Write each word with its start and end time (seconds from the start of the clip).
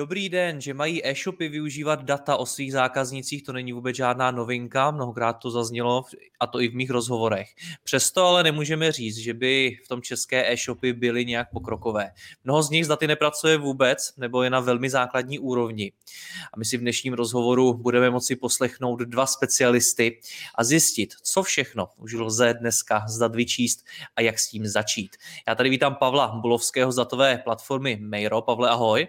Dobrý 0.00 0.28
den, 0.28 0.60
že 0.60 0.74
mají 0.74 1.06
e-shopy 1.06 1.48
využívat 1.48 2.04
data 2.04 2.36
o 2.36 2.46
svých 2.46 2.72
zákaznicích, 2.72 3.42
to 3.42 3.52
není 3.52 3.72
vůbec 3.72 3.96
žádná 3.96 4.30
novinka, 4.30 4.90
mnohokrát 4.90 5.32
to 5.32 5.50
zaznělo 5.50 6.04
a 6.40 6.46
to 6.46 6.60
i 6.60 6.68
v 6.68 6.74
mých 6.74 6.90
rozhovorech. 6.90 7.48
Přesto 7.84 8.24
ale 8.24 8.42
nemůžeme 8.42 8.92
říct, 8.92 9.16
že 9.16 9.34
by 9.34 9.78
v 9.84 9.88
tom 9.88 10.02
české 10.02 10.52
e-shopy 10.52 10.92
byly 10.92 11.24
nějak 11.24 11.50
pokrokové. 11.52 12.10
Mnoho 12.44 12.62
z 12.62 12.70
nich 12.70 12.84
s 12.84 12.88
daty 12.88 13.06
nepracuje 13.06 13.56
vůbec 13.56 14.12
nebo 14.16 14.42
je 14.42 14.50
na 14.50 14.60
velmi 14.60 14.90
základní 14.90 15.38
úrovni. 15.38 15.92
A 16.54 16.58
my 16.58 16.64
si 16.64 16.76
v 16.76 16.80
dnešním 16.80 17.12
rozhovoru 17.12 17.74
budeme 17.74 18.10
moci 18.10 18.36
poslechnout 18.36 19.00
dva 19.00 19.26
specialisty 19.26 20.20
a 20.54 20.64
zjistit, 20.64 21.14
co 21.22 21.42
všechno 21.42 21.88
už 21.96 22.12
lze 22.12 22.54
dneska 22.54 23.04
z 23.08 23.18
dat 23.18 23.34
vyčíst 23.34 23.86
a 24.16 24.20
jak 24.20 24.38
s 24.38 24.48
tím 24.48 24.66
začít. 24.66 25.16
Já 25.48 25.54
tady 25.54 25.70
vítám 25.70 25.94
Pavla 25.94 26.28
Bulovského 26.28 26.92
z 26.92 26.96
datové 26.96 27.38
platformy 27.38 27.96
Mairo. 28.00 28.42
Pavle, 28.42 28.68
ahoj. 28.68 29.08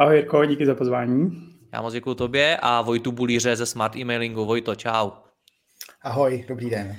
Ahoj 0.00 0.16
Jirko, 0.16 0.44
díky 0.44 0.66
za 0.66 0.74
pozvání. 0.74 1.30
Já 1.72 1.82
moc 1.82 1.92
děkuji 1.92 2.14
tobě 2.14 2.58
a 2.62 2.82
Vojtu 2.82 3.12
Bulíře 3.12 3.56
ze 3.56 3.66
Smart 3.66 3.96
Emailingu. 3.96 4.44
Vojto, 4.44 4.74
čau. 4.74 5.10
Ahoj, 6.02 6.44
dobrý 6.48 6.70
den. 6.70 6.96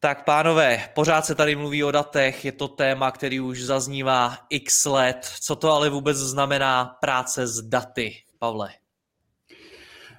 Tak 0.00 0.24
pánové, 0.24 0.78
pořád 0.94 1.26
se 1.26 1.34
tady 1.34 1.56
mluví 1.56 1.84
o 1.84 1.90
datech, 1.90 2.44
je 2.44 2.52
to 2.52 2.68
téma, 2.68 3.10
který 3.10 3.40
už 3.40 3.62
zaznívá 3.62 4.36
x 4.50 4.84
let. 4.84 5.18
Co 5.40 5.56
to 5.56 5.72
ale 5.72 5.90
vůbec 5.90 6.16
znamená 6.16 6.96
práce 7.00 7.46
s 7.46 7.62
daty, 7.62 8.12
Pavle? 8.38 8.68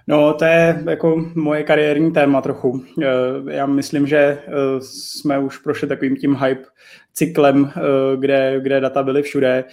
No, 0.07 0.33
to 0.33 0.45
je 0.45 0.83
jako 0.89 1.25
moje 1.35 1.63
kariérní 1.63 2.11
téma 2.11 2.41
trochu. 2.41 2.83
Eh, 3.01 3.05
já 3.49 3.65
myslím, 3.65 4.07
že 4.07 4.17
eh, 4.17 4.41
jsme 4.79 5.39
už 5.39 5.57
prošli 5.57 5.87
takovým 5.87 6.15
tím 6.15 6.35
hype 6.35 6.63
cyklem, 7.13 7.71
eh, 7.77 7.81
kde, 8.17 8.59
kde 8.59 8.79
data 8.79 9.03
byly 9.03 9.21
všude. 9.21 9.63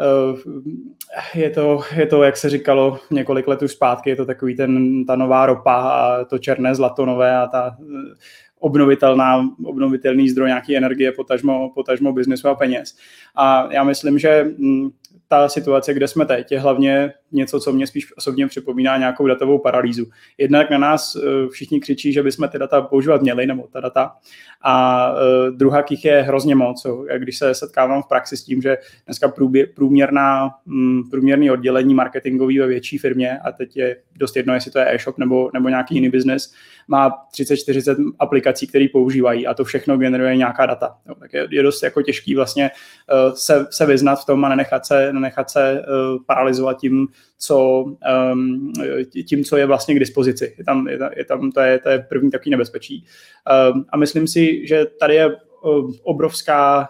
Eh, 0.00 1.38
je 1.38 1.50
to, 1.50 1.80
je 1.96 2.06
to, 2.06 2.22
jak 2.22 2.36
se 2.36 2.50
říkalo 2.50 2.98
několik 3.10 3.48
let 3.48 3.62
už 3.62 3.72
zpátky, 3.72 4.10
je 4.10 4.16
to 4.16 4.26
takový 4.26 4.56
ten, 4.56 5.04
ta 5.04 5.16
nová 5.16 5.46
ropa 5.46 5.74
a 5.74 6.24
to 6.24 6.38
černé 6.38 6.74
zlato 6.74 7.06
nové 7.06 7.36
a 7.36 7.46
ta 7.46 7.76
eh, 7.80 8.14
obnovitelná, 8.58 9.48
obnovitelný 9.64 10.28
zdroj 10.28 10.48
nějaké 10.48 10.76
energie, 10.76 11.12
potažmo, 11.12 11.70
potažmo 11.74 12.12
biznesu 12.12 12.48
a 12.48 12.54
peněz. 12.54 12.96
A 13.34 13.72
já 13.72 13.84
myslím, 13.84 14.18
že 14.18 14.44
mm, 14.58 14.90
ta 15.28 15.48
situace, 15.48 15.94
kde 15.94 16.08
jsme 16.08 16.26
teď, 16.26 16.52
je 16.52 16.60
hlavně 16.60 17.12
něco, 17.34 17.60
co 17.60 17.72
mě 17.72 17.86
spíš 17.86 18.16
osobně 18.16 18.46
připomíná 18.46 18.96
nějakou 18.96 19.26
datovou 19.26 19.58
paralýzu. 19.58 20.06
Jednak 20.38 20.70
na 20.70 20.78
nás 20.78 21.16
eh, 21.16 21.48
všichni 21.48 21.80
křičí, 21.80 22.12
že 22.12 22.22
bychom 22.22 22.48
ty 22.48 22.58
data 22.58 22.80
používat 22.82 23.22
měli, 23.22 23.46
nebo 23.46 23.68
ta 23.72 23.80
data, 23.80 24.16
a 24.66 25.12
uh, 25.12 25.56
druhá 25.56 25.82
kých 25.82 26.04
je 26.04 26.22
hrozně 26.22 26.54
moc. 26.54 26.86
Když 27.18 27.38
se 27.38 27.54
setkávám 27.54 28.02
v 28.02 28.08
praxi 28.08 28.36
s 28.36 28.44
tím, 28.44 28.62
že 28.62 28.78
dneska 29.06 29.32
průměrná, 29.74 30.50
mm, 30.66 31.10
průměrný 31.10 31.50
oddělení 31.50 31.94
marketingový 31.94 32.58
ve 32.58 32.66
větší 32.66 32.98
firmě, 32.98 33.38
a 33.38 33.52
teď 33.52 33.76
je 33.76 33.96
dost 34.16 34.36
jedno, 34.36 34.54
jestli 34.54 34.70
to 34.70 34.78
je 34.78 34.94
e-shop 34.94 35.18
nebo, 35.18 35.50
nebo 35.54 35.68
nějaký 35.68 35.94
jiný 35.94 36.08
biznes, 36.08 36.52
má 36.88 37.10
30-40 37.34 38.12
aplikací, 38.18 38.66
které 38.66 38.86
používají 38.92 39.46
a 39.46 39.54
to 39.54 39.64
všechno 39.64 39.98
generuje 39.98 40.36
nějaká 40.36 40.66
data. 40.66 40.96
Jo, 41.08 41.14
tak 41.14 41.32
je, 41.32 41.46
je 41.50 41.62
dost 41.62 41.82
jako 41.82 42.02
těžký 42.02 42.34
vlastně 42.34 42.70
uh, 42.70 43.34
se, 43.34 43.66
se 43.70 43.86
vyznat 43.86 44.16
v 44.16 44.24
tom 44.24 44.44
a 44.44 44.48
nenechat 44.48 44.86
se, 44.86 45.12
nenechat 45.12 45.50
se 45.50 45.82
paralizovat 46.26 46.78
tím, 46.80 47.08
co, 47.38 47.84
um, 48.32 48.72
tím, 49.26 49.44
co 49.44 49.56
je 49.56 49.66
vlastně 49.66 49.94
k 49.94 49.98
dispozici. 49.98 50.54
Je 50.58 50.64
tam, 50.64 50.88
je 50.88 50.98
tam, 50.98 51.10
je 51.16 51.24
tam 51.24 51.52
to, 51.52 51.60
je, 51.60 51.78
to 51.78 51.88
je 51.88 52.06
první 52.08 52.30
takový 52.30 52.50
nebezpečí. 52.50 53.06
Um, 53.72 53.84
a 53.88 53.96
myslím 53.96 54.26
si, 54.26 54.66
že 54.66 54.84
tady 55.00 55.14
je 55.14 55.36
obrovská, 56.02 56.88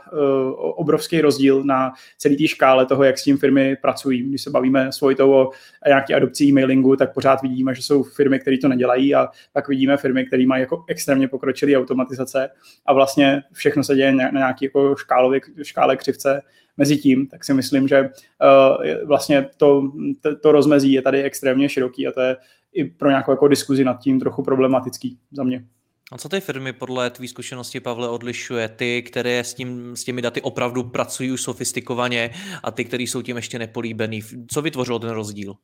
obrovský 0.59 1.21
rozdíl 1.21 1.65
na 1.65 1.93
celé 2.19 2.37
té 2.37 2.49
škále 2.49 2.87
toho, 2.87 3.05
jak 3.05 3.19
s 3.19 3.25
tím 3.25 3.39
firmy 3.39 3.77
pracují. 3.83 4.23
Když 4.23 4.43
se 4.43 4.51
bavíme 4.51 4.93
svojitou 4.93 5.33
o 5.33 5.51
nějaké 5.87 6.15
adopcí 6.15 6.53
mailingu, 6.53 6.97
tak 6.97 7.15
pořád 7.15 7.43
vidíme, 7.43 7.75
že 7.75 7.83
jsou 7.83 8.03
firmy, 8.03 8.39
které 8.39 8.59
to 8.59 8.69
nedělají 8.69 9.15
a 9.15 9.29
pak 9.53 9.69
vidíme 9.69 9.97
firmy, 9.97 10.27
které 10.27 10.47
mají 10.47 10.61
jako 10.61 10.85
extrémně 10.89 11.29
pokročilé 11.29 11.77
automatizace 11.77 12.51
a 12.87 12.93
vlastně 12.93 13.43
všechno 13.53 13.85
se 13.85 13.95
děje 13.95 14.13
na 14.13 14.31
nějaké 14.31 14.67
jako 14.67 14.97
škálově, 14.97 15.41
škále 15.63 15.97
křivce 15.97 16.43
mezi 16.77 16.97
tím, 16.97 17.27
tak 17.27 17.45
si 17.45 17.55
myslím, 17.55 17.89
že 17.89 18.01
uh, 18.01 19.07
vlastně 19.09 19.49
to, 19.57 19.93
to, 20.21 20.37
to 20.37 20.53
rozmezí 20.53 20.93
je 20.93 21.03
tady 21.03 21.23
extrémně 21.23 21.69
široký 21.69 22.07
a 22.07 22.13
to 22.13 22.21
je 22.21 22.37
i 22.73 22.85
pro 22.85 23.09
nějakou 23.09 23.31
jako 23.31 23.49
diskuzi 23.49 23.85
nad 23.85 24.01
tím 24.01 24.21
trochu 24.21 24.43
problematický 24.43 25.19
za 25.33 25.43
mě. 25.43 25.65
A 26.13 26.19
co 26.19 26.29
ty 26.29 26.41
firmy 26.41 26.73
podle 26.73 27.11
tvý 27.11 27.29
zkušenosti, 27.29 27.81
Pavle, 27.81 28.09
odlišuje? 28.09 28.69
Ty, 28.69 29.03
které 29.03 29.45
s, 29.45 29.55
tím, 29.55 29.97
s 29.97 30.05
těmi 30.05 30.23
daty 30.23 30.41
opravdu 30.41 30.83
pracují 30.83 31.33
už 31.33 31.43
sofistikovaně 31.43 32.31
a 32.63 32.71
ty, 32.71 32.85
které 32.85 33.03
jsou 33.03 33.23
tím 33.23 33.37
ještě 33.37 33.59
nepolíbený. 33.59 34.23
Co 34.51 34.63
vytvořilo 34.63 34.99
ten 34.99 35.11
rozdíl? 35.11 35.55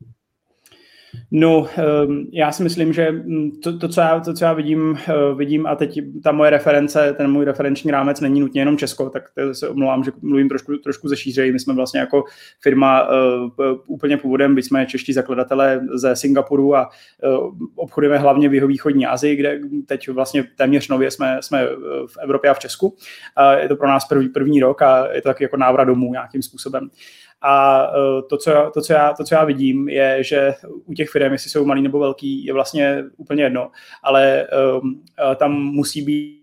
No, 1.31 1.69
ehm, 1.77 2.27
já 2.33 2.53
si 2.53 2.63
myslím, 2.63 2.93
že 2.93 3.13
mm, 3.13 3.51
to, 3.51 3.79
to, 3.79 3.89
co, 3.89 4.01
já, 4.01 4.21
to 4.21 4.35
co 4.35 4.45
já 4.45 4.53
vidím, 4.53 4.99
eh, 5.09 5.35
vidím 5.35 5.67
a 5.67 5.77
teď 5.77 5.99
ta 6.23 6.33
moje 6.33 6.51
reference, 6.51 7.15
ten 7.17 7.31
můj 7.31 7.45
referenční 7.45 7.91
rámec 7.91 8.21
není 8.21 8.41
nutně 8.41 8.61
jenom 8.61 8.77
Česko, 8.77 9.11
tak 9.11 9.23
se 9.53 9.69
omlouvám, 9.69 10.05
že 10.05 10.13
mluvím 10.23 10.49
trošku, 10.49 10.77
trošku 10.77 11.09
ze 11.09 11.17
šířej. 11.17 11.53
My 11.53 11.59
jsme 11.59 11.75
vlastně 11.75 12.01
jako 12.01 12.25
firma 12.61 13.09
uh, 13.09 13.11
úplně 13.87 14.17
původem, 14.17 14.55
byť 14.55 14.65
jsme 14.65 14.87
čeští 14.87 15.13
zakladatelé 15.13 15.81
ze 15.95 16.17
Singapuru 16.17 16.77
a 16.77 16.91
uh, 17.39 17.51
obchodujeme 17.75 18.19
hlavně 18.19 18.49
v 18.49 18.55
jihovýchodní 18.55 19.07
Asii, 19.07 19.37
kde 19.37 19.61
teď 19.87 20.09
vlastně 20.09 20.45
téměř 20.57 20.89
nově 20.89 21.11
jsme, 21.11 21.39
jsme 21.41 21.67
v 22.07 22.19
Evropě 22.23 22.51
a 22.51 22.55
v 22.55 22.59
Česku. 22.59 22.97
A 23.37 23.53
je 23.53 23.69
to 23.69 23.77
pro 23.77 23.89
nás 23.89 24.05
první, 24.09 24.29
první 24.29 24.61
rok 24.61 24.83
a 24.83 25.13
je 25.13 25.23
to 25.23 25.29
taky 25.29 25.45
jako 25.45 25.57
návrat 25.57 25.85
domů 25.85 26.13
nějakým 26.13 26.43
způsobem. 26.43 26.91
A 27.43 27.87
e, 27.87 28.23
to 28.23 28.37
co, 28.37 28.71
to, 28.75 28.81
co 28.81 28.93
já, 28.93 29.13
to, 29.13 29.25
co 29.25 29.35
já 29.35 29.45
vidím, 29.45 29.89
je, 29.89 30.25
že 30.25 30.55
u 30.85 30.95
těch 30.95 31.11
firm, 31.11 31.33
jestli 31.33 31.51
jsou 31.51 31.65
malý 31.65 31.83
nebo 31.83 31.99
velký, 31.99 32.45
je 32.45 32.53
vlastně 32.53 33.05
úplně 33.17 33.43
jedno, 33.43 33.71
ale 34.03 34.47
um, 34.83 35.03
tam 35.37 35.53
musí 35.53 36.03
být 36.03 36.40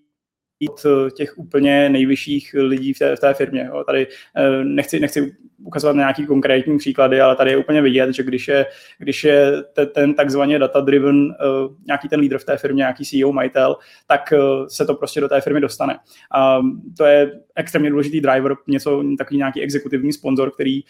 Eh, 0.61 1.11
těch 1.11 1.37
úplně 1.37 1.89
nejvyšších 1.89 2.55
lidí 2.59 2.93
v 2.93 2.99
té, 2.99 3.15
v 3.15 3.19
té 3.19 3.33
firmě. 3.33 3.69
Jo. 3.73 3.83
Tady 3.83 4.07
eh, 4.35 4.63
nechci, 4.63 4.99
nechci 4.99 5.35
ukazovat 5.63 5.95
na 5.95 6.01
nějaký 6.01 6.25
konkrétní 6.25 6.77
příklady, 6.77 7.21
ale 7.21 7.35
tady 7.35 7.51
je 7.51 7.57
úplně 7.57 7.81
vidět, 7.81 8.13
že 8.13 8.23
když 8.23 8.47
je, 8.47 8.65
když 8.97 9.23
je 9.23 9.51
ten, 9.73 9.87
ten 9.87 10.13
takzvaně 10.13 10.59
data-driven 10.59 11.25
uh, 11.25 11.73
nějaký 11.87 12.09
ten 12.09 12.19
lídr 12.19 12.37
v 12.37 12.45
té 12.45 12.57
firmě, 12.57 12.79
nějaký 12.79 13.05
CEO, 13.05 13.31
majitel, 13.31 13.75
tak 14.07 14.33
se 14.67 14.85
to 14.85 14.93
prostě 14.93 15.21
do 15.21 15.29
té 15.29 15.41
firmy 15.41 15.61
dostane. 15.61 15.99
A 16.31 16.59
to 16.97 17.05
je 17.05 17.31
extrémně 17.55 17.89
důležitý 17.89 18.21
driver, 18.21 18.55
něco 18.67 19.03
takový 19.17 19.37
nějaký 19.37 19.61
exekutivní 19.61 20.13
sponzor, 20.13 20.51
který, 20.51 20.81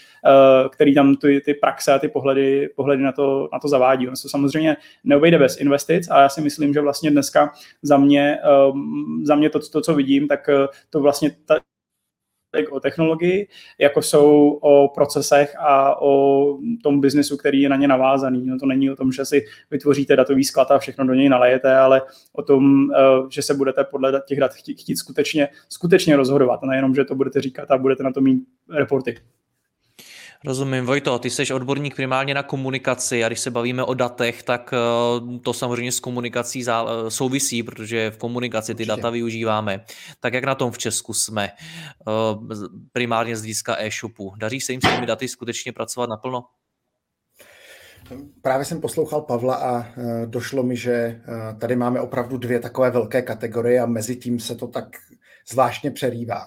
který 0.70 0.96
tam 0.96 1.16
ty, 1.16 1.42
ty 1.46 1.54
praxe 1.54 1.94
a 1.94 2.00
ty 2.00 2.08
pohledy, 2.08 2.70
pohledy 2.76 3.04
na, 3.04 3.12
to, 3.12 3.50
na 3.54 3.60
to 3.60 3.68
zavádí. 3.68 4.08
On 4.08 4.16
se 4.16 4.30
samozřejmě 4.30 4.78
neobejde 5.04 5.40
bez 5.40 5.58
investic, 5.58 6.08
ale 6.10 6.22
já 6.22 6.30
si 6.30 6.42
myslím, 6.42 6.74
že 6.74 6.82
vlastně 6.82 7.12
dneska 7.12 7.52
za 7.82 7.98
mě, 7.98 8.38
za 9.24 9.36
mě 9.36 9.50
to, 9.50 9.57
to, 9.60 9.82
co 9.82 9.96
vidím, 9.96 10.28
tak 10.28 10.50
to 10.90 11.00
vlastně 11.00 11.32
ta, 11.46 11.60
o 12.72 12.80
technologii, 12.80 13.48
jako 13.80 14.02
jsou 14.02 14.50
o 14.62 14.88
procesech 14.88 15.56
a 15.60 16.02
o 16.02 16.58
tom 16.84 17.02
biznesu, 17.02 17.38
který 17.38 17.62
je 17.62 17.70
na 17.70 17.76
ně 17.76 17.88
navázaný. 17.88 18.46
No 18.46 18.60
to 18.60 18.66
není 18.66 18.92
o 18.92 18.96
tom, 18.96 19.12
že 19.12 19.26
si 19.26 19.46
vytvoříte 19.72 20.16
datový 20.16 20.44
sklad 20.44 20.72
a 20.72 20.80
všechno 20.80 21.08
do 21.08 21.14
něj 21.14 21.30
nalejete, 21.30 21.76
ale 21.76 22.02
o 22.34 22.44
tom, 22.44 22.92
eh, 22.92 22.98
že 23.30 23.42
se 23.42 23.54
budete 23.54 23.84
podle 23.84 24.22
těch 24.28 24.40
dat 24.40 24.54
chtít, 24.54 24.98
skutečně, 24.98 25.50
skutečně 25.70 26.16
rozhodovat. 26.16 26.60
A 26.64 26.68
nejenom, 26.68 26.96
že 26.96 27.06
to 27.06 27.16
budete 27.16 27.42
říkat 27.42 27.72
a 27.72 27.78
budete 27.78 28.04
na 28.04 28.12
to 28.12 28.22
mít 28.22 28.44
reporty. 28.70 29.16
Rozumím, 30.46 30.86
Vojto, 30.86 31.20
ty 31.20 31.30
jsi 31.30 31.54
odborník 31.54 31.96
primárně 31.96 32.34
na 32.34 32.44
komunikaci 32.44 33.24
a 33.24 33.28
když 33.28 33.40
se 33.40 33.52
bavíme 33.52 33.84
o 33.84 33.94
datech, 33.94 34.44
tak 34.44 34.74
eh, 34.74 35.40
to 35.40 35.54
samozřejmě 35.54 35.92
s 35.92 36.00
komunikací 36.00 36.66
eh, 36.70 37.12
souvisí, 37.12 37.64
protože 37.64 38.12
v 38.12 38.18
komunikaci 38.18 38.76
ty 38.76 38.86
data 38.86 39.10
využíváme. 39.10 39.86
Tak 40.20 40.34
jak 40.34 40.44
na 40.44 40.56
tom 40.56 40.72
v 40.72 40.78
Česku 40.78 41.14
jsme 41.14 41.50
eh, 41.50 42.12
primárně 42.92 43.36
z 43.36 43.40
hlediska 43.40 43.76
e-shopu? 43.80 44.34
Daří 44.38 44.62
se 44.62 44.72
jim 44.72 44.82
s 44.82 44.90
těmi 44.90 45.06
daty 45.06 45.28
skutečně 45.28 45.74
pracovat 45.74 46.10
naplno? 46.10 46.44
Právě 48.42 48.66
jsem 48.66 48.82
poslouchal 48.82 49.22
Pavla 49.22 49.56
a 49.56 49.86
došlo 50.26 50.64
mi, 50.64 50.76
že 50.76 51.22
tady 51.60 51.76
máme 51.76 52.02
opravdu 52.02 52.38
dvě 52.38 52.60
takové 52.60 52.92
velké 52.92 53.22
kategorie 53.22 53.80
a 53.80 53.86
mezi 53.86 54.16
tím 54.16 54.40
se 54.40 54.56
to 54.56 54.68
tak 54.68 54.88
zvláštně 55.50 55.92
přerývá, 55.92 56.46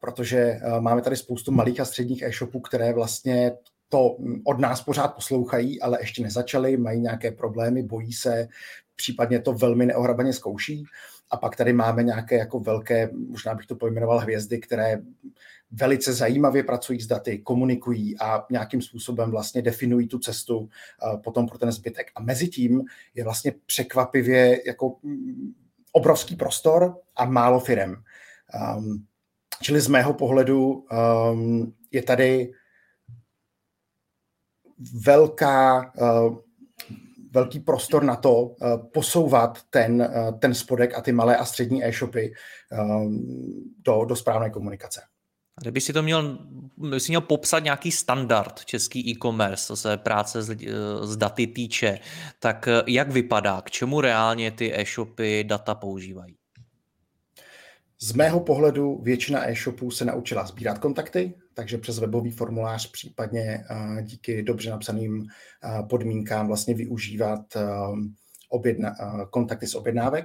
protože 0.00 0.60
uh, 0.66 0.80
máme 0.80 1.02
tady 1.02 1.16
spoustu 1.16 1.52
malých 1.52 1.80
a 1.80 1.84
středních 1.84 2.22
e-shopů, 2.22 2.60
které 2.60 2.92
vlastně 2.92 3.52
to 3.88 4.16
od 4.44 4.58
nás 4.58 4.82
pořád 4.82 5.08
poslouchají, 5.08 5.80
ale 5.80 5.98
ještě 6.00 6.22
nezačali, 6.22 6.76
mají 6.76 7.00
nějaké 7.00 7.30
problémy, 7.30 7.82
bojí 7.82 8.12
se, 8.12 8.48
případně 8.96 9.40
to 9.40 9.52
velmi 9.52 9.86
neohrabaně 9.86 10.32
zkouší. 10.32 10.84
A 11.30 11.36
pak 11.36 11.56
tady 11.56 11.72
máme 11.72 12.02
nějaké 12.02 12.38
jako 12.38 12.60
velké, 12.60 13.10
možná 13.28 13.54
bych 13.54 13.66
to 13.66 13.76
pojmenoval 13.76 14.18
hvězdy, 14.18 14.58
které 14.58 15.00
velice 15.70 16.12
zajímavě 16.12 16.62
pracují 16.62 17.00
s 17.00 17.06
daty, 17.06 17.38
komunikují 17.38 18.18
a 18.20 18.46
nějakým 18.50 18.82
způsobem 18.82 19.30
vlastně 19.30 19.62
definují 19.62 20.08
tu 20.08 20.18
cestu 20.18 20.68
eh, 20.68 21.18
potom 21.18 21.46
pro 21.46 21.58
ten 21.58 21.72
zbytek. 21.72 22.10
A 22.14 22.22
mezi 22.22 22.48
tím 22.48 22.84
je 23.14 23.24
vlastně 23.24 23.54
překvapivě 23.66 24.60
jako 24.66 24.96
mm, 25.02 25.52
obrovský 25.92 26.36
prostor 26.36 26.96
a 27.16 27.24
málo 27.24 27.60
firem. 27.60 28.02
Um, 28.76 29.06
čili 29.62 29.80
z 29.80 29.88
mého 29.88 30.14
pohledu 30.14 30.72
um, 30.72 31.74
je 31.92 32.02
tady 32.02 32.52
velká, 35.04 35.92
uh, 36.00 36.36
velký 37.30 37.60
prostor 37.60 38.04
na 38.04 38.16
to 38.16 38.42
uh, 38.42 38.56
posouvat 38.92 39.58
ten, 39.70 40.02
uh, 40.02 40.38
ten 40.38 40.54
spodek 40.54 40.94
a 40.94 41.00
ty 41.00 41.12
malé 41.12 41.36
a 41.36 41.44
střední 41.44 41.84
e-shopy 41.84 42.32
um, 42.72 43.26
do, 43.84 44.04
do 44.04 44.16
správné 44.16 44.50
komunikace. 44.50 45.00
Kdyby 45.60 45.80
si 45.80 45.92
to 45.92 46.02
měl, 46.02 46.38
si 46.98 47.10
měl 47.12 47.20
popsat 47.20 47.58
nějaký 47.58 47.92
standard 47.92 48.64
český 48.64 49.10
e-commerce, 49.10 49.66
co 49.66 49.76
se 49.76 49.96
práce 49.96 50.42
s, 50.42 50.56
s 51.02 51.16
daty 51.16 51.46
týče, 51.46 51.98
tak 52.38 52.68
jak 52.86 53.10
vypadá, 53.10 53.62
k 53.62 53.70
čemu 53.70 54.00
reálně 54.00 54.50
ty 54.50 54.80
e-shopy 54.80 55.44
data 55.44 55.74
používají? 55.74 56.37
Z 58.00 58.12
mého 58.12 58.40
pohledu 58.40 59.00
většina 59.02 59.50
e-shopů 59.50 59.90
se 59.90 60.04
naučila 60.04 60.46
sbírat 60.46 60.78
kontakty, 60.78 61.34
takže 61.54 61.78
přes 61.78 61.98
webový 61.98 62.30
formulář, 62.30 62.90
případně 62.90 63.64
díky 64.02 64.42
dobře 64.42 64.70
napsaným 64.70 65.26
podmínkám 65.88 66.46
vlastně 66.46 66.74
využívat 66.74 67.40
objedna, 68.48 68.94
kontakty 69.30 69.66
z 69.66 69.74
objednávek, 69.74 70.24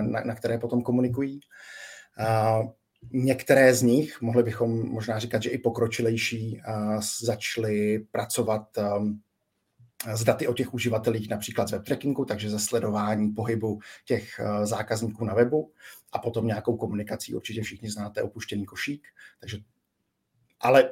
na, 0.00 0.20
na 0.20 0.34
které 0.34 0.58
potom 0.58 0.82
komunikují. 0.82 1.40
Některé 3.12 3.74
z 3.74 3.82
nich, 3.82 4.20
mohli 4.22 4.42
bychom 4.42 4.88
možná 4.88 5.18
říkat, 5.18 5.42
že 5.42 5.50
i 5.50 5.58
pokročilejší, 5.58 6.60
začaly 7.24 8.06
pracovat 8.10 8.68
s 10.14 10.24
daty 10.24 10.48
o 10.48 10.54
těch 10.54 10.74
uživatelích, 10.74 11.30
například 11.30 11.68
z 11.68 11.72
web 11.72 11.84
trackingu, 11.84 12.24
takže 12.24 12.50
ze 12.50 12.58
sledování 12.58 13.32
pohybu 13.32 13.80
těch 14.04 14.40
zákazníků 14.62 15.24
na 15.24 15.34
webu 15.34 15.72
a 16.12 16.18
potom 16.18 16.46
nějakou 16.46 16.76
komunikací. 16.76 17.34
Určitě 17.34 17.62
všichni 17.62 17.90
znáte 17.90 18.22
opuštěný 18.22 18.66
košík, 18.66 19.08
takže 19.40 19.58
ale 20.60 20.90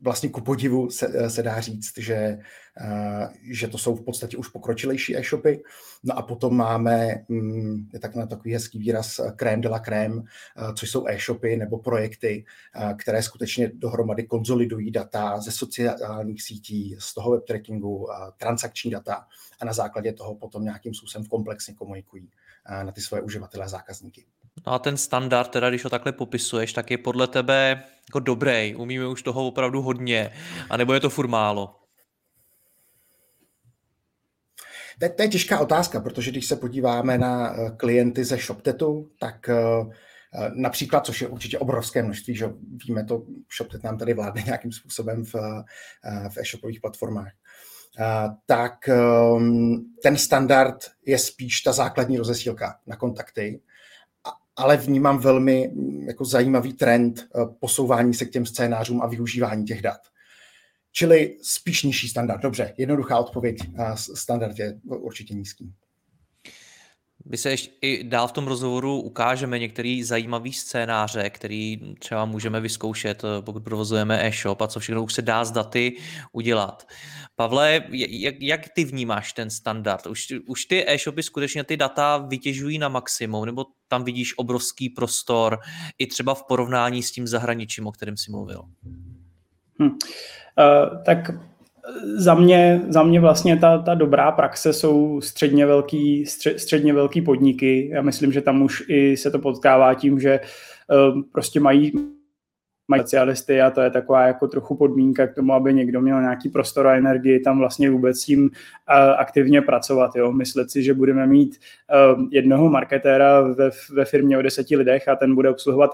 vlastně 0.00 0.28
ku 0.28 0.40
podivu 0.40 0.90
se, 0.90 1.30
se 1.30 1.42
dá 1.42 1.60
říct, 1.60 1.98
že, 1.98 2.38
eh, 2.80 3.28
že 3.42 3.68
to 3.68 3.78
jsou 3.78 3.96
v 3.96 4.04
podstatě 4.04 4.36
už 4.36 4.48
pokročilejší 4.48 5.16
e-shopy. 5.16 5.62
No 6.02 6.18
a 6.18 6.22
potom 6.22 6.56
máme, 6.56 7.24
mm, 7.28 7.88
je 7.92 8.00
tak 8.00 8.14
na 8.14 8.26
takový 8.26 8.52
hezký 8.52 8.78
výraz, 8.78 9.18
eh, 9.18 9.32
crème 9.36 9.60
de 9.60 9.68
la 9.68 9.82
eh, 9.88 10.10
což 10.74 10.90
jsou 10.90 11.06
e-shopy 11.06 11.56
nebo 11.56 11.78
projekty, 11.78 12.44
které 12.98 13.22
skutečně 13.22 13.70
dohromady 13.74 14.22
konzolidují 14.22 14.90
data 14.90 15.40
ze 15.40 15.52
sociálních 15.52 16.42
sítí, 16.42 16.96
z 16.98 17.14
toho 17.14 17.30
web 17.30 17.44
trackingu, 17.44 18.08
transakční 18.36 18.90
data 18.90 19.26
a 19.60 19.64
na 19.64 19.72
základě 19.72 20.12
toho 20.12 20.34
potom 20.34 20.64
nějakým 20.64 20.94
způsobem 20.94 21.26
komplexně 21.26 21.74
komunikují 21.74 22.30
na 22.82 22.92
ty 22.92 23.00
svoje 23.00 23.22
uživatele 23.22 23.64
a 23.64 23.68
zákazníky. 23.68 24.26
No 24.66 24.72
a 24.72 24.78
ten 24.78 24.96
standard, 24.96 25.50
teda 25.50 25.68
když 25.68 25.84
ho 25.84 25.90
takhle 25.90 26.12
popisuješ, 26.12 26.72
tak 26.72 26.90
je 26.90 26.98
podle 26.98 27.26
tebe 27.26 27.82
jako 28.08 28.20
dobrý, 28.20 28.74
umíme 28.74 29.06
už 29.06 29.22
toho 29.22 29.46
opravdu 29.46 29.82
hodně, 29.82 30.32
anebo 30.70 30.94
je 30.94 31.00
to 31.00 31.10
furt 31.10 31.28
málo? 31.28 31.76
To, 35.00 35.08
to 35.08 35.22
je 35.22 35.28
těžká 35.28 35.58
otázka, 35.58 36.00
protože 36.00 36.30
když 36.30 36.46
se 36.46 36.56
podíváme 36.56 37.18
na 37.18 37.54
eh, 37.54 37.70
klienty 37.76 38.24
ze 38.24 38.36
ShopTetu, 38.36 39.10
tak 39.20 39.48
eh, 39.48 39.54
eh, 40.34 40.50
například, 40.54 41.06
což 41.06 41.20
je 41.20 41.28
určitě 41.28 41.58
obrovské 41.58 42.02
množství, 42.02 42.36
že 42.36 42.50
víme 42.86 43.04
to, 43.04 43.22
ShopTet 43.56 43.82
nám 43.82 43.98
tady 43.98 44.14
vládne 44.14 44.42
nějakým 44.42 44.72
způsobem 44.72 45.24
v, 45.24 45.34
v 46.28 46.38
e-shopových 46.38 46.80
platformách, 46.80 47.32
tak 48.46 48.88
ehm, 48.88 49.84
ten 50.02 50.16
standard 50.16 50.76
je 51.06 51.18
spíš 51.18 51.60
ta 51.60 51.72
základní 51.72 52.18
rozesílka 52.18 52.78
na 52.86 52.96
kontakty, 52.96 53.60
ale 54.60 54.76
vnímám 54.76 55.18
velmi 55.18 55.70
mm, 55.74 56.08
jako 56.08 56.24
zajímavý 56.24 56.72
trend 56.72 57.20
eh, 57.20 57.46
posouvání 57.60 58.14
se 58.14 58.24
k 58.24 58.30
těm 58.30 58.46
scénářům 58.46 59.02
a 59.02 59.06
využívání 59.06 59.64
těch 59.64 59.82
dat. 59.82 60.00
Čili 60.92 61.36
spíš 61.42 61.82
nižší 61.82 62.08
standard. 62.08 62.42
Dobře, 62.42 62.74
jednoduchá 62.76 63.18
odpověď. 63.18 63.56
Standard 63.94 64.58
je 64.58 64.80
určitě 64.84 65.34
nízký. 65.34 65.72
My 67.24 67.36
se 67.36 67.50
ještě 67.50 67.70
i 67.80 68.04
dál 68.04 68.28
v 68.28 68.32
tom 68.32 68.46
rozhovoru 68.46 69.00
ukážeme 69.00 69.58
některý 69.58 70.04
zajímavý 70.04 70.52
scénáře, 70.52 71.30
který 71.30 71.94
třeba 71.98 72.24
můžeme 72.24 72.60
vyzkoušet, 72.60 73.24
eh, 73.24 73.42
pokud 73.42 73.64
provozujeme 73.64 74.26
e-shop 74.26 74.60
a 74.60 74.66
co 74.66 74.80
všechno 74.80 75.02
už 75.02 75.14
se 75.14 75.22
dá 75.22 75.44
z 75.44 75.50
daty 75.50 75.96
udělat. 76.32 76.86
Pavle, 77.36 77.84
jak, 77.90 78.34
jak 78.40 78.68
ty 78.68 78.84
vnímáš 78.84 79.32
ten 79.32 79.50
standard? 79.50 80.06
Už, 80.06 80.26
už 80.46 80.64
ty 80.64 80.84
e-shopy 80.90 81.22
skutečně 81.22 81.64
ty 81.64 81.76
data 81.76 82.18
vytěžují 82.18 82.78
na 82.78 82.88
maximum, 82.88 83.44
nebo 83.44 83.66
tam 83.88 84.04
vidíš 84.04 84.38
obrovský 84.38 84.88
prostor 84.88 85.58
i 85.98 86.06
třeba 86.06 86.34
v 86.34 86.42
porovnání 86.42 87.02
s 87.02 87.12
tím 87.12 87.26
zahraničím, 87.26 87.86
o 87.86 87.92
kterém 87.92 88.16
jsi 88.16 88.30
mluvil? 88.30 88.62
Hm. 89.82 89.88
Uh, 89.88 91.02
tak 91.04 91.30
za 92.16 92.34
mě, 92.34 92.80
za 92.88 93.02
mě 93.02 93.20
vlastně 93.20 93.56
ta, 93.56 93.78
ta 93.78 93.94
dobrá 93.94 94.32
praxe 94.32 94.72
jsou 94.72 95.20
středně 95.20 95.66
velký, 95.66 96.26
středně 96.56 96.92
velký 96.92 97.22
podniky. 97.22 97.90
Já 97.92 98.02
myslím, 98.02 98.32
že 98.32 98.40
tam 98.40 98.62
už 98.62 98.84
i 98.88 99.16
se 99.16 99.30
to 99.30 99.38
potkává 99.38 99.94
tím, 99.94 100.20
že 100.20 100.40
uh, 100.40 101.22
prostě 101.32 101.60
mají 101.60 101.92
mají 102.90 103.02
specialisty 103.02 103.60
a 103.60 103.70
to 103.70 103.80
je 103.80 103.90
taková 103.90 104.26
jako 104.26 104.48
trochu 104.48 104.76
podmínka 104.76 105.26
k 105.26 105.34
tomu, 105.34 105.52
aby 105.52 105.74
někdo 105.74 106.00
měl 106.00 106.20
nějaký 106.20 106.48
prostor 106.48 106.86
a 106.86 106.96
energii 106.96 107.40
tam 107.40 107.58
vlastně 107.58 107.90
vůbec 107.90 108.24
tím 108.24 108.50
aktivně 109.16 109.62
pracovat. 109.62 110.16
Jo. 110.16 110.32
Myslet 110.32 110.70
si, 110.70 110.82
že 110.82 110.94
budeme 110.94 111.26
mít 111.26 111.60
jednoho 112.30 112.68
marketéra 112.68 113.40
ve, 113.40 113.70
ve 113.92 114.04
firmě 114.04 114.38
o 114.38 114.42
deseti 114.42 114.76
lidech 114.76 115.08
a 115.08 115.16
ten 115.16 115.34
bude 115.34 115.50
obsluhovat 115.50 115.90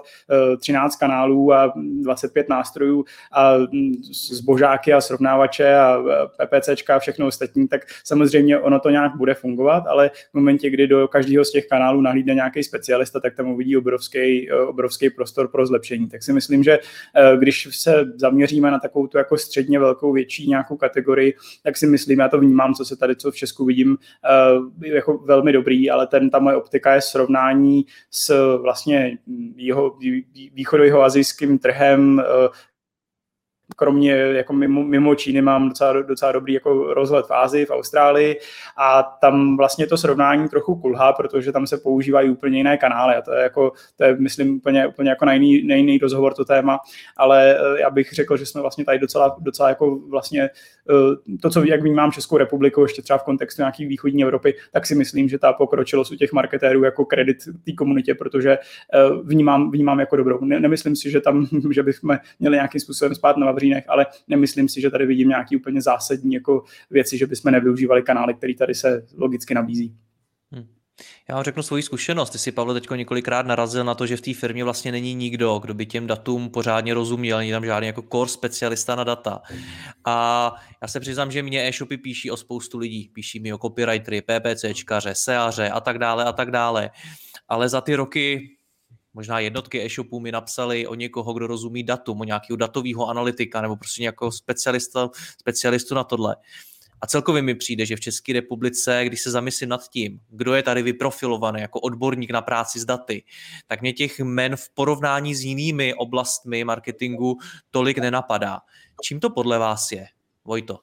13 0.59 0.95
kanálů 0.95 1.53
a 1.53 1.73
25 1.75 2.49
nástrojů 2.49 3.05
a 3.31 3.53
zbožáky 4.31 4.93
a 4.93 5.01
srovnávače 5.01 5.75
a 5.75 6.03
PPCčka 6.45 6.95
a 6.95 6.99
všechno 6.99 7.27
ostatní, 7.27 7.67
tak 7.67 7.81
samozřejmě 8.03 8.59
ono 8.59 8.79
to 8.79 8.89
nějak 8.89 9.15
bude 9.17 9.33
fungovat, 9.33 9.83
ale 9.87 10.09
v 10.09 10.33
momentě, 10.33 10.69
kdy 10.69 10.87
do 10.87 11.07
každého 11.07 11.45
z 11.45 11.51
těch 11.51 11.67
kanálů 11.67 12.01
nahlídne 12.01 12.33
nějaký 12.33 12.63
specialista, 12.63 13.19
tak 13.19 13.35
tam 13.35 13.47
uvidí 13.47 13.77
obrovský, 13.77 14.51
obrovský 14.51 15.09
prostor 15.09 15.47
pro 15.47 15.65
zlepšení. 15.65 16.07
Tak 16.07 16.23
si 16.23 16.33
myslím, 16.33 16.63
že 16.63 16.79
Eh, 16.79 16.86
když 17.39 17.67
se 17.71 18.05
zaměříme 18.15 18.71
na 18.71 18.79
takovou 18.79 19.07
tu 19.07 19.17
jako 19.17 19.37
středně 19.37 19.79
velkou 19.79 20.13
větší 20.13 20.49
nějakou 20.49 20.77
kategorii, 20.77 21.33
tak 21.63 21.77
si 21.77 21.87
myslím, 21.87 22.19
já 22.19 22.29
to 22.29 22.39
vnímám, 22.39 22.73
co 22.73 22.85
se 22.85 22.95
tady, 22.95 23.15
co 23.15 23.31
v 23.31 23.35
Česku 23.35 23.65
vidím, 23.65 23.97
eh, 24.85 24.95
jako 24.95 25.17
velmi 25.17 25.51
dobrý, 25.53 25.89
ale 25.89 26.07
ten, 26.07 26.29
ta 26.29 26.39
moje 26.39 26.55
optika 26.55 26.93
je 26.93 27.01
srovnání 27.01 27.85
s 28.11 28.57
vlastně 28.57 29.17
jeho 29.55 29.97
východového 30.53 31.03
azijským 31.03 31.59
trhem, 31.59 32.19
eh, 32.19 32.49
kromě 33.75 34.11
jako 34.11 34.53
mimo, 34.53 34.83
mimo 34.83 35.15
Číny 35.15 35.41
mám 35.41 35.69
docela, 35.69 36.01
docela 36.01 36.31
dobrý 36.31 36.53
jako 36.53 36.93
rozhled 36.93 37.25
v 37.25 37.31
Ázii, 37.31 37.65
v 37.65 37.69
Austrálii. 37.69 38.39
A 38.77 39.03
tam 39.03 39.57
vlastně 39.57 39.87
to 39.87 39.97
srovnání 39.97 40.49
trochu 40.49 40.75
kulhá, 40.75 41.13
protože 41.13 41.51
tam 41.51 41.67
se 41.67 41.77
používají 41.77 42.29
úplně 42.29 42.57
jiné 42.57 42.77
kanály. 42.77 43.15
A 43.15 43.21
to 43.21 43.33
je 43.33 43.43
jako, 43.43 43.71
to 43.97 44.03
je 44.03 44.15
myslím 44.19 44.55
úplně, 44.55 44.87
úplně 44.87 45.09
jako 45.09 45.25
na 45.25 45.33
jiný, 45.33 45.67
na 45.67 45.75
jiný 45.75 45.97
rozhovor 45.97 46.33
to 46.33 46.45
téma, 46.45 46.79
ale 47.17 47.57
eh, 47.57 47.81
já 47.81 47.89
bych 47.89 48.13
řekl, 48.13 48.37
že 48.37 48.45
jsme 48.45 48.61
vlastně 48.61 48.85
tady 48.85 48.99
docela, 48.99 49.35
docela 49.39 49.69
jako 49.69 49.99
vlastně 50.09 50.43
eh, 50.43 51.37
to, 51.41 51.49
co 51.49 51.63
jak 51.63 51.81
vnímám 51.81 52.11
Českou 52.11 52.37
republiku, 52.37 52.81
ještě 52.81 53.01
třeba 53.01 53.17
v 53.17 53.23
kontextu 53.23 53.61
nějaký 53.61 53.85
východní 53.85 54.23
Evropy, 54.23 54.55
tak 54.71 54.85
si 54.85 54.95
myslím, 54.95 55.29
že 55.29 55.39
ta 55.39 55.53
pokročilost 55.53 56.11
u 56.11 56.15
těch 56.15 56.33
marketérů 56.33 56.83
jako 56.83 57.05
kredit 57.05 57.37
té 57.65 57.71
komunitě, 57.71 58.15
protože 58.15 58.51
eh, 58.51 58.59
vnímám, 59.23 59.71
vnímám 59.71 59.99
jako 59.99 60.15
dobrou. 60.15 60.39
Nemyslím 60.41 60.95
si, 60.95 61.11
že 61.11 61.21
tam, 61.21 61.47
že 61.71 61.83
bychom 61.83 62.17
měli 62.39 62.55
nějakým 62.55 62.81
způsobem 62.81 63.15
spát 63.15 63.37
na 63.37 63.56
Vavřínech, 63.57 63.83
ale 63.87 64.05
nemyslím 64.27 64.69
si, 64.69 64.81
že 64.81 64.89
tady 64.89 65.05
vidím 65.05 65.29
nějaký 65.29 65.57
úplně 65.57 65.81
zásadní 65.81 66.33
jako 66.33 66.63
věci, 66.89 67.17
že 67.17 67.27
bychom 67.27 67.51
nevyužívali 67.51 68.03
kanály, 68.03 68.33
které 68.33 68.53
tady 68.53 68.75
se 68.75 69.05
logicky 69.17 69.53
nabízí. 69.53 69.95
Hmm. 70.51 70.67
Já 71.29 71.35
vám 71.35 71.43
řeknu 71.43 71.63
svoji 71.63 71.83
zkušenost. 71.83 72.29
Ty 72.29 72.37
si, 72.37 72.51
Pavle, 72.51 72.73
teď 72.73 72.89
několikrát 72.95 73.45
narazil 73.45 73.83
na 73.83 73.95
to, 73.95 74.05
že 74.05 74.17
v 74.17 74.21
té 74.21 74.33
firmě 74.33 74.63
vlastně 74.63 74.91
není 74.91 75.13
nikdo, 75.13 75.59
kdo 75.59 75.73
by 75.73 75.85
těm 75.85 76.07
datům 76.07 76.49
pořádně 76.49 76.93
rozuměl, 76.93 77.37
není 77.37 77.51
tam 77.51 77.65
žádný 77.65 77.87
jako 77.87 78.01
core 78.11 78.29
specialista 78.29 78.95
na 78.95 79.03
data. 79.03 79.41
A 80.05 80.55
já 80.81 80.87
se 80.87 80.99
přiznám, 80.99 81.31
že 81.31 81.43
mě 81.43 81.67
e-shopy 81.67 81.97
píší 81.97 82.31
o 82.31 82.37
spoustu 82.37 82.77
lidí. 82.77 83.09
Píší 83.13 83.39
mi 83.39 83.53
o 83.53 83.57
copywritery, 83.57 84.21
PPCčkaře, 84.21 85.15
SEAře 85.15 85.69
a 85.69 85.79
tak 85.79 85.97
dále 85.97 86.25
a 86.25 86.33
tak 86.33 86.51
dále. 86.51 86.89
Ale 87.47 87.69
za 87.69 87.81
ty 87.81 87.95
roky 87.95 88.56
možná 89.17 89.39
jednotky 89.39 89.85
e-shopů 89.85 90.19
mi 90.19 90.31
napsali 90.31 90.87
o 90.87 90.95
někoho, 90.95 91.33
kdo 91.33 91.47
rozumí 91.47 91.83
datum, 91.83 92.21
o 92.21 92.23
nějakého 92.23 92.57
datového 92.57 93.09
analytika 93.09 93.61
nebo 93.61 93.75
prostě 93.75 94.01
nějakého 94.01 94.31
specialista, 94.31 95.09
specialistu 95.39 95.95
na 95.95 96.03
tohle. 96.03 96.35
A 97.01 97.07
celkově 97.07 97.41
mi 97.41 97.55
přijde, 97.55 97.85
že 97.85 97.95
v 97.95 97.99
České 97.99 98.33
republice, 98.33 99.01
když 99.05 99.21
se 99.21 99.31
zamyslím 99.31 99.69
nad 99.69 99.89
tím, 99.89 100.19
kdo 100.29 100.53
je 100.53 100.63
tady 100.63 100.81
vyprofilovaný 100.81 101.61
jako 101.61 101.79
odborník 101.79 102.31
na 102.31 102.41
práci 102.41 102.79
s 102.79 102.85
daty, 102.85 103.23
tak 103.67 103.81
mě 103.81 103.93
těch 103.93 104.19
men 104.19 104.55
v 104.55 104.69
porovnání 104.73 105.35
s 105.35 105.41
jinými 105.41 105.93
oblastmi 105.93 106.63
marketingu 106.63 107.37
tolik 107.71 107.97
nenapadá. 107.97 108.59
Čím 109.03 109.19
to 109.19 109.29
podle 109.29 109.57
vás 109.59 109.91
je, 109.91 110.07
Vojto? 110.45 110.79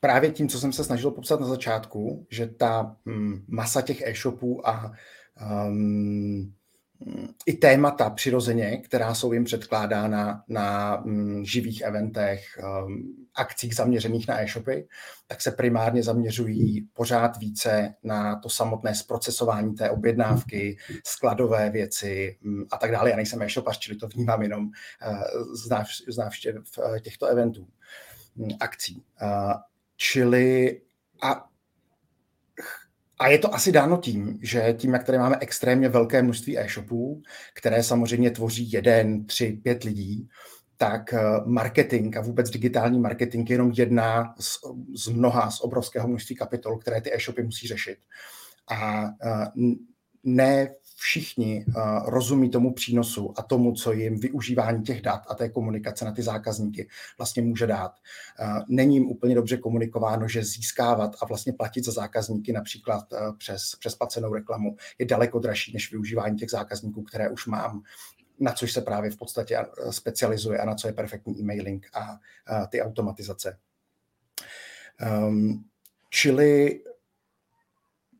Právě 0.00 0.30
tím, 0.30 0.48
co 0.48 0.60
jsem 0.60 0.72
se 0.72 0.84
snažil 0.84 1.10
popsat 1.10 1.40
na 1.40 1.46
začátku, 1.46 2.26
že 2.30 2.46
ta 2.46 2.96
mm, 3.04 3.44
masa 3.48 3.82
těch 3.82 4.02
e-shopů 4.02 4.68
a 4.68 4.92
um, 5.66 6.54
i 7.46 7.52
témata 7.52 8.10
přirozeně, 8.10 8.76
která 8.76 9.14
jsou 9.14 9.32
jim 9.32 9.44
předkládána 9.44 10.44
na 10.48 10.96
mm, 11.04 11.44
živých 11.44 11.80
eventech, 11.80 12.44
um, 12.86 13.26
akcích 13.34 13.74
zaměřených 13.74 14.28
na 14.28 14.42
e-shopy, 14.42 14.88
tak 15.26 15.42
se 15.42 15.50
primárně 15.50 16.02
zaměřují 16.02 16.88
pořád 16.92 17.36
více 17.36 17.94
na 18.02 18.36
to 18.36 18.48
samotné 18.48 18.94
zprocesování 18.94 19.74
té 19.74 19.90
objednávky, 19.90 20.76
skladové 21.06 21.70
věci 21.70 22.38
mm, 22.40 22.64
a 22.70 22.76
tak 22.76 22.90
dále. 22.90 23.10
Já 23.10 23.16
nejsem 23.16 23.42
e-shopař, 23.42 23.78
čili 23.78 23.98
to 23.98 24.08
vnímám 24.08 24.42
jenom 24.42 24.64
uh, 24.64 25.54
z 26.08 26.16
návštěv 26.16 26.56
uh, 26.78 26.98
těchto 26.98 27.26
eventů, 27.26 27.68
mm, 28.36 28.48
akcí. 28.60 29.02
Uh, 29.22 29.52
čili 29.96 30.80
a 31.22 31.48
a 33.18 33.28
je 33.28 33.38
to 33.38 33.54
asi 33.54 33.72
dáno 33.72 33.96
tím, 33.96 34.38
že 34.42 34.74
tím, 34.78 34.92
jak 34.92 35.04
tady 35.04 35.18
máme 35.18 35.36
extrémně 35.40 35.88
velké 35.88 36.22
množství 36.22 36.58
e-shopů, 36.58 37.22
které 37.54 37.82
samozřejmě 37.82 38.30
tvoří 38.30 38.72
jeden, 38.72 39.24
tři, 39.24 39.60
pět 39.62 39.84
lidí, 39.84 40.28
tak 40.76 41.12
eh, 41.12 41.20
marketing 41.44 42.16
a 42.16 42.20
vůbec 42.20 42.50
digitální 42.50 43.00
marketing 43.00 43.50
je 43.50 43.54
jenom 43.54 43.72
jedna 43.76 44.34
z, 44.40 44.58
z 44.96 45.08
mnoha, 45.08 45.50
z 45.50 45.60
obrovského 45.60 46.08
množství 46.08 46.36
kapitol, 46.36 46.78
které 46.78 47.00
ty 47.00 47.14
e-shopy 47.14 47.42
musí 47.42 47.68
řešit. 47.68 47.98
A 48.70 49.04
eh, 49.04 49.46
ne 50.24 50.68
všichni 51.00 51.64
uh, 51.68 51.74
rozumí 52.10 52.50
tomu 52.50 52.72
přínosu 52.72 53.34
a 53.36 53.42
tomu, 53.42 53.72
co 53.72 53.92
jim 53.92 54.20
využívání 54.20 54.82
těch 54.82 55.02
dat 55.02 55.22
a 55.28 55.34
té 55.34 55.48
komunikace 55.48 56.04
na 56.04 56.12
ty 56.12 56.22
zákazníky 56.22 56.88
vlastně 57.18 57.42
může 57.42 57.66
dát. 57.66 57.92
Uh, 58.40 58.62
není 58.68 58.96
jim 58.96 59.06
úplně 59.06 59.34
dobře 59.34 59.56
komunikováno, 59.56 60.28
že 60.28 60.44
získávat 60.44 61.16
a 61.22 61.26
vlastně 61.26 61.52
platit 61.52 61.84
za 61.84 61.92
zákazníky 61.92 62.52
například 62.52 63.12
uh, 63.12 63.36
přes, 63.36 63.76
přes 63.78 63.94
placenou 63.94 64.34
reklamu 64.34 64.76
je 64.98 65.06
daleko 65.06 65.38
dražší 65.38 65.72
než 65.72 65.90
využívání 65.90 66.36
těch 66.36 66.50
zákazníků, 66.50 67.02
které 67.02 67.30
už 67.30 67.46
mám 67.46 67.82
na 68.40 68.52
což 68.52 68.72
se 68.72 68.80
právě 68.80 69.10
v 69.10 69.16
podstatě 69.16 69.58
specializuje 69.90 70.58
a 70.58 70.64
na 70.64 70.74
co 70.74 70.86
je 70.86 70.92
perfektní 70.92 71.40
e-mailing 71.40 71.86
a, 71.94 72.18
ty 72.66 72.82
automatizace. 72.82 73.58
Um, 75.28 75.64
čili 76.10 76.80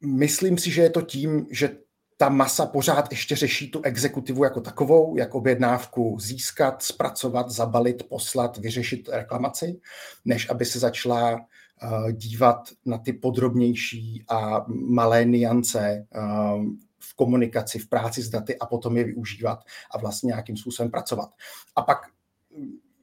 myslím 0.03 0.59
si, 0.59 0.71
že 0.71 0.83
je 0.83 0.91
to 0.91 1.03
tím, 1.03 1.47
že 1.51 1.79
ta 2.21 2.29
masa 2.29 2.67
pořád 2.67 3.11
ještě 3.11 3.37
řeší 3.37 3.71
tu 3.71 3.83
exekutivu 3.83 4.45
jako 4.45 4.61
takovou, 4.61 5.17
jak 5.17 5.35
objednávku 5.35 6.17
získat, 6.21 6.83
zpracovat, 6.83 7.51
zabalit, 7.51 8.09
poslat, 8.09 8.59
vyřešit 8.59 9.09
reklamaci, 9.13 9.81
než 10.25 10.51
aby 10.51 10.65
se 10.65 10.79
začala 10.79 11.33
uh, 11.35 12.13
dívat 12.13 12.69
na 12.85 12.99
ty 12.99 13.13
podrobnější 13.13 14.25
a 14.29 14.65
malé 14.69 15.25
niance 15.25 16.07
uh, 16.17 16.65
v 16.99 17.15
komunikaci, 17.15 17.79
v 17.79 17.89
práci 17.89 18.23
s 18.23 18.29
daty 18.29 18.59
a 18.59 18.67
potom 18.67 18.97
je 18.97 19.05
využívat 19.05 19.59
a 19.91 19.99
vlastně 19.99 20.27
nějakým 20.27 20.57
způsobem 20.57 20.91
pracovat. 20.91 21.31
A 21.77 21.83
pak 21.83 21.99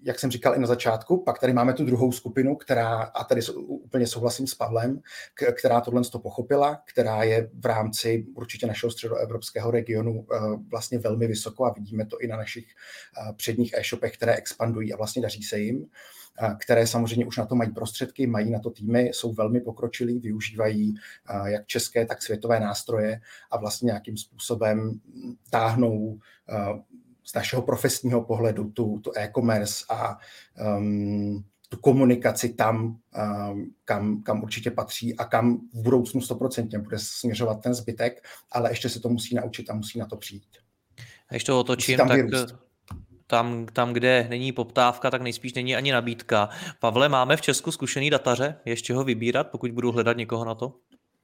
jak 0.05 0.19
jsem 0.19 0.31
říkal 0.31 0.55
i 0.55 0.59
na 0.59 0.67
začátku, 0.67 1.23
pak 1.23 1.39
tady 1.39 1.53
máme 1.53 1.73
tu 1.73 1.85
druhou 1.85 2.11
skupinu, 2.11 2.55
která, 2.55 3.01
a 3.01 3.23
tady 3.23 3.41
úplně 3.67 4.07
souhlasím 4.07 4.47
s 4.47 4.55
Pavlem, 4.55 5.01
která 5.51 5.81
tohle 5.81 6.01
to 6.03 6.19
pochopila, 6.19 6.81
která 6.85 7.23
je 7.23 7.49
v 7.53 7.65
rámci 7.65 8.25
určitě 8.35 8.67
našeho 8.67 8.91
středoevropského 8.91 9.71
regionu 9.71 10.27
eh, 10.33 10.37
vlastně 10.69 10.99
velmi 10.99 11.27
vysoko 11.27 11.65
a 11.65 11.73
vidíme 11.73 12.05
to 12.05 12.19
i 12.19 12.27
na 12.27 12.37
našich 12.37 12.65
eh, 12.65 13.33
předních 13.33 13.73
e-shopech, 13.73 14.13
které 14.13 14.35
expandují 14.35 14.93
a 14.93 14.97
vlastně 14.97 15.21
daří 15.21 15.43
se 15.43 15.59
jim 15.59 15.85
eh, 16.41 16.55
které 16.59 16.87
samozřejmě 16.87 17.25
už 17.25 17.37
na 17.37 17.45
to 17.45 17.55
mají 17.55 17.71
prostředky, 17.71 18.27
mají 18.27 18.51
na 18.51 18.59
to 18.59 18.69
týmy, 18.69 19.09
jsou 19.13 19.33
velmi 19.33 19.61
pokročilí, 19.61 20.19
využívají 20.19 20.95
jak 21.45 21.65
české, 21.65 22.05
tak 22.05 22.21
světové 22.21 22.59
nástroje 22.59 23.21
a 23.51 23.57
vlastně 23.57 23.85
nějakým 23.85 24.17
způsobem 24.17 24.99
táhnou 25.49 26.19
z 27.25 27.33
našeho 27.33 27.61
profesního 27.61 28.23
pohledu 28.23 28.69
tu, 28.69 28.99
tu 28.99 29.11
e-commerce 29.17 29.85
a 29.89 30.17
um, 30.77 31.43
tu 31.69 31.77
komunikaci 31.77 32.53
tam, 32.53 32.85
um, 32.85 33.71
kam, 33.85 34.23
kam 34.23 34.43
určitě 34.43 34.71
patří 34.71 35.17
a 35.17 35.25
kam 35.25 35.57
v 35.73 35.81
budoucnu 35.81 36.21
stoprocentně 36.21 36.79
bude 36.79 36.99
směřovat 36.99 37.61
ten 37.61 37.73
zbytek, 37.73 38.25
ale 38.51 38.71
ještě 38.71 38.89
se 38.89 38.99
to 38.99 39.09
musí 39.09 39.35
naučit 39.35 39.69
a 39.69 39.73
musí 39.73 39.99
na 39.99 40.05
to 40.05 40.17
přijít. 40.17 40.57
A 41.29 41.33
ještě 41.33 41.51
to 41.51 41.59
otočím, 41.59 41.97
tam 41.97 42.07
tak 42.07 42.19
tam, 43.27 43.65
tam, 43.73 43.93
kde 43.93 44.27
není 44.29 44.51
poptávka, 44.51 45.11
tak 45.11 45.21
nejspíš 45.21 45.53
není 45.53 45.75
ani 45.75 45.91
nabídka. 45.91 46.49
Pavle, 46.79 47.09
máme 47.09 47.37
v 47.37 47.41
Česku 47.41 47.71
zkušený 47.71 48.09
dataře, 48.09 48.55
ještě 48.65 48.93
ho 48.93 49.03
vybírat, 49.03 49.47
pokud 49.47 49.71
budu 49.71 49.91
hledat 49.91 50.17
někoho 50.17 50.45
na 50.45 50.55
to? 50.55 50.73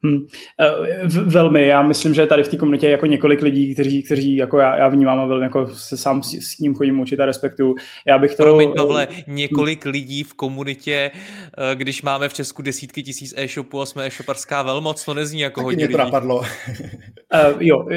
Hmm. 0.03 0.19
Velmi, 1.25 1.67
já 1.67 1.81
myslím, 1.81 2.13
že 2.13 2.25
tady 2.25 2.43
v 2.43 2.47
té 2.47 2.57
komunitě 2.57 2.87
je 2.87 2.91
jako 2.91 3.05
několik 3.05 3.41
lidí, 3.41 3.73
kteří, 3.73 4.03
kteří 4.03 4.35
jako 4.35 4.59
já, 4.59 4.77
já 4.77 4.87
vnímám 4.87 5.19
a 5.19 5.25
velmi 5.25 5.43
jako 5.43 5.67
se 5.67 5.97
sám 5.97 6.23
s, 6.23 6.33
s 6.33 6.59
ním 6.59 6.75
chodím 6.75 6.99
učit 6.99 7.19
a 7.19 7.25
respektuju. 7.25 7.75
Já 8.07 8.17
bych 8.17 8.35
to... 8.35 8.43
Promiň, 8.43 8.73
Pavle, 8.75 9.07
několik 9.27 9.85
lidí 9.85 10.23
v 10.23 10.33
komunitě, 10.33 11.11
eh, 11.13 11.75
když 11.75 12.01
máme 12.01 12.29
v 12.29 12.33
Česku 12.33 12.61
desítky 12.61 13.03
tisíc 13.03 13.33
e-shopů 13.37 13.81
a 13.81 13.85
jsme 13.85 14.05
e-shoparská 14.05 14.61
velmoc, 14.61 15.05
to 15.05 15.13
nezní 15.13 15.39
jako 15.39 15.59
Taky 15.59 15.65
hodně 15.65 15.85
lidí. 15.85 15.97
napadlo. 15.97 16.37
uh, 16.37 16.45
jo, 17.59 17.87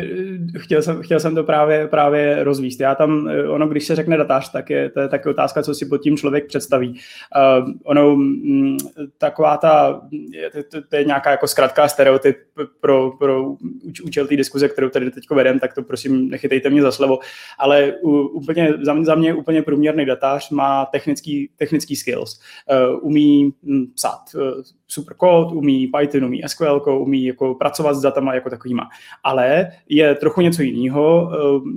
chtěl 0.59 0.83
jsem, 0.83 1.03
chtěl 1.03 1.21
jsem 1.21 1.35
to 1.35 1.45
právě, 1.45 1.89
právě 1.89 2.45
rozvíst. 2.45 2.81
Já 2.81 2.95
tam, 2.95 3.31
ono, 3.49 3.69
když 3.69 3.85
se 3.85 3.97
řekne 3.97 4.17
datář, 4.17 4.53
tak 4.53 4.71
je 4.71 4.91
to 4.91 5.01
je 5.01 5.09
taky 5.09 5.29
otázka, 5.29 5.63
co 5.63 5.75
si 5.75 5.87
pod 5.87 5.99
tím 5.99 6.17
člověk 6.17 6.47
představí. 6.47 7.01
Uh, 7.37 7.71
ono, 7.85 8.13
m, 8.13 8.77
taková 9.19 9.57
ta, 9.57 10.01
to, 10.53 10.63
to, 10.71 10.89
to 10.89 10.97
je 10.97 11.05
nějaká 11.05 11.31
jako 11.31 11.47
zkratka 11.47 11.89
stereotyp 11.95 12.37
pro, 12.81 13.11
pro 13.11 13.57
účel 14.05 14.27
té 14.27 14.37
diskuze, 14.37 14.69
kterou 14.69 14.89
tady 14.89 15.11
teď 15.11 15.25
vedem, 15.31 15.59
tak 15.59 15.75
to 15.75 15.83
prosím 15.83 16.29
nechytejte 16.29 16.71
mě 16.71 16.83
za 16.83 16.93
slovo. 16.93 17.19
Ale 17.59 17.93
úplně, 18.33 18.73
za 19.03 19.15
mě 19.15 19.35
úplně 19.35 19.63
průměrný 19.63 20.05
datář 20.07 20.51
má 20.51 20.87
technický, 20.87 21.51
technický 21.57 21.97
skills. 21.97 22.41
Uh, 22.71 22.99
umí 23.03 23.53
hm, 23.63 23.87
psát 23.95 24.21
uh, 24.35 24.63
super 24.89 25.17
kód, 25.17 25.53
umí 25.53 25.87
Python, 25.87 26.25
umí 26.25 26.43
SQL, 26.47 26.83
umí 26.87 27.25
jako 27.25 27.55
pracovat 27.55 27.95
s 27.95 28.03
datama 28.03 28.35
jako 28.35 28.51
takovýma. 28.51 28.89
Ale 29.25 29.67
je 29.89 30.15
trochu 30.15 30.41
něco 30.41 30.63
jiného, 30.63 31.31
uh, 31.57 31.69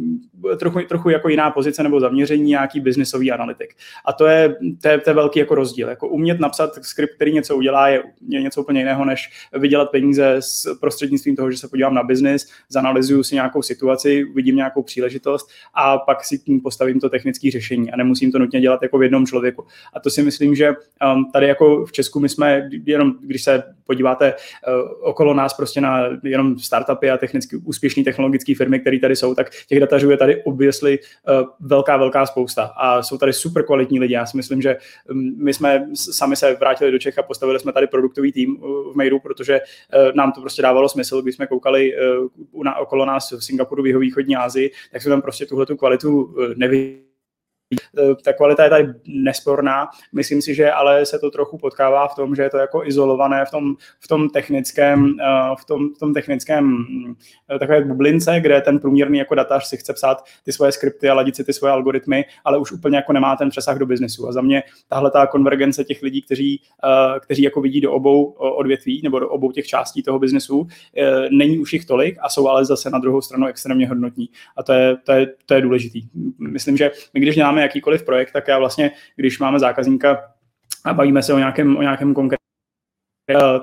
trochu, 0.60 0.80
trochu 0.82 1.10
jako 1.10 1.30
jiná 1.30 1.52
pozice 1.52 1.84
nebo 1.84 2.00
zaměření 2.00 2.50
nějaký 2.50 2.80
biznisový 2.80 3.32
analytik. 3.32 3.76
A 4.06 4.14
to 4.14 4.26
je, 4.26 4.56
to 4.82 4.88
je, 4.90 4.98
to 4.98 5.10
je 5.10 5.14
velký 5.14 5.40
jako 5.40 5.56
rozdíl. 5.56 5.90
Jako 5.90 6.08
umět 6.08 6.40
napsat 6.40 6.70
skript, 6.82 7.16
který 7.16 7.34
něco 7.34 7.56
udělá, 7.56 7.88
je, 7.88 8.04
je 8.30 8.42
něco 8.42 8.62
úplně 8.62 8.82
jiného, 8.82 9.06
než 9.06 9.30
vydělat 9.54 9.92
peníze 9.92 10.36
s 10.40 10.78
prostřednictvím 10.80 11.36
toho, 11.36 11.52
že 11.52 11.58
se 11.58 11.68
podívám 11.68 11.94
na 11.94 12.04
biznis, 12.04 12.52
zanalizuju 12.70 13.24
si 13.24 13.36
nějakou 13.36 13.62
situaci, 13.62 14.24
vidím 14.36 14.56
nějakou 14.56 14.84
příležitost 14.84 15.50
a 15.74 15.98
pak 15.98 16.24
si 16.24 16.40
tím 16.40 16.62
postavím 16.62 17.00
to 17.00 17.10
technické 17.10 17.52
řešení 17.52 17.92
a 17.92 17.98
nemusím 17.98 18.32
to 18.32 18.40
nutně 18.40 18.62
dělat 18.62 18.82
jako 18.82 18.98
v 18.98 19.04
jednom 19.04 19.26
člověku. 19.26 19.66
A 19.94 20.00
to 20.00 20.10
si 20.10 20.24
myslím, 20.24 20.56
že 20.56 20.70
um, 20.70 21.32
tady 21.32 21.48
jako 21.48 21.86
v 21.86 21.92
Česku 21.92 22.20
my 22.20 22.30
jsme 22.30 22.70
jenom, 22.86 23.14
když 23.22 23.44
se 23.44 23.64
podíváte 23.86 24.34
uh, 24.34 25.10
okolo 25.10 25.34
nás 25.34 25.54
prostě 25.54 25.82
na 25.82 26.04
jenom 26.24 26.60
startupy 26.60 27.10
a 27.10 27.18
technicky 27.18 27.56
úspěšné 27.56 28.04
technologické 28.04 28.56
firmy, 28.56 28.80
které 28.80 29.00
tady 29.00 29.16
jsou, 29.16 29.36
tak 29.36 29.50
těch 29.68 29.80
datařů 29.80 30.10
je 30.10 30.18
tady 30.18 30.27
obvěsli 30.36 31.00
uh, 31.00 31.48
velká, 31.60 31.98
velká 31.98 32.26
spousta. 32.26 32.64
A 32.64 33.04
jsou 33.04 33.18
tady 33.18 33.34
super 33.34 33.66
kvalitní 33.66 34.00
lidi. 34.00 34.14
Já 34.14 34.26
si 34.26 34.38
myslím, 34.38 34.62
že 34.62 34.78
um, 35.10 35.44
my 35.44 35.54
jsme 35.54 35.88
sami 35.94 36.36
se 36.36 36.56
vrátili 36.56 36.92
do 36.92 37.00
Čech 37.00 37.18
a 37.18 37.24
postavili 37.24 37.60
jsme 37.60 37.74
tady 37.74 37.88
produktový 37.88 38.32
tým 38.32 38.64
uh, 38.64 38.94
v 38.94 38.96
Mairu, 38.96 39.20
protože 39.20 39.60
nám 40.16 40.32
to 40.32 40.42
prostě 40.42 40.62
dávalo 40.62 40.90
smysl, 40.90 41.22
když 41.22 41.36
jsme 41.36 41.48
koukali 41.48 41.94
na, 42.64 42.78
okolo 42.78 43.06
nás 43.06 43.32
v 43.32 43.44
Singapuru, 43.44 43.84
v 43.84 43.88
jeho 43.88 44.00
východní 44.00 44.36
Asii, 44.36 44.72
tak 44.92 45.02
jsme 45.02 45.10
tam 45.10 45.22
prostě 45.22 45.46
tuhle 45.46 45.66
tu 45.66 45.78
kvalitu 45.78 46.36
neviděli. 46.56 47.02
Eh, 47.02 47.07
ta 48.24 48.34
kvalita 48.34 48.64
je 48.64 48.70
tady 48.70 48.94
nesporná. 49.08 49.88
Myslím 50.14 50.42
si, 50.42 50.56
že 50.56 50.72
ale 50.72 51.06
se 51.06 51.20
to 51.20 51.32
trochu 51.32 51.58
potkává 51.58 52.08
v 52.08 52.16
tom, 52.16 52.36
že 52.36 52.42
je 52.42 52.50
to 52.50 52.58
jako 52.58 52.86
izolované 52.86 53.46
v 53.46 53.52
tom, 53.52 53.76
v 54.00 54.08
tom 54.08 54.30
technickém, 54.30 55.16
eh, 55.22 55.56
v 55.60 55.66
tom, 55.66 55.94
v 55.94 56.00
tom 56.00 56.14
technickém 56.14 56.86
eh, 57.56 57.60
takové 57.60 57.82
bublince, 57.82 58.40
kde 58.40 58.62
ten 58.62 58.80
průměrný 58.80 59.18
jako 59.18 59.36
datař 59.36 59.66
si 59.66 59.78
chce 59.78 59.94
psát 59.94 60.24
ty 60.44 60.52
svoje 60.52 60.72
skripty 60.72 61.10
a 61.10 61.14
ladit 61.14 61.36
si 61.36 61.44
ty 61.44 61.54
svoje 61.54 61.74
algoritmy, 61.74 62.26
ale 62.46 62.58
už 62.58 62.72
úplně 62.72 62.96
jako 62.96 63.14
nemá 63.14 63.36
ten 63.36 63.50
přesah 63.50 63.78
do 63.78 63.86
biznesu. 63.86 64.28
A 64.28 64.32
za 64.32 64.42
mě 64.42 64.64
tahle 64.88 65.12
ta 65.12 65.28
konvergence 65.28 65.84
těch 65.84 66.02
lidí, 66.02 66.22
kteří, 66.22 66.62
kteří 67.20 67.44
jako 67.44 67.62
vidí 67.62 67.82
do 67.82 67.94
obou 67.94 68.26
odvětví 68.32 69.02
nebo 69.04 69.20
do 69.20 69.30
obou 69.30 69.52
těch 69.52 69.68
částí 69.68 70.04
toho 70.04 70.20
biznesu, 70.20 70.68
není 71.32 71.60
už 71.60 71.74
jich 71.74 71.86
tolik 71.86 72.18
a 72.22 72.30
jsou 72.30 72.48
ale 72.48 72.66
zase 72.66 72.90
na 72.90 73.00
druhou 73.00 73.22
stranu 73.22 73.48
extrémně 73.48 73.88
hodnotní. 73.88 74.30
A 74.58 74.64
to 74.64 74.74
je, 74.74 74.98
to 75.04 75.12
je, 75.12 75.34
to 75.46 75.54
je 75.54 75.62
důležitý. 75.62 76.02
Myslím, 76.40 76.78
že 76.78 76.92
my 77.14 77.20
když 77.20 77.36
děláme 77.36 77.57
jakýkoliv 77.62 78.04
projekt, 78.04 78.32
tak 78.32 78.48
já 78.48 78.60
vlastně, 78.60 78.92
když 79.16 79.40
máme 79.40 79.60
zákazníka 79.60 80.34
a 80.86 80.94
bavíme 80.94 81.24
se 81.24 81.34
o 81.34 81.38
nějakém, 81.38 81.78
o 81.78 81.82
nějakém 81.82 82.14
konkrétním 82.14 82.47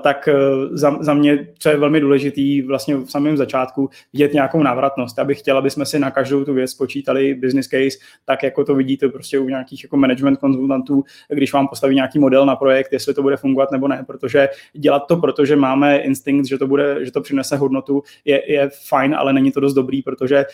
tak 0.01 0.27
eh, 0.27 0.33
za, 0.71 0.97
za 0.99 1.13
mě, 1.13 1.47
co 1.59 1.69
je 1.69 1.77
velmi 1.77 1.99
důležitý 1.99 2.61
vlastně 2.61 2.95
v 2.95 3.05
samém 3.05 3.37
začátku, 3.37 3.89
vidět 4.13 4.33
nějakou 4.33 4.63
návratnost. 4.63 5.17
Já 5.17 5.23
bych 5.23 5.39
chtěl, 5.39 5.57
aby 5.57 5.69
jsme 5.69 5.85
si 5.85 5.99
na 5.99 6.11
každou 6.11 6.45
tu 6.45 6.53
věc 6.53 6.73
počítali 6.73 7.33
business 7.33 7.67
case, 7.67 7.97
tak 8.25 8.43
jako 8.43 8.65
to 8.65 8.75
vidíte 8.75 9.09
prostě 9.09 9.39
u 9.39 9.49
nějakých 9.49 9.83
jako 9.83 9.97
management 9.97 10.39
konzultantů, 10.39 11.03
když 11.29 11.53
vám 11.53 11.67
postaví 11.67 11.95
nějaký 11.95 12.19
model 12.19 12.45
na 12.45 12.55
projekt, 12.55 12.93
jestli 12.93 13.13
to 13.13 13.21
bude 13.21 13.37
fungovat 13.37 13.71
nebo 13.71 13.87
ne, 13.87 14.03
protože 14.07 14.49
dělat 14.73 14.99
to, 14.99 15.17
protože 15.17 15.55
máme 15.55 15.97
instinkt, 15.97 16.47
že 16.47 16.57
to 16.57 16.67
bude, 16.67 17.05
že 17.05 17.11
to 17.11 17.21
přinese 17.21 17.57
hodnotu, 17.57 18.03
je, 18.25 18.51
je 18.51 18.69
fajn, 18.87 19.15
ale 19.15 19.33
není 19.33 19.51
to 19.51 19.59
dost 19.59 19.73
dobrý, 19.73 20.01
protože 20.01 20.37
eh, 20.37 20.45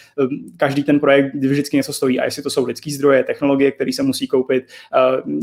každý 0.57 0.83
ten 0.83 0.99
projekt 0.99 1.35
vždycky 1.35 1.77
něco 1.77 1.93
stojí 1.93 2.19
a 2.19 2.25
jestli 2.25 2.43
to 2.43 2.49
jsou 2.49 2.65
lidský 2.65 2.91
zdroje, 2.91 3.23
technologie, 3.23 3.71
které 3.71 3.93
se 3.93 4.03
musí 4.03 4.27
koupit, 4.27 4.63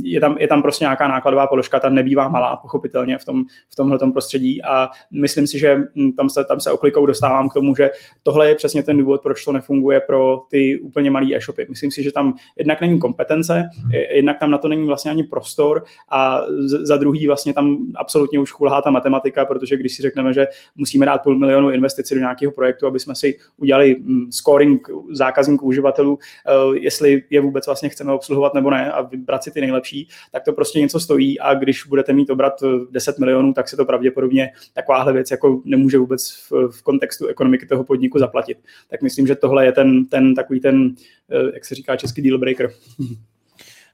je 0.02 0.20
tam, 0.20 0.36
je 0.38 0.48
tam 0.48 0.62
prostě 0.62 0.84
nějaká 0.84 1.08
nákladová 1.08 1.46
položka, 1.46 1.80
ta 1.80 1.88
nebývá 1.88 2.28
malá, 2.28 2.56
pochopitelně 2.56 3.18
v 3.18 3.24
tom, 3.24 3.44
v 3.70 3.76
tomhle 3.76 3.98
prostředí 4.12 4.62
a 4.62 4.88
myslím 5.10 5.46
si, 5.46 5.58
že 5.58 5.76
hm, 5.76 6.12
tam 6.12 6.30
se, 6.30 6.44
tam 6.44 6.60
se 6.60 6.70
oklikou 6.70 7.06
dostávám 7.06 7.48
k 7.48 7.54
tomu, 7.54 7.76
že 7.76 7.90
tohle 8.22 8.48
je 8.48 8.54
přesně 8.54 8.82
ten 8.82 8.98
důvod, 8.98 9.22
proč 9.22 9.44
to 9.44 9.52
nefunguje 9.52 10.00
pro 10.00 10.40
ty 10.50 10.80
úplně 10.80 11.10
malé 11.10 11.26
e-shopy. 11.34 11.66
Myslím 11.68 11.90
si, 11.90 12.02
že 12.02 12.12
tam 12.12 12.34
jednak 12.56 12.80
není 12.80 12.98
kompetence, 12.98 13.64
jednak 14.10 14.38
tam 14.38 14.50
na 14.50 14.58
to 14.58 14.68
není 14.68 14.86
vlastně 14.86 15.10
ani 15.10 15.22
prostor 15.24 15.84
a 16.10 16.42
za 16.66 16.96
druhý 16.96 17.26
vlastně 17.26 17.52
tam 17.52 17.76
absolutně 17.94 18.38
už 18.38 18.52
chulhá 18.52 18.82
ta 18.82 18.90
matematika, 18.90 19.44
protože 19.44 19.76
když 19.76 19.96
si 19.96 20.02
řekneme, 20.02 20.32
že 20.32 20.46
musíme 20.76 21.06
dát 21.06 21.22
půl 21.22 21.38
milionu 21.38 21.70
investici 21.70 22.14
do 22.14 22.20
nějakého 22.20 22.52
projektu, 22.52 22.86
aby 22.86 23.00
jsme 23.00 23.14
si 23.14 23.38
udělali 23.56 23.96
hm, 24.00 24.30
scoring 24.30 24.88
zákazníků, 25.12 25.66
uživatelů, 25.66 26.18
eh, 26.46 26.78
jestli 26.78 27.22
je 27.30 27.40
vůbec 27.40 27.66
vlastně 27.66 27.88
chceme 27.88 28.12
obsluhovat 28.12 28.54
nebo 28.54 28.70
ne 28.70 28.92
a 28.92 29.02
vybrat 29.02 29.44
si 29.44 29.50
ty 29.50 29.60
nejlepší, 29.60 30.08
tak 30.32 30.44
to 30.44 30.52
prostě 30.52 30.80
něco 30.80 31.00
stojí 31.00 31.40
a 31.40 31.54
když 31.54 31.84
budete 31.86 32.12
mít 32.12 32.30
obrat 32.30 32.62
10 32.90 33.16
eh, 33.18 33.20
milionů, 33.48 33.54
tak 33.54 33.68
se 33.68 33.76
to 33.76 33.84
pravděpodobně 33.84 34.52
takováhle 34.74 35.12
věc 35.12 35.30
jako 35.30 35.62
nemůže 35.64 35.98
vůbec 35.98 36.30
v, 36.30 36.52
v 36.70 36.82
kontextu 36.82 37.26
ekonomiky 37.26 37.66
toho 37.66 37.84
podniku 37.84 38.18
zaplatit. 38.18 38.58
Tak 38.90 39.02
myslím, 39.02 39.26
že 39.26 39.34
tohle 39.34 39.64
je 39.64 39.72
ten, 39.72 40.06
ten 40.06 40.34
takový 40.34 40.60
ten, 40.60 40.94
eh, 41.30 41.54
jak 41.54 41.64
se 41.64 41.74
říká 41.74 41.96
český 41.96 42.22
deal 42.22 42.38
breaker. 42.38 42.70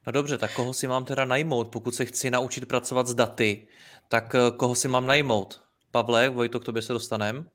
No 0.07 0.13
dobře, 0.13 0.39
tak 0.39 0.55
koho 0.55 0.75
si 0.75 0.87
mám 0.87 1.05
teda 1.05 1.25
najmout, 1.25 1.69
pokud 1.69 1.95
se 1.95 2.05
chci 2.05 2.31
naučit 2.31 2.67
pracovat 2.67 3.07
s 3.07 3.15
daty, 3.15 3.67
tak 4.09 4.35
eh, 4.35 4.51
koho 4.57 4.75
si 4.75 4.89
mám 4.89 5.07
najmout? 5.07 5.61
Pavle, 5.91 6.29
Vojto, 6.29 6.61
k 6.61 6.65
tobě 6.65 6.83
se 6.83 6.93
dostanem. 6.93 7.47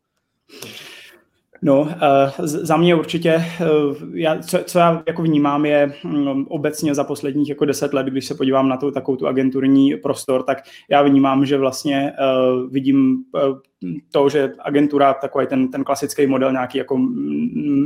No, 1.61 1.81
uh, 1.81 1.89
za 2.45 2.77
mě 2.77 2.95
určitě, 2.95 3.35
uh, 3.35 3.95
já, 4.13 4.39
co, 4.39 4.57
co 4.63 4.79
já 4.79 5.03
jako 5.07 5.21
vnímám 5.21 5.65
je 5.65 5.93
um, 6.03 6.47
obecně 6.49 6.95
za 6.95 7.03
posledních 7.03 7.49
jako 7.49 7.65
deset 7.65 7.93
let, 7.93 8.07
když 8.07 8.25
se 8.25 8.35
podívám 8.35 8.69
na 8.69 8.77
tu 8.77 8.91
takovou 8.91 9.17
tu 9.17 9.27
agenturní 9.27 9.95
prostor, 9.95 10.43
tak 10.43 10.57
já 10.89 11.01
vnímám, 11.01 11.45
že 11.45 11.57
vlastně 11.57 12.13
uh, 12.19 12.71
vidím 12.71 13.23
to, 14.11 14.29
že 14.29 14.51
agentura, 14.59 15.13
takový 15.13 15.47
ten, 15.47 15.71
ten 15.71 15.83
klasický 15.83 16.27
model, 16.27 16.51
nějaký 16.51 16.77
jako 16.77 16.97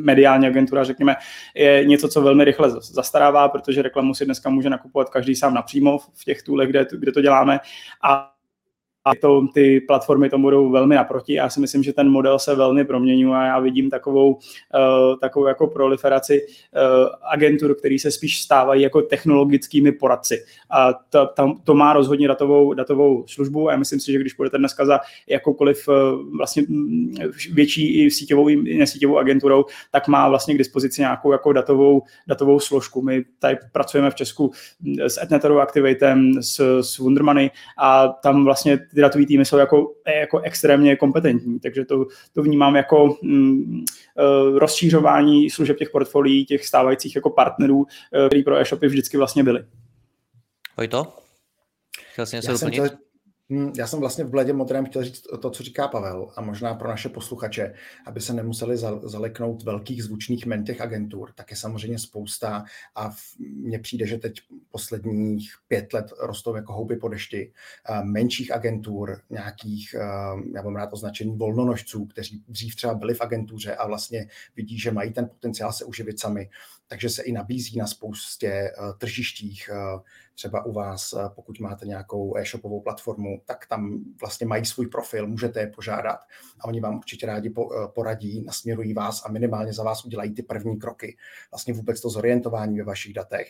mediální 0.04 0.48
agentura, 0.48 0.84
řekněme, 0.84 1.16
je 1.56 1.86
něco, 1.86 2.08
co 2.08 2.22
velmi 2.22 2.44
rychle 2.44 2.70
zastarává, 2.70 3.50
protože 3.50 3.82
reklamu 3.82 4.14
si 4.14 4.26
dneska 4.26 4.50
může 4.50 4.70
nakupovat 4.70 5.10
každý 5.10 5.36
sám 5.36 5.54
napřímo 5.54 5.98
v 5.98 6.26
těch 6.26 6.44
tůlech, 6.44 6.70
kde, 6.70 6.88
kde 7.00 7.12
to 7.12 7.22
děláme. 7.22 7.60
A 8.04 8.33
a 9.06 9.16
to, 9.16 9.48
ty 9.54 9.82
platformy 9.82 10.30
tomu 10.30 10.44
budou 10.44 10.70
velmi 10.72 10.96
naproti. 10.96 11.34
Já 11.34 11.50
si 11.50 11.60
myslím, 11.60 11.84
že 11.84 11.94
ten 11.94 12.10
model 12.10 12.40
se 12.40 12.56
velmi 12.56 12.86
proměňuje 12.86 13.38
a 13.40 13.46
já 13.46 13.60
vidím 13.60 13.90
takovou, 13.90 14.34
uh, 14.34 15.20
takovou 15.22 15.48
jako 15.48 15.68
proliferaci 15.68 16.42
uh, 16.42 17.10
agentur, 17.32 17.76
který 17.76 18.00
se 18.00 18.12
spíš 18.12 18.42
stávají 18.42 18.82
jako 18.82 19.02
technologickými 19.02 19.92
poradci. 19.92 20.44
A 20.70 20.94
to, 20.94 21.26
tam, 21.26 21.60
to 21.64 21.74
má 21.74 21.94
rozhodně 21.94 22.28
datovou, 22.28 22.74
datovou 22.74 23.28
službu 23.28 23.70
a 23.70 23.72
já 23.72 23.78
myslím 23.78 24.00
si, 24.00 24.12
že 24.12 24.20
když 24.20 24.34
budete 24.34 24.58
dneska 24.58 24.86
za 24.86 25.00
jakoukoliv 25.28 25.88
uh, 25.88 26.38
vlastně 26.38 26.64
mm, 26.70 27.16
větší 27.54 28.04
i 28.04 28.12
síťovou 28.12 28.50
i 28.50 28.78
nesíťovou 28.78 29.18
agenturou, 29.18 29.66
tak 29.92 30.08
má 30.08 30.30
vlastně 30.30 30.56
k 30.56 30.58
dispozici 30.58 31.02
nějakou 31.02 31.32
jako 31.32 31.54
datovou, 31.54 32.04
datovou 32.28 32.60
složku. 32.60 33.02
My 33.02 33.26
tady 33.40 33.58
pracujeme 33.72 34.12
v 34.12 34.16
Česku 34.16 34.52
s 34.98 35.22
Etneterou 35.22 35.58
Activatem, 35.58 36.44
s, 36.44 36.80
s 36.82 36.98
Wondermoney 36.98 37.52
a 37.78 38.08
tam 38.08 38.46
vlastně 38.46 38.80
ty 38.94 39.02
datové 39.02 39.26
týmy 39.26 39.46
jsou 39.46 39.58
jako, 39.58 39.94
jako 40.22 40.40
extrémně 40.40 40.96
kompetentní, 40.96 41.60
takže 41.60 41.86
to, 41.86 42.06
to 42.34 42.42
vnímám 42.42 42.76
jako 42.76 43.18
mm, 43.22 43.80
uh, 43.80 44.58
rozšířování 44.58 45.50
služeb 45.50 45.78
těch 45.78 45.90
portfolií, 45.90 46.46
těch 46.46 46.66
stávajících 46.66 47.16
jako 47.16 47.30
partnerů, 47.30 47.78
uh, 47.78 47.86
který 48.28 48.44
pro 48.44 48.58
e-shopy 48.58 48.88
vždycky 48.88 49.18
vlastně 49.18 49.44
byly. 49.44 49.66
Vojto? 50.78 51.14
Chtěl 52.12 52.26
jsi 52.26 52.36
něco 52.36 52.52
Já 52.52 52.54
doplnit? 52.54 52.84
Chtěl, 52.84 52.98
já 53.78 53.88
jsem 53.88 54.00
vlastně 54.00 54.24
v 54.24 54.30
bledě 54.30 54.54
modrém 54.54 54.86
chtěl 54.86 55.04
říct 55.04 55.24
to, 55.42 55.50
co 55.50 55.64
říká 55.64 55.88
Pavel 55.88 56.32
a 56.36 56.42
možná 56.42 56.74
pro 56.74 56.90
naše 56.90 57.10
posluchače, 57.10 57.74
aby 58.06 58.22
se 58.22 58.34
nemuseli 58.34 58.78
zaleknout 59.04 59.64
velkých 59.64 60.04
zvučných 60.04 60.46
men 60.46 60.64
těch 60.64 60.82
agentur, 60.82 61.32
tak 61.36 61.52
je 61.52 61.58
samozřejmě 61.58 62.00
spousta 62.00 62.66
a 62.96 63.12
mně 63.40 63.80
přijde, 63.80 64.08
že 64.08 64.18
teď 64.18 64.34
posledních 64.72 65.54
pět 65.68 65.94
let 65.94 66.06
rostou 66.20 66.56
jako 66.56 66.74
houby 66.74 66.96
po 66.96 67.08
dešti 67.08 67.54
menších 68.04 68.52
agentur, 68.52 69.22
nějakých, 69.30 69.96
já 70.56 70.62
mám 70.64 70.76
rád 70.76 70.94
označení 70.94 71.38
volnonožců, 71.38 72.06
kteří 72.06 72.44
dřív 72.48 72.76
třeba 72.76 72.94
byli 72.94 73.14
v 73.14 73.22
agentuře 73.22 73.76
a 73.76 73.88
vlastně 73.88 74.28
vidí, 74.56 74.80
že 74.80 74.92
mají 74.92 75.14
ten 75.14 75.28
potenciál 75.28 75.74
se 75.74 75.86
uživit 75.86 76.20
sami, 76.20 76.50
takže 76.94 77.10
se 77.10 77.24
i 77.24 77.32
nabízí 77.32 77.78
na 77.78 77.88
spoustě 77.88 78.72
tržištích, 78.98 79.70
třeba 80.36 80.66
u 80.66 80.74
vás, 80.74 81.14
pokud 81.36 81.60
máte 81.60 81.86
nějakou 81.86 82.38
e-shopovou 82.38 82.82
platformu, 82.82 83.42
tak 83.46 83.68
tam 83.68 84.04
vlastně 84.22 84.48
mají 84.48 84.66
svůj 84.66 84.88
profil, 84.88 85.28
můžete 85.28 85.60
je 85.60 85.68
požádat 85.68 86.20
a 86.60 86.66
oni 86.66 86.80
vám 86.80 86.98
určitě 86.98 87.26
rádi 87.26 87.54
eh, 87.58 87.88
poradí, 87.88 88.44
nasměrují 88.44 88.94
vás 88.94 89.26
a 89.26 89.32
minimálně 89.32 89.74
za 89.74 89.84
vás 89.84 90.06
udělají 90.06 90.34
ty 90.34 90.44
první 90.44 90.80
kroky. 90.80 91.18
Vlastně 91.52 91.74
vůbec 91.74 92.02
to 92.02 92.10
zorientování 92.10 92.78
ve 92.78 92.84
vašich 92.84 93.14
datech, 93.14 93.48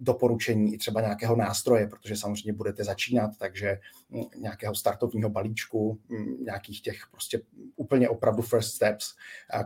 doporučení 0.00 0.74
i 0.74 0.78
třeba 0.78 1.00
nějakého 1.00 1.36
nástroje, 1.36 1.86
protože 1.86 2.16
samozřejmě 2.16 2.52
budete 2.52 2.84
začínat, 2.84 3.30
takže 3.38 3.78
hm, 4.10 4.22
nějakého 4.36 4.74
startovního 4.74 5.30
balíčku, 5.30 6.00
hm, 6.08 6.44
nějakých 6.44 6.82
těch 6.82 6.98
prostě 7.10 7.40
úplně 7.76 8.08
opravdu 8.08 8.42
first 8.42 8.74
steps, 8.74 9.14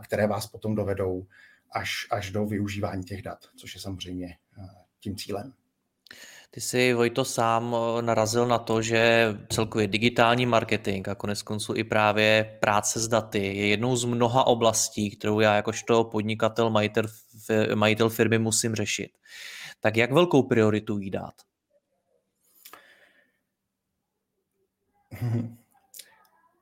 které 0.03 0.27
vás 0.27 0.47
potom 0.47 0.75
dovedou 0.75 1.25
až, 1.71 2.07
až 2.11 2.31
do 2.31 2.45
využívání 2.45 3.03
těch 3.03 3.21
dat, 3.21 3.39
což 3.55 3.75
je 3.75 3.81
samozřejmě 3.81 4.27
eh, 4.57 4.67
tím 4.99 5.15
cílem. 5.15 5.53
Ty 6.51 6.61
jsi, 6.61 6.93
Vojto, 6.93 7.25
sám 7.25 7.75
eh, 7.75 8.01
narazil 8.01 8.47
na 8.47 8.57
to, 8.57 8.81
že 8.81 9.27
celkově 9.49 9.87
digitální 9.87 10.45
marketing 10.45 11.09
a 11.09 11.15
konec 11.15 11.41
konců 11.41 11.73
i 11.75 11.83
právě 11.83 12.57
práce 12.61 12.99
s 12.99 13.07
daty 13.07 13.39
je 13.39 13.67
jednou 13.67 13.95
z 13.95 14.05
mnoha 14.05 14.47
oblastí, 14.47 15.17
kterou 15.17 15.39
já 15.39 15.55
jakožto 15.55 16.03
podnikatel, 16.03 16.69
majitel, 16.69 17.03
majitel 17.75 18.09
firmy 18.09 18.39
musím 18.39 18.75
řešit. 18.75 19.09
Tak 19.79 19.97
jak 19.97 20.11
velkou 20.11 20.43
prioritu 20.43 20.97
jí 20.97 21.11
dát? 21.11 21.33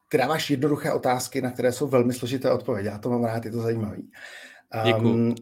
Ty 0.10 0.18
dáváš 0.18 0.50
jednoduché 0.50 0.94
otázky, 0.94 1.42
na 1.42 1.52
které 1.52 1.72
jsou 1.72 1.88
velmi 1.88 2.14
složité 2.14 2.52
odpovědi. 2.52 2.88
Já 2.88 2.98
to 2.98 3.10
mám 3.10 3.24
rád, 3.24 3.46
je 3.46 3.52
to 3.52 3.62
zajímavé. 3.62 3.98
Um, 4.98 5.36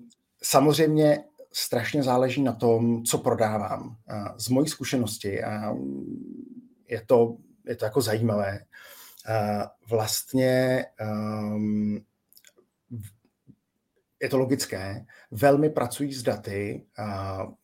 samozřejmě 0.44 1.24
strašně 1.52 2.04
záleží 2.04 2.44
na 2.44 2.54
tom, 2.54 3.04
co 3.04 3.18
prodávám. 3.18 3.98
Z 4.38 4.50
mojí 4.50 4.68
zkušenosti, 4.68 5.42
je 6.88 7.02
to, 7.06 7.38
je 7.66 7.76
to 7.76 7.86
jako 7.86 8.02
zajímavé, 8.02 8.60
vlastně 9.90 10.86
um, 11.02 12.02
je 14.22 14.30
to 14.30 14.38
logické, 14.38 15.06
velmi 15.32 15.70
pracují 15.70 16.14
s 16.14 16.24
daty, 16.24 16.86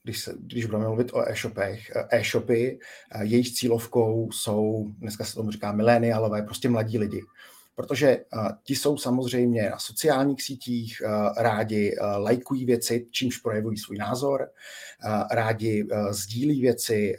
když, 0.04 0.20
se, 0.20 0.36
když 0.40 0.66
budeme 0.66 0.88
mluvit 0.88 1.14
o 1.14 1.30
e-shopech. 1.30 1.92
E-shopy, 2.10 2.80
jejich 3.22 3.54
cílovkou 3.54 4.32
jsou, 4.32 4.88
dneska 4.98 5.26
se 5.26 5.36
tomu 5.36 5.52
říká 5.52 5.72
mileniálové, 5.72 6.42
prostě 6.42 6.70
mladí 6.70 6.98
lidi 6.98 7.22
protože 7.80 8.26
ti 8.64 8.76
jsou 8.76 8.98
samozřejmě 8.98 9.70
na 9.70 9.80
sociálních 9.80 10.42
sítích, 10.42 11.02
rádi 11.38 11.96
lajkují 12.18 12.66
věci, 12.66 13.08
čímž 13.12 13.38
projevují 13.38 13.78
svůj 13.78 13.98
názor, 13.98 14.50
rádi 15.32 15.88
sdílí 16.10 16.62
věci, 16.62 17.16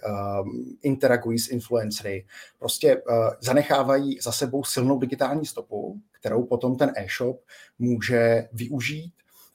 interagují 0.82 1.38
s 1.38 1.48
influencery, 1.48 2.26
prostě 2.58 3.02
zanechávají 3.40 4.18
za 4.22 4.32
sebou 4.32 4.64
silnou 4.64 4.98
digitální 4.98 5.46
stopu, 5.46 6.00
kterou 6.20 6.44
potom 6.44 6.76
ten 6.76 6.92
e-shop 6.96 7.40
může 7.78 8.48
využít 8.52 9.12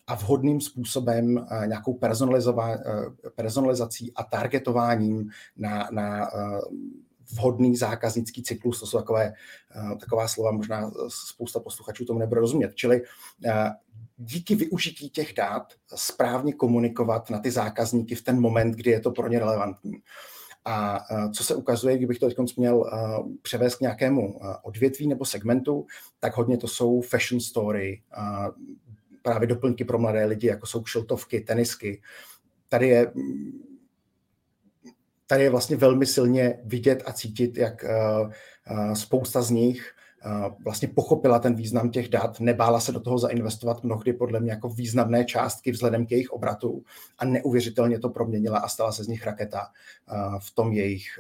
a 0.08 0.16
vhodným 0.16 0.62
způsobem 0.62 1.48
nějakou 1.66 2.00
personalizací 3.36 4.14
a 4.16 4.24
targetováním 4.24 5.30
na, 5.58 5.90
na 5.92 6.30
vhodný 7.34 7.76
zákaznický 7.76 8.44
cyklus, 8.44 8.80
to 8.80 8.86
jsou 8.86 8.98
takové, 8.98 9.34
eh, 9.76 9.96
taková 9.96 10.28
slova, 10.28 10.52
možná 10.52 10.92
spousta 11.08 11.60
posluchačů 11.60 12.06
tomu 12.06 12.20
nebude 12.20 12.42
rozumět. 12.42 12.76
Čili 12.76 13.02
eh, 13.46 13.72
díky 14.18 14.56
využití 14.56 15.10
těch 15.10 15.34
dát 15.34 15.74
správně 15.96 16.54
komunikovat 16.54 17.30
na 17.30 17.40
ty 17.40 17.52
zákazníky 17.52 18.16
v 18.16 18.24
ten 18.24 18.40
moment, 18.40 18.72
kdy 18.72 18.92
je 18.92 19.00
to 19.00 19.12
pro 19.12 19.28
ně 19.28 19.40
relevantní. 19.40 19.94
A 20.66 21.06
eh, 21.12 21.30
co 21.30 21.44
se 21.44 21.56
ukazuje, 21.56 21.98
kdybych 21.98 22.20
to 22.20 22.28
teď 22.28 22.38
měl 22.58 22.92
převést 23.42 23.76
k 23.76 23.82
nějakému 23.82 24.40
odvětví 24.64 25.08
nebo 25.08 25.26
segmentu, 25.26 25.86
tak 26.20 26.38
hodně 26.38 26.58
to 26.58 26.68
jsou 26.68 27.02
fashion 27.02 27.42
story, 27.42 28.02
právě 29.22 29.48
doplňky 29.48 29.86
pro 29.86 30.00
mladé 30.00 30.26
lidi, 30.26 30.48
jako 30.48 30.66
jsou 30.66 30.82
kšiltovky, 30.82 31.42
tenisky. 31.42 32.02
Tady 32.70 32.88
je 32.88 33.12
tady 35.28 35.44
je 35.44 35.50
vlastně 35.50 35.76
velmi 35.76 36.06
silně 36.06 36.60
vidět 36.64 37.04
a 37.06 37.14
cítit, 37.14 37.58
jak 37.58 37.84
eh, 37.84 37.90
eh, 38.68 38.96
spousta 38.96 39.42
z 39.42 39.50
nich 39.50 39.92
eh, 40.26 40.50
vlastně 40.64 40.88
pochopila 40.88 41.40
ten 41.40 41.56
význam 41.56 41.90
těch 41.90 42.10
dat, 42.10 42.40
nebála 42.40 42.80
se 42.80 42.92
do 42.92 43.00
toho 43.00 43.18
zainvestovat 43.18 43.84
mnohdy 43.84 44.14
podle 44.14 44.40
mě 44.40 44.52
jako 44.52 44.70
významné 44.70 45.26
částky 45.26 45.72
vzhledem 45.72 46.06
k 46.06 46.12
jejich 46.12 46.32
obratu 46.32 46.84
a 47.18 47.26
neuvěřitelně 47.26 48.00
to 48.00 48.10
proměnila 48.10 48.60
a 48.60 48.68
stala 48.68 48.92
se 48.92 49.04
z 49.04 49.08
nich 49.08 49.26
raketa 49.26 49.68
v 50.40 50.56
tom 50.56 50.74
jejich 50.74 51.20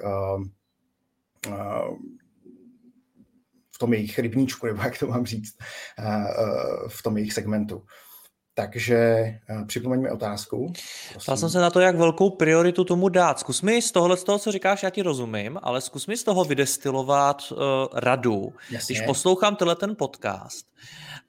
v 3.71 3.77
tom 3.79 3.93
jejich 3.93 4.19
rybníčku, 4.19 4.65
nebo 4.67 4.81
jak 4.81 4.99
to 4.99 5.07
mám 5.07 5.25
říct, 5.25 5.57
v 6.87 7.03
tom 7.03 7.17
jejich 7.17 7.33
segmentu. 7.33 7.83
Takže 8.57 9.25
uh, 9.49 9.67
připomeňme 9.67 10.11
otázku. 10.11 10.73
Ptal 11.23 11.37
jsem 11.37 11.49
se 11.49 11.59
na 11.59 11.69
to, 11.69 11.79
jak 11.79 11.95
velkou 11.95 12.29
prioritu 12.29 12.83
tomu 12.83 13.09
dát. 13.09 13.39
Zkus 13.39 13.61
mi 13.61 13.81
z 13.81 13.91
tohohle, 13.91 14.17
z 14.17 14.23
toho, 14.23 14.39
co 14.39 14.51
říkáš, 14.51 14.83
já 14.83 14.89
ti 14.89 15.01
rozumím, 15.01 15.59
ale 15.63 15.81
zkus 15.81 16.07
mi 16.07 16.17
z 16.17 16.23
toho 16.23 16.43
vydestilovat 16.43 17.51
uh, 17.51 17.57
radu. 17.93 18.53
Jasně. 18.71 18.95
Když 18.95 19.05
poslouchám 19.05 19.55
tenhle 19.55 19.75
ten 19.75 19.95
podcast 19.95 20.65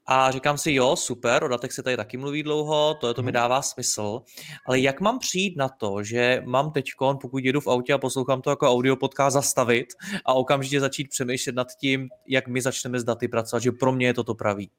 a 0.06 0.30
říkám 0.30 0.58
si, 0.58 0.72
jo, 0.72 0.96
super, 0.96 1.44
o 1.44 1.48
datech 1.48 1.72
se 1.72 1.82
tady 1.82 1.96
taky 1.96 2.16
mluví 2.16 2.42
dlouho, 2.42 2.94
to, 3.00 3.08
je 3.08 3.14
to 3.14 3.20
hmm. 3.20 3.26
mi 3.26 3.30
mhm. 3.30 3.34
dává 3.34 3.62
smysl, 3.62 4.22
ale 4.66 4.80
jak 4.80 5.00
mám 5.00 5.18
přijít 5.18 5.56
na 5.56 5.68
to, 5.68 6.02
že 6.02 6.42
mám 6.46 6.72
teď, 6.72 6.90
pokud 7.20 7.44
jedu 7.44 7.60
v 7.60 7.66
autě 7.66 7.92
a 7.92 7.98
poslouchám 7.98 8.42
to 8.42 8.50
jako 8.50 8.70
audio 8.70 8.96
podcast, 8.96 9.34
zastavit 9.34 9.86
a 10.24 10.34
okamžitě 10.34 10.80
začít 10.80 11.08
přemýšlet 11.08 11.56
nad 11.56 11.68
tím, 11.80 12.08
jak 12.26 12.48
my 12.48 12.60
začneme 12.60 13.00
s 13.00 13.04
daty 13.04 13.28
pracovat, 13.28 13.60
že 13.62 13.72
pro 13.72 13.92
mě 13.92 14.06
je 14.06 14.14
to 14.14 14.24
to 14.24 14.34
pravý. 14.34 14.70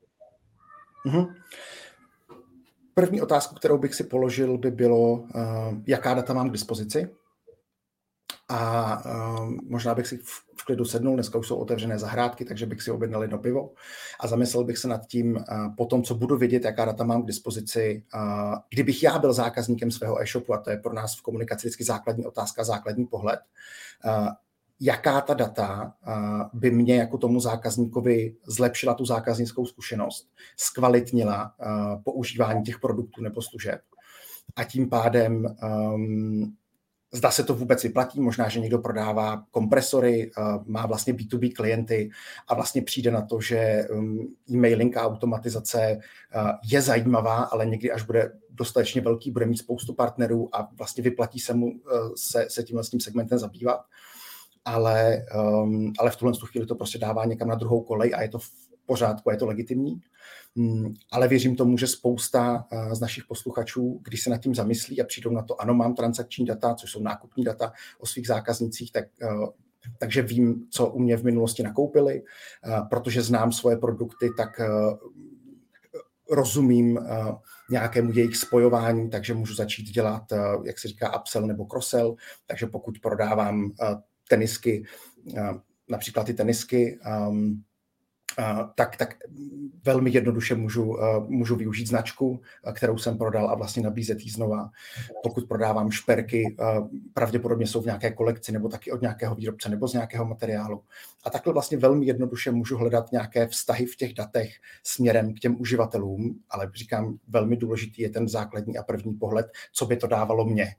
Mm-hmm. 1.05 1.33
První 2.97 3.21
otázku, 3.21 3.55
kterou 3.55 3.77
bych 3.77 3.95
si 3.95 4.03
položil, 4.03 4.57
by 4.57 4.71
bylo, 4.71 5.11
uh, 5.11 5.27
jaká 5.87 6.13
data 6.13 6.33
mám 6.33 6.49
k 6.49 6.51
dispozici. 6.51 7.09
A 8.49 9.01
uh, 9.05 9.51
možná 9.63 9.95
bych 9.95 10.07
si 10.07 10.17
v, 10.17 10.65
klidu 10.65 10.85
sednul, 10.85 11.13
dneska 11.13 11.37
už 11.37 11.47
jsou 11.47 11.55
otevřené 11.55 11.99
zahrádky, 11.99 12.45
takže 12.45 12.65
bych 12.65 12.81
si 12.81 12.91
objednal 12.91 13.21
jedno 13.21 13.37
pivo 13.37 13.73
a 14.19 14.27
zamyslel 14.27 14.63
bych 14.63 14.77
se 14.77 14.87
nad 14.87 15.07
tím, 15.07 15.35
uh, 15.35 15.75
po 15.77 15.85
tom, 15.85 16.03
co 16.03 16.15
budu 16.15 16.37
vidět, 16.37 16.63
jaká 16.63 16.85
data 16.85 17.03
mám 17.03 17.23
k 17.23 17.27
dispozici, 17.27 18.03
kdybych 18.69 19.03
já 19.03 19.19
byl 19.19 19.33
zákazníkem 19.33 19.91
svého 19.91 20.21
e-shopu, 20.21 20.53
a 20.53 20.57
to 20.57 20.69
je 20.69 20.77
pro 20.77 20.93
nás 20.93 21.17
v 21.17 21.21
komunikaci 21.21 21.67
vždycky 21.67 21.83
základní 21.83 22.25
otázka, 22.25 22.63
základní 22.63 23.05
pohled, 23.05 23.39
jaká 24.79 25.21
ta 25.21 25.33
data 25.33 25.93
by 26.53 26.71
mě 26.71 26.95
jako 26.95 27.17
tomu 27.17 27.39
zákazníkovi 27.39 28.35
zlepšila 28.47 28.93
tu 28.93 29.05
zákaznickou 29.05 29.65
zkušenost, 29.65 30.29
zkvalitnila 30.57 31.53
používání 32.03 32.63
těch 32.63 32.79
produktů 32.79 33.21
nebo 33.21 33.41
služeb. 33.41 33.81
A 34.55 34.63
tím 34.63 34.89
pádem 34.89 35.55
um, 35.63 36.55
Zda 37.11 37.31
se 37.31 37.43
to 37.43 37.53
vůbec 37.55 37.83
vyplatí, 37.83 38.21
možná, 38.21 38.49
že 38.49 38.59
někdo 38.59 38.79
prodává 38.79 39.43
kompresory, 39.51 40.31
má 40.65 40.85
vlastně 40.85 41.13
B2B 41.13 41.53
klienty 41.53 42.09
a 42.47 42.55
vlastně 42.55 42.81
přijde 42.81 43.11
na 43.11 43.21
to, 43.21 43.41
že 43.41 43.87
um, 43.91 44.35
e-mailing 44.49 44.97
a 44.97 45.01
automatizace 45.01 45.99
je 46.71 46.81
zajímavá, 46.81 47.43
ale 47.43 47.65
někdy 47.65 47.91
až 47.91 48.03
bude 48.03 48.31
dostatečně 48.49 49.01
velký, 49.01 49.31
bude 49.31 49.45
mít 49.45 49.57
spoustu 49.57 49.93
partnerů 49.93 50.55
a 50.55 50.69
vlastně 50.77 51.03
vyplatí 51.03 51.39
se 51.39 51.53
mu 51.53 51.71
se, 52.15 52.45
se 52.49 52.63
tím 52.63 52.75
vlastním 52.75 52.99
segmentem 52.99 53.39
zabývat 53.39 53.79
ale, 54.67 55.25
um, 55.63 55.93
ale 55.99 56.11
v 56.11 56.15
tuhle 56.15 56.33
chvíli 56.45 56.67
to 56.67 56.75
prostě 56.75 56.99
dává 56.99 57.25
někam 57.25 57.47
na 57.47 57.55
druhou 57.55 57.81
kolej 57.81 58.13
a 58.15 58.21
je 58.21 58.29
to 58.29 58.39
v 58.39 58.49
pořádku, 58.85 59.31
je 59.31 59.37
to 59.37 59.45
legitimní. 59.45 60.01
Um, 60.55 60.93
ale 61.11 61.27
věřím 61.27 61.55
tomu, 61.55 61.77
že 61.77 61.87
spousta 61.87 62.65
uh, 62.71 62.93
z 62.93 62.99
našich 62.99 63.23
posluchačů, 63.25 64.01
když 64.03 64.23
se 64.23 64.29
nad 64.29 64.37
tím 64.37 64.55
zamyslí 64.55 65.01
a 65.01 65.05
přijdou 65.05 65.31
na 65.31 65.41
to, 65.41 65.61
ano, 65.61 65.73
mám 65.73 65.95
transakční 65.95 66.45
data, 66.45 66.75
což 66.75 66.91
jsou 66.91 67.01
nákupní 67.01 67.43
data 67.43 67.73
o 67.99 68.05
svých 68.05 68.27
zákaznicích, 68.27 68.91
tak 68.91 69.05
uh, 69.21 69.49
takže 69.99 70.21
vím, 70.21 70.67
co 70.69 70.87
u 70.87 70.99
mě 70.99 71.17
v 71.17 71.23
minulosti 71.23 71.63
nakoupili, 71.63 72.21
uh, 72.21 72.89
protože 72.89 73.21
znám 73.21 73.51
svoje 73.51 73.77
produkty, 73.77 74.29
tak 74.37 74.61
rozumím 76.29 76.99
nějakému 77.69 78.11
jejich 78.11 78.37
spojování, 78.37 79.09
takže 79.09 79.33
můžu 79.33 79.55
začít 79.55 79.83
dělat, 79.83 80.23
jak 80.63 80.79
se 80.79 80.87
říká, 80.87 81.19
upsell 81.19 81.47
nebo 81.47 81.65
cross-sell, 81.65 82.15
takže 82.45 82.67
pokud 82.67 82.99
prodávám 82.99 83.71
tenisky, 84.27 84.83
například 85.89 86.23
ty 86.23 86.33
tenisky, 86.33 86.99
um, 87.29 87.63
tak, 88.75 88.97
tak 88.97 89.15
velmi 89.85 90.09
jednoduše 90.09 90.55
můžu, 90.55 90.97
můžu 91.27 91.55
využít 91.55 91.87
značku, 91.87 92.41
kterou 92.73 92.97
jsem 92.97 93.17
prodal 93.17 93.49
a 93.49 93.55
vlastně 93.55 93.83
nabízet 93.83 94.19
ji 94.19 94.31
znova. 94.31 94.69
Pokud 95.23 95.47
prodávám 95.47 95.91
šperky, 95.91 96.55
pravděpodobně 97.13 97.67
jsou 97.67 97.81
v 97.81 97.85
nějaké 97.85 98.11
kolekci 98.11 98.51
nebo 98.51 98.69
taky 98.69 98.91
od 98.91 99.01
nějakého 99.01 99.35
výrobce 99.35 99.69
nebo 99.69 99.87
z 99.87 99.93
nějakého 99.93 100.25
materiálu. 100.25 100.83
A 101.23 101.29
takhle 101.29 101.53
vlastně 101.53 101.77
velmi 101.77 102.05
jednoduše 102.05 102.51
můžu 102.51 102.77
hledat 102.77 103.11
nějaké 103.11 103.47
vztahy 103.47 103.85
v 103.85 103.95
těch 103.95 104.13
datech 104.13 104.49
směrem 104.83 105.33
k 105.33 105.39
těm 105.39 105.61
uživatelům, 105.61 106.39
ale 106.49 106.71
říkám, 106.75 107.17
velmi 107.27 107.57
důležitý 107.57 108.01
je 108.01 108.09
ten 108.09 108.27
základní 108.27 108.77
a 108.77 108.83
první 108.83 109.13
pohled, 109.13 109.47
co 109.73 109.85
by 109.85 109.97
to 109.97 110.07
dávalo 110.07 110.45
mně 110.45 110.75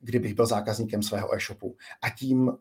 kdybych 0.00 0.34
byl 0.34 0.46
zákazníkem 0.46 1.02
svého 1.02 1.34
e-shopu. 1.34 1.76
A 2.02 2.10
tím 2.10 2.52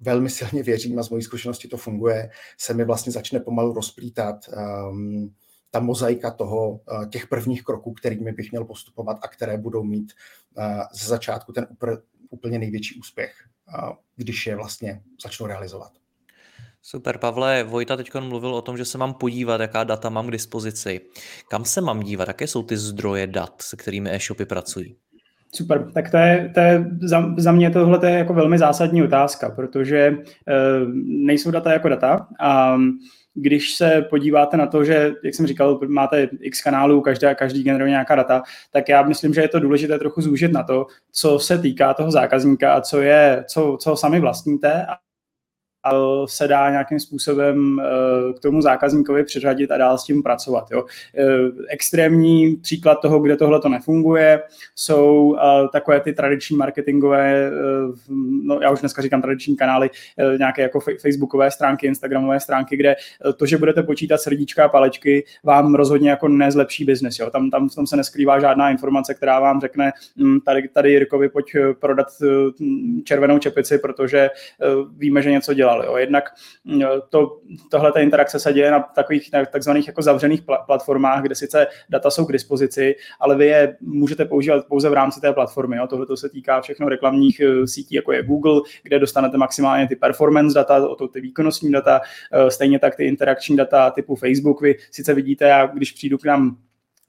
velmi 0.00 0.30
silně 0.30 0.62
věřím 0.62 0.98
a 0.98 1.02
z 1.02 1.10
mojí 1.10 1.22
zkušenosti 1.22 1.68
to 1.68 1.76
funguje, 1.76 2.30
se 2.58 2.74
mi 2.74 2.84
vlastně 2.84 3.12
začne 3.12 3.40
pomalu 3.40 3.72
rozplítat 3.72 4.36
um, 4.48 5.34
ta 5.70 5.80
mozaika 5.80 6.30
toho, 6.30 6.70
uh, 6.70 7.08
těch 7.08 7.26
prvních 7.26 7.62
kroků, 7.62 7.92
kterými 7.92 8.32
bych 8.32 8.50
měl 8.50 8.64
postupovat 8.64 9.18
a 9.22 9.28
které 9.28 9.58
budou 9.58 9.82
mít 9.82 10.12
uh, 10.56 10.64
ze 10.92 11.08
začátku 11.08 11.52
ten 11.52 11.64
upr- 11.64 12.02
úplně 12.30 12.58
největší 12.58 12.98
úspěch, 13.00 13.34
uh, 13.78 13.94
když 14.16 14.46
je 14.46 14.56
vlastně 14.56 15.02
začnu 15.22 15.46
realizovat. 15.46 15.92
Super, 16.82 17.18
Pavle, 17.18 17.64
Vojta 17.64 17.96
teď 17.96 18.14
mluvil 18.14 18.54
o 18.54 18.62
tom, 18.62 18.76
že 18.76 18.84
se 18.84 18.98
mám 18.98 19.14
podívat, 19.14 19.60
jaká 19.60 19.84
data 19.84 20.08
mám 20.08 20.26
k 20.26 20.30
dispozici. 20.30 21.00
Kam 21.50 21.64
se 21.64 21.80
mám 21.80 22.00
dívat, 22.00 22.28
jaké 22.28 22.46
jsou 22.46 22.62
ty 22.62 22.76
zdroje 22.76 23.26
dat, 23.26 23.62
se 23.62 23.76
kterými 23.76 24.14
e-shopy 24.14 24.44
pracují? 24.44 24.96
Super, 25.54 25.90
tak 25.94 26.10
to 26.10 26.16
je, 26.16 26.50
to 26.54 26.60
je 26.60 26.84
za, 27.02 27.34
za 27.36 27.52
mě 27.52 27.70
tohle 27.70 28.10
je 28.10 28.18
jako 28.18 28.34
velmi 28.34 28.58
zásadní 28.58 29.02
otázka, 29.02 29.50
protože 29.50 30.10
uh, 30.10 30.24
nejsou 31.04 31.50
data 31.50 31.72
jako 31.72 31.88
data 31.88 32.26
a 32.40 32.76
když 33.36 33.74
se 33.74 34.06
podíváte 34.10 34.56
na 34.56 34.66
to, 34.66 34.84
že, 34.84 35.12
jak 35.24 35.34
jsem 35.34 35.46
říkal, 35.46 35.80
máte 35.86 36.28
x 36.40 36.62
kanálů, 36.62 37.00
každá, 37.00 37.34
každý 37.34 37.62
generuje 37.62 37.90
nějaká 37.90 38.14
data, 38.14 38.42
tak 38.72 38.88
já 38.88 39.02
myslím, 39.02 39.34
že 39.34 39.40
je 39.40 39.48
to 39.48 39.60
důležité 39.60 39.98
trochu 39.98 40.20
zúžit 40.20 40.52
na 40.52 40.62
to, 40.62 40.86
co 41.12 41.38
se 41.38 41.58
týká 41.58 41.94
toho 41.94 42.10
zákazníka 42.10 42.72
a 42.72 42.80
co 42.80 43.00
je, 43.00 43.44
co, 43.48 43.76
co 43.80 43.96
sami 43.96 44.20
vlastníte 44.20 44.86
se 46.26 46.48
dá 46.48 46.70
nějakým 46.70 47.00
způsobem 47.00 47.80
eh, 47.80 48.32
k 48.32 48.40
tomu 48.40 48.62
zákazníkovi 48.62 49.24
přiřadit 49.24 49.70
a 49.70 49.76
dál 49.76 49.98
s 49.98 50.04
tím 50.04 50.22
pracovat. 50.22 50.68
Jo. 50.70 50.84
Eh, 51.18 51.24
extrémní 51.68 52.56
příklad 52.56 52.94
toho, 52.94 53.20
kde 53.20 53.36
tohle 53.36 53.60
to 53.60 53.68
nefunguje, 53.68 54.42
jsou 54.74 55.36
eh, 55.36 55.68
takové 55.72 56.00
ty 56.00 56.12
tradiční 56.12 56.56
marketingové, 56.56 57.50
no 58.42 58.60
já 58.62 58.70
už 58.70 58.80
dneska 58.80 59.02
říkám 59.02 59.22
tradiční 59.22 59.56
kanály, 59.56 59.90
nějaké 60.38 60.62
jako 60.62 60.80
facebookové 60.80 61.50
stránky, 61.50 61.86
instagramové 61.86 62.40
stránky, 62.40 62.76
kde 62.76 62.96
to, 63.36 63.46
že 63.46 63.58
budete 63.58 63.82
počítat 63.82 64.20
srdíčka 64.20 64.64
a 64.64 64.68
palečky, 64.68 65.24
vám 65.44 65.74
rozhodně 65.74 66.10
jako 66.10 66.28
nezlepší 66.28 66.84
biznes. 66.84 67.16
Tam, 67.32 67.50
tam 67.50 67.68
v 67.68 67.74
tom 67.74 67.86
se 67.86 67.96
neskrývá 67.96 68.40
žádná 68.40 68.70
informace, 68.70 69.14
která 69.14 69.40
vám 69.40 69.60
řekne, 69.60 69.92
hm, 70.16 70.40
tady, 70.40 70.68
tady 70.68 70.92
Jirkovi 70.92 71.28
pojď 71.28 71.56
prodat 71.80 72.06
červenou 73.04 73.38
čepici, 73.38 73.78
protože 73.78 74.30
víme, 74.96 75.22
že 75.22 75.30
něco 75.30 75.54
dělá 75.54 75.75
zmiňoval. 75.76 75.84
Jo. 75.84 75.96
Jednak 75.96 76.24
mm, 76.64 76.82
to, 77.10 77.40
tohle 77.70 77.92
ta 77.92 78.00
interakce 78.00 78.38
se 78.38 78.52
děje 78.52 78.70
na 78.70 78.80
takových 78.80 79.32
na 79.32 79.44
takzvaných 79.44 79.86
jako 79.86 80.02
zavřených 80.02 80.42
platformách, 80.66 81.22
kde 81.22 81.34
sice 81.34 81.66
data 81.88 82.10
jsou 82.10 82.26
k 82.26 82.32
dispozici, 82.32 82.94
ale 83.20 83.36
vy 83.36 83.46
je 83.46 83.76
můžete 83.80 84.24
používat 84.24 84.66
pouze 84.68 84.90
v 84.90 84.92
rámci 84.92 85.20
té 85.20 85.32
platformy. 85.32 85.76
Tohle 85.88 86.06
to 86.06 86.16
se 86.16 86.28
týká 86.28 86.60
všechno 86.60 86.88
reklamních 86.88 87.40
eh, 87.40 87.66
sítí, 87.66 87.94
jako 87.94 88.12
je 88.12 88.22
Google, 88.22 88.60
kde 88.82 88.98
dostanete 88.98 89.36
maximálně 89.36 89.88
ty 89.88 89.96
performance 89.96 90.54
data, 90.54 90.88
o 90.88 90.94
to 90.94 91.08
ty 91.08 91.20
výkonnostní 91.20 91.72
data, 91.72 92.00
eh, 92.32 92.50
stejně 92.50 92.78
tak 92.78 92.96
ty 92.96 93.04
interakční 93.04 93.56
data 93.56 93.90
typu 93.90 94.16
Facebook. 94.16 94.60
Vy 94.60 94.74
sice 94.90 95.14
vidíte, 95.14 95.44
já 95.44 95.66
když 95.66 95.92
přijdu 95.92 96.18
k 96.18 96.24
nám 96.24 96.56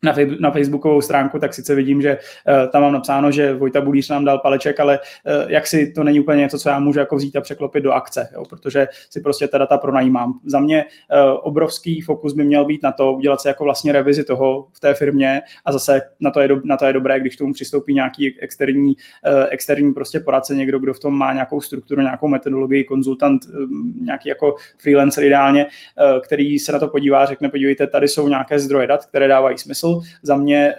na, 0.03 0.15
na 0.39 0.51
facebookovou 0.51 1.01
stránku, 1.01 1.39
tak 1.39 1.53
sice 1.53 1.75
vidím, 1.75 2.01
že 2.01 2.17
uh, 2.17 2.69
tam 2.69 2.81
mám 2.81 2.93
napsáno, 2.93 3.31
že 3.31 3.53
Vojta 3.53 3.81
Bulíř 3.81 4.09
nám 4.09 4.25
dal 4.25 4.39
paleček, 4.39 4.79
ale 4.79 4.99
uh, 4.99 5.51
jak 5.51 5.67
si 5.67 5.91
to 5.91 6.03
není 6.03 6.19
úplně 6.19 6.41
něco, 6.41 6.59
co 6.59 6.69
já 6.69 6.79
můžu 6.79 6.99
jako 6.99 7.15
vzít 7.15 7.35
a 7.35 7.41
překlopit 7.41 7.83
do 7.83 7.91
akce, 7.91 8.29
jo, 8.33 8.43
protože 8.49 8.87
si 9.09 9.21
prostě 9.21 9.47
ta 9.47 9.57
data 9.57 9.77
pronajímám. 9.77 10.39
Za 10.45 10.59
mě 10.59 10.85
uh, 10.85 11.39
obrovský 11.41 12.01
fokus 12.01 12.33
by 12.33 12.43
měl 12.43 12.65
být 12.65 12.83
na 12.83 12.91
to, 12.91 13.13
udělat 13.13 13.41
si 13.41 13.47
jako 13.47 13.63
vlastně 13.63 13.91
revizi 13.91 14.23
toho 14.23 14.67
v 14.73 14.79
té 14.79 14.93
firmě 14.93 15.41
a 15.65 15.71
zase 15.71 16.01
na 16.19 16.31
to 16.31 16.39
je, 16.39 16.47
do, 16.47 16.61
na 16.63 16.77
to 16.77 16.85
je 16.85 16.93
dobré, 16.93 17.19
když 17.19 17.35
tomu 17.35 17.53
přistoupí 17.53 17.93
nějaký 17.93 18.41
externí, 18.41 18.87
uh, 18.87 19.43
externí 19.49 19.93
prostě 19.93 20.19
poradce, 20.19 20.55
někdo, 20.55 20.79
kdo 20.79 20.93
v 20.93 20.99
tom 20.99 21.17
má 21.17 21.33
nějakou 21.33 21.61
strukturu, 21.61 22.01
nějakou 22.01 22.27
metodologii, 22.27 22.83
konzultant, 22.83 23.41
um, 23.45 23.93
nějaký 24.05 24.29
jako 24.29 24.55
freelancer 24.77 25.23
ideálně, 25.23 25.65
uh, 25.65 26.21
který 26.21 26.59
se 26.59 26.71
na 26.71 26.79
to 26.79 26.87
podívá, 26.87 27.25
řekne, 27.25 27.49
podívejte, 27.49 27.87
tady 27.87 28.07
jsou 28.07 28.27
nějaké 28.27 28.59
zdroje 28.59 28.87
dat, 28.87 29.05
které 29.05 29.27
dávají 29.27 29.57
smysl, 29.57 29.86
smysl. 29.95 30.17
Za 30.23 30.35
mě 30.35 30.73
eh, 30.73 30.75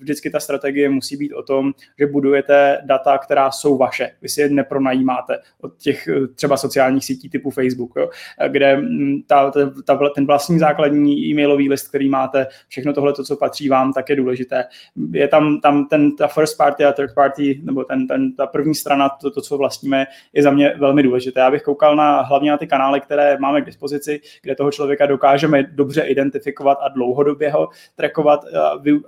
vždycky 0.00 0.30
ta 0.30 0.40
strategie 0.40 0.88
musí 0.88 1.16
být 1.16 1.32
o 1.32 1.42
tom, 1.42 1.72
že 1.98 2.06
budujete 2.06 2.78
data, 2.84 3.18
která 3.18 3.50
jsou 3.50 3.78
vaše. 3.78 4.10
Vy 4.22 4.28
si 4.28 4.40
je 4.40 4.48
nepronajímáte 4.48 5.38
od 5.60 5.76
těch 5.76 6.08
eh, 6.08 6.26
třeba 6.26 6.56
sociálních 6.56 7.04
sítí 7.04 7.30
typu 7.30 7.50
Facebook, 7.50 7.92
jo, 7.96 8.10
kde 8.48 8.76
mm, 8.76 9.22
ta, 9.26 9.52
ta, 9.84 9.98
ten 10.14 10.26
vlastní 10.26 10.58
základní 10.58 11.30
e-mailový 11.30 11.68
list, 11.68 11.88
který 11.88 12.08
máte, 12.08 12.46
všechno 12.68 12.92
tohle, 12.92 13.12
to, 13.12 13.24
co 13.24 13.36
patří 13.36 13.68
vám, 13.68 13.92
tak 13.92 14.08
je 14.08 14.16
důležité. 14.16 14.64
Je 15.12 15.28
tam, 15.28 15.60
tam 15.60 15.88
ten, 15.88 16.16
ta 16.16 16.28
first 16.28 16.56
party 16.56 16.84
a 16.84 16.92
third 16.92 17.14
party, 17.14 17.60
nebo 17.64 17.84
ten, 17.84 18.06
ten, 18.06 18.32
ta 18.32 18.46
první 18.46 18.74
strana, 18.74 19.08
to, 19.08 19.30
to, 19.30 19.40
co 19.40 19.58
vlastníme, 19.58 20.06
je 20.32 20.42
za 20.42 20.50
mě 20.50 20.74
velmi 20.78 21.02
důležité. 21.02 21.40
Já 21.40 21.50
bych 21.50 21.62
koukal 21.62 21.96
na 21.96 22.22
hlavně 22.22 22.50
na 22.50 22.56
ty 22.56 22.66
kanály, 22.66 23.00
které 23.00 23.38
máme 23.38 23.62
k 23.62 23.66
dispozici, 23.66 24.20
kde 24.42 24.54
toho 24.54 24.70
člověka 24.72 25.06
dokážeme 25.06 25.62
dobře 25.62 26.02
identifikovat 26.02 26.78
a 26.82 26.88
dlouhodobě 26.88 27.50
ho 27.50 27.68
trackovat 27.96 28.44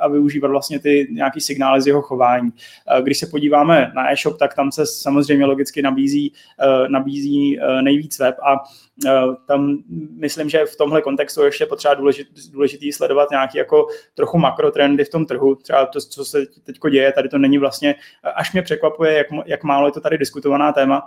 a 0.00 0.08
využívat 0.08 0.48
vlastně 0.48 0.78
ty 0.80 1.08
nějaký 1.10 1.40
signály 1.40 1.82
z 1.82 1.86
jeho 1.86 2.02
chování. 2.02 2.50
Když 3.02 3.18
se 3.18 3.26
podíváme 3.26 3.92
na 3.94 4.12
e-shop, 4.12 4.38
tak 4.38 4.54
tam 4.54 4.72
se 4.72 4.86
samozřejmě 4.86 5.46
logicky 5.46 5.82
nabízí, 5.82 6.32
nabízí 6.88 7.58
nejvíc 7.80 8.18
web 8.18 8.36
a 8.42 8.56
tam 9.46 9.78
myslím, 10.18 10.48
že 10.48 10.64
v 10.64 10.76
tomhle 10.76 11.02
kontextu 11.02 11.44
ještě 11.44 11.66
potřeba 11.66 11.94
důležitý, 11.94 12.50
důležitý 12.52 12.92
sledovat 12.92 13.30
nějaký 13.30 13.58
jako 13.58 13.86
trochu 14.14 14.38
makrotrendy 14.38 15.04
v 15.04 15.10
tom 15.10 15.26
trhu. 15.26 15.54
Třeba 15.54 15.86
to, 15.86 16.00
co 16.00 16.24
se 16.24 16.46
teď 16.64 16.76
děje, 16.90 17.12
tady 17.12 17.28
to 17.28 17.38
není 17.38 17.58
vlastně, 17.58 17.94
až 18.34 18.52
mě 18.52 18.62
překvapuje, 18.62 19.12
jak, 19.12 19.26
jak 19.46 19.64
málo 19.64 19.88
je 19.88 19.92
to 19.92 20.00
tady 20.00 20.18
diskutovaná 20.18 20.72
téma, 20.72 21.02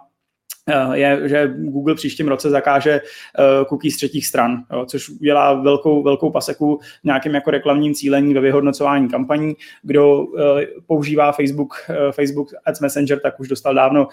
je, 0.94 1.30
že 1.30 1.54
Google 1.58 1.96
příštím 1.96 2.28
roce 2.28 2.50
zakáže 2.50 3.02
uh, 3.02 3.68
cookies 3.68 3.94
z 3.94 3.98
třetích 3.98 4.28
stran, 4.28 4.64
jo, 4.72 4.86
což 4.86 5.10
udělá 5.10 5.54
velkou, 5.54 6.04
velkou 6.04 6.32
paseku 6.32 6.80
nějakým 7.04 7.36
jako 7.36 7.52
reklamním 7.52 7.94
cílení 7.94 8.34
ve 8.34 8.40
vyhodnocování 8.40 9.10
kampaní. 9.10 9.56
Kdo 9.82 10.20
uh, 10.20 10.40
používá 10.88 11.32
Facebook, 11.32 11.74
Facebook 12.12 12.50
Ads 12.66 12.80
Messenger, 12.80 13.20
tak 13.20 13.40
už 13.40 13.48
dostal 13.48 13.74
dávno, 13.74 14.08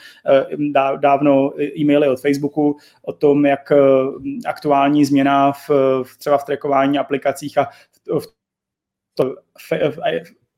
dá, 0.72 0.96
dávno 0.96 1.52
e-maily 1.78 2.08
od 2.08 2.20
Facebooku 2.20 2.76
o 3.02 3.12
tom, 3.12 3.46
jak 3.46 3.72
aktuální 4.46 5.04
změna 5.04 5.52
v, 5.52 5.70
třeba 6.18 6.38
v 6.38 6.44
trackování 6.44 6.98
aplikacích 6.98 7.58
a 7.58 7.68
v, 8.18 8.26
to, 9.14 9.34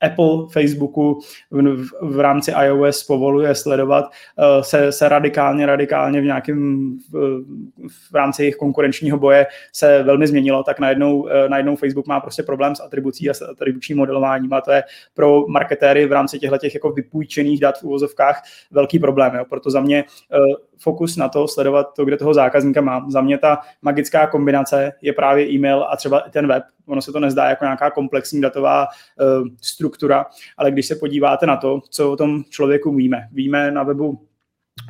Apple 0.03 0.47
Facebooku 0.53 1.19
v, 1.51 1.87
v 2.03 2.21
rámci 2.21 2.53
iOS 2.65 3.05
povoluje 3.05 3.55
sledovat, 3.55 4.05
uh, 4.05 4.63
se, 4.63 4.93
se 4.93 5.09
radikálně, 5.09 5.67
radikálně 5.67 6.21
v 6.21 6.25
nějakém 6.25 6.91
v, 7.13 7.43
v 8.11 8.15
rámci 8.15 8.43
jejich 8.43 8.57
konkurenčního 8.57 9.19
boje 9.19 9.47
se 9.73 10.03
velmi 10.03 10.27
změnilo, 10.27 10.63
tak 10.63 10.81
najednou, 10.81 11.21
uh, 11.21 11.31
najednou 11.49 11.77
Facebook 11.77 12.07
má 12.07 12.21
prostě 12.21 12.43
problém 12.43 12.75
s 12.75 12.81
atribucí 12.81 13.31
a 13.31 13.35
s 13.35 13.43
atribučním 13.43 13.99
modelováním 13.99 14.53
a 14.53 14.61
to 14.61 14.73
je 14.73 14.85
pro 15.15 15.47
marketéry 15.47 16.07
v 16.07 16.13
rámci 16.13 16.39
těchto 16.39 16.59
těch 16.59 16.75
jako 16.75 16.93
vypůjčených 16.93 17.61
dat 17.61 17.79
v 17.79 17.85
úvozovkách 17.85 18.43
velký 18.71 18.99
problém. 18.99 19.35
Jo. 19.35 19.45
Proto 19.49 19.71
za 19.71 19.81
mě 19.81 20.05
uh, 20.05 20.55
fokus 20.79 21.17
na 21.17 21.29
to 21.29 21.49
sledovat 21.49 21.95
to, 21.97 22.05
kde 22.05 22.17
toho 22.17 22.35
zákazníka 22.35 22.81
mám. 22.81 23.11
Za 23.11 23.21
mě 23.21 23.39
ta 23.39 23.59
magická 23.83 24.27
kombinace 24.27 24.93
je 25.03 25.13
právě 25.13 25.51
e-mail 25.51 25.87
a 25.89 25.97
třeba 25.97 26.21
ten 26.31 26.47
web. 26.47 26.63
Ono 26.87 27.03
se 27.03 27.13
to 27.13 27.21
nezdá 27.21 27.45
jako 27.49 27.65
nějaká 27.65 27.91
komplexní 27.91 28.41
datová 28.41 28.87
uh, 28.87 29.49
struktura, 29.61 29.92
ale 30.57 30.71
když 30.71 30.87
se 30.87 30.97
podíváte 30.97 31.47
na 31.47 31.57
to, 31.57 31.81
co 31.91 32.13
o 32.13 32.17
tom 32.17 32.45
člověku 32.51 32.95
víme, 32.95 33.29
víme 33.33 33.71
na 33.71 33.83
webu 33.83 34.29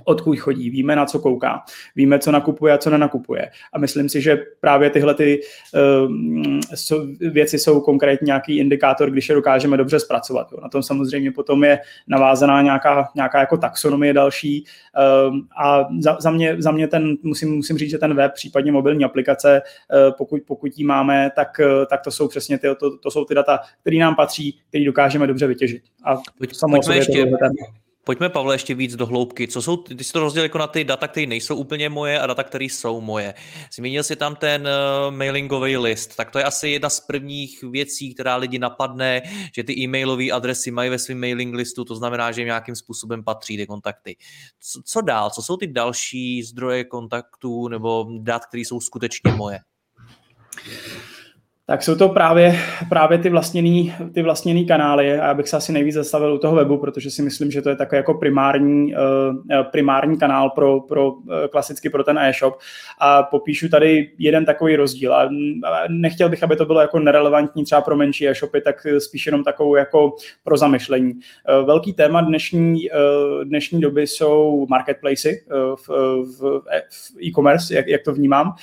odkud 0.05 0.39
chodí, 0.39 0.71
víme, 0.71 0.97
na 0.97 1.07
co 1.07 1.19
kouká, 1.19 1.63
víme, 1.97 2.19
co 2.19 2.33
nakupuje 2.33 2.73
a 2.73 2.79
co 2.79 2.91
nenakupuje. 2.91 3.51
A 3.73 3.79
myslím 3.79 4.09
si, 4.09 4.21
že 4.21 4.39
právě 4.61 4.91
tyhle 4.91 5.15
ty, 5.15 5.41
uh, 6.01 7.31
věci 7.31 7.59
jsou 7.59 7.81
konkrétně 7.81 8.27
nějaký 8.27 8.59
indikátor, 8.59 9.11
když 9.11 9.29
je 9.29 9.35
dokážeme 9.35 9.77
dobře 9.77 10.01
zpracovat. 10.01 10.53
Jo. 10.53 10.59
Na 10.63 10.69
tom 10.69 10.83
samozřejmě 10.83 11.33
potom 11.33 11.65
je 11.65 11.79
navázaná 12.09 12.63
nějaká, 12.63 13.09
nějaká 13.15 13.41
jako 13.41 13.57
taxonomie 13.57 14.13
další. 14.13 14.65
Uh, 15.29 15.37
a 15.65 15.89
za, 16.01 16.17
za, 16.21 16.31
mě, 16.31 16.57
za 16.59 16.71
mě 16.71 16.89
ten, 16.89 17.15
musím, 17.23 17.57
musím 17.57 17.79
říct, 17.79 17.91
že 17.91 17.99
ten 17.99 18.15
web, 18.15 18.33
případně 18.33 18.73
mobilní 18.73 19.05
aplikace, 19.05 19.63
uh, 19.63 20.15
pokud, 20.19 20.43
pokud 20.47 20.73
ji 20.79 20.85
máme, 20.85 21.31
tak, 21.37 21.61
uh, 21.61 21.85
tak 21.91 22.01
to 22.03 22.11
jsou 22.11 22.29
přesně 22.29 22.59
ty, 22.59 22.69
to, 22.81 22.99
to 22.99 23.11
jsou 23.11 23.25
ty 23.25 23.35
data, 23.35 23.59
které 23.81 23.97
nám 23.97 24.15
patří, 24.15 24.59
které 24.69 24.85
dokážeme 24.85 25.27
dobře 25.27 25.47
vytěžit. 25.47 25.83
A 26.05 26.17
Pojď, 26.39 26.55
samozřejmě 26.57 26.95
ještě, 26.95 27.27
Pojďme, 28.05 28.29
Pavle, 28.29 28.55
ještě 28.55 28.75
víc 28.75 28.97
do 28.97 29.07
hloubky. 29.07 29.49
Co 29.49 29.63
jsou, 29.63 29.77
ty 29.77 30.05
jsi 30.05 30.13
to 30.13 30.21
rozdělil 30.21 30.45
jako 30.45 30.59
na 30.59 30.67
ty 30.67 30.85
data, 30.85 31.09
které 31.09 31.27
nejsou 31.27 31.57
úplně 31.57 31.89
moje 31.89 32.21
a 32.21 32.27
data, 32.27 32.45
které 32.45 32.65
jsou 32.65 33.01
moje. 33.01 33.35
Zmínil 33.75 34.03
si 34.03 34.17
tam 34.17 34.37
ten 34.37 34.63
uh, 34.63 35.15
mailingový 35.15 35.77
list, 35.77 36.17
tak 36.17 36.31
to 36.31 36.39
je 36.39 36.45
asi 36.45 36.69
jedna 36.69 36.91
z 36.91 37.01
prvních 37.01 37.63
věcí, 37.63 38.15
která 38.15 38.37
lidi 38.37 38.59
napadne, 38.59 39.23
že 39.55 39.65
ty 39.65 39.79
e-mailové 39.79 40.31
adresy 40.31 40.71
mají 40.71 40.91
ve 40.91 40.99
svém 40.99 41.21
mailing 41.21 41.55
listu, 41.55 41.85
to 41.85 41.97
znamená, 41.97 42.33
že 42.33 42.41
jim 42.41 42.47
nějakým 42.47 42.77
způsobem 42.77 43.25
patří 43.25 43.57
ty 43.57 43.67
kontakty. 43.67 44.17
Co, 44.61 44.83
co 44.85 45.01
dál? 45.01 45.31
Co 45.31 45.43
jsou 45.43 45.57
ty 45.57 45.67
další 45.67 46.43
zdroje 46.43 46.85
kontaktů 46.85 47.69
nebo 47.69 48.07
dat, 48.19 48.47
které 48.47 48.61
jsou 48.61 48.81
skutečně 48.81 49.33
moje? 49.33 49.59
Tak 51.67 51.83
jsou 51.83 51.95
to 51.95 52.09
právě, 52.09 52.57
právě 52.89 53.19
ty, 53.19 53.31
vlastněný, 53.31 53.95
ty 54.15 54.23
vlastněný 54.23 54.67
kanály 54.67 55.13
a 55.13 55.27
já 55.27 55.35
bych 55.35 55.49
se 55.49 55.57
asi 55.57 55.73
nejvíc 55.73 55.95
zastavil 55.95 56.35
u 56.35 56.39
toho 56.39 56.57
webu, 56.57 56.79
protože 56.79 57.11
si 57.11 57.23
myslím, 57.23 57.51
že 57.51 57.63
to 57.63 57.69
je 57.69 57.77
takový 57.77 57.97
jako 57.97 58.15
primární, 58.15 58.95
uh, 58.95 59.63
primární 59.73 60.19
kanál 60.19 60.51
pro, 60.51 60.81
pro 60.81 61.11
uh, 61.11 61.33
klasicky 61.51 61.91
pro 61.91 62.05
ten 62.05 62.19
e-shop 62.19 62.55
a 63.01 63.23
popíšu 63.23 63.69
tady 63.69 64.11
jeden 64.19 64.45
takový 64.45 64.77
rozdíl 64.77 65.15
a 65.15 65.29
nechtěl 65.89 66.29
bych, 66.29 66.43
aby 66.43 66.57
to 66.57 66.65
bylo 66.65 66.81
jako 66.81 66.99
nerelevantní 66.99 67.65
třeba 67.65 67.81
pro 67.81 67.97
menší 67.97 68.29
e-shopy, 68.29 68.61
tak 68.61 68.87
spíš 68.99 69.27
jenom 69.27 69.45
takovou 69.45 69.77
jako 69.77 70.13
pro 70.45 70.57
zamyšlení. 70.57 71.13
Velký 71.65 71.93
téma 71.93 72.21
dnešní, 72.21 72.89
dnešní 73.45 73.81
doby 73.81 74.07
jsou 74.07 74.67
marketplacy 74.71 75.45
v, 75.75 75.89
v, 76.23 76.63
v 76.91 77.23
e-commerce, 77.23 77.75
jak, 77.75 77.87
jak 77.87 78.03
to 78.03 78.13
vnímám. 78.13 78.55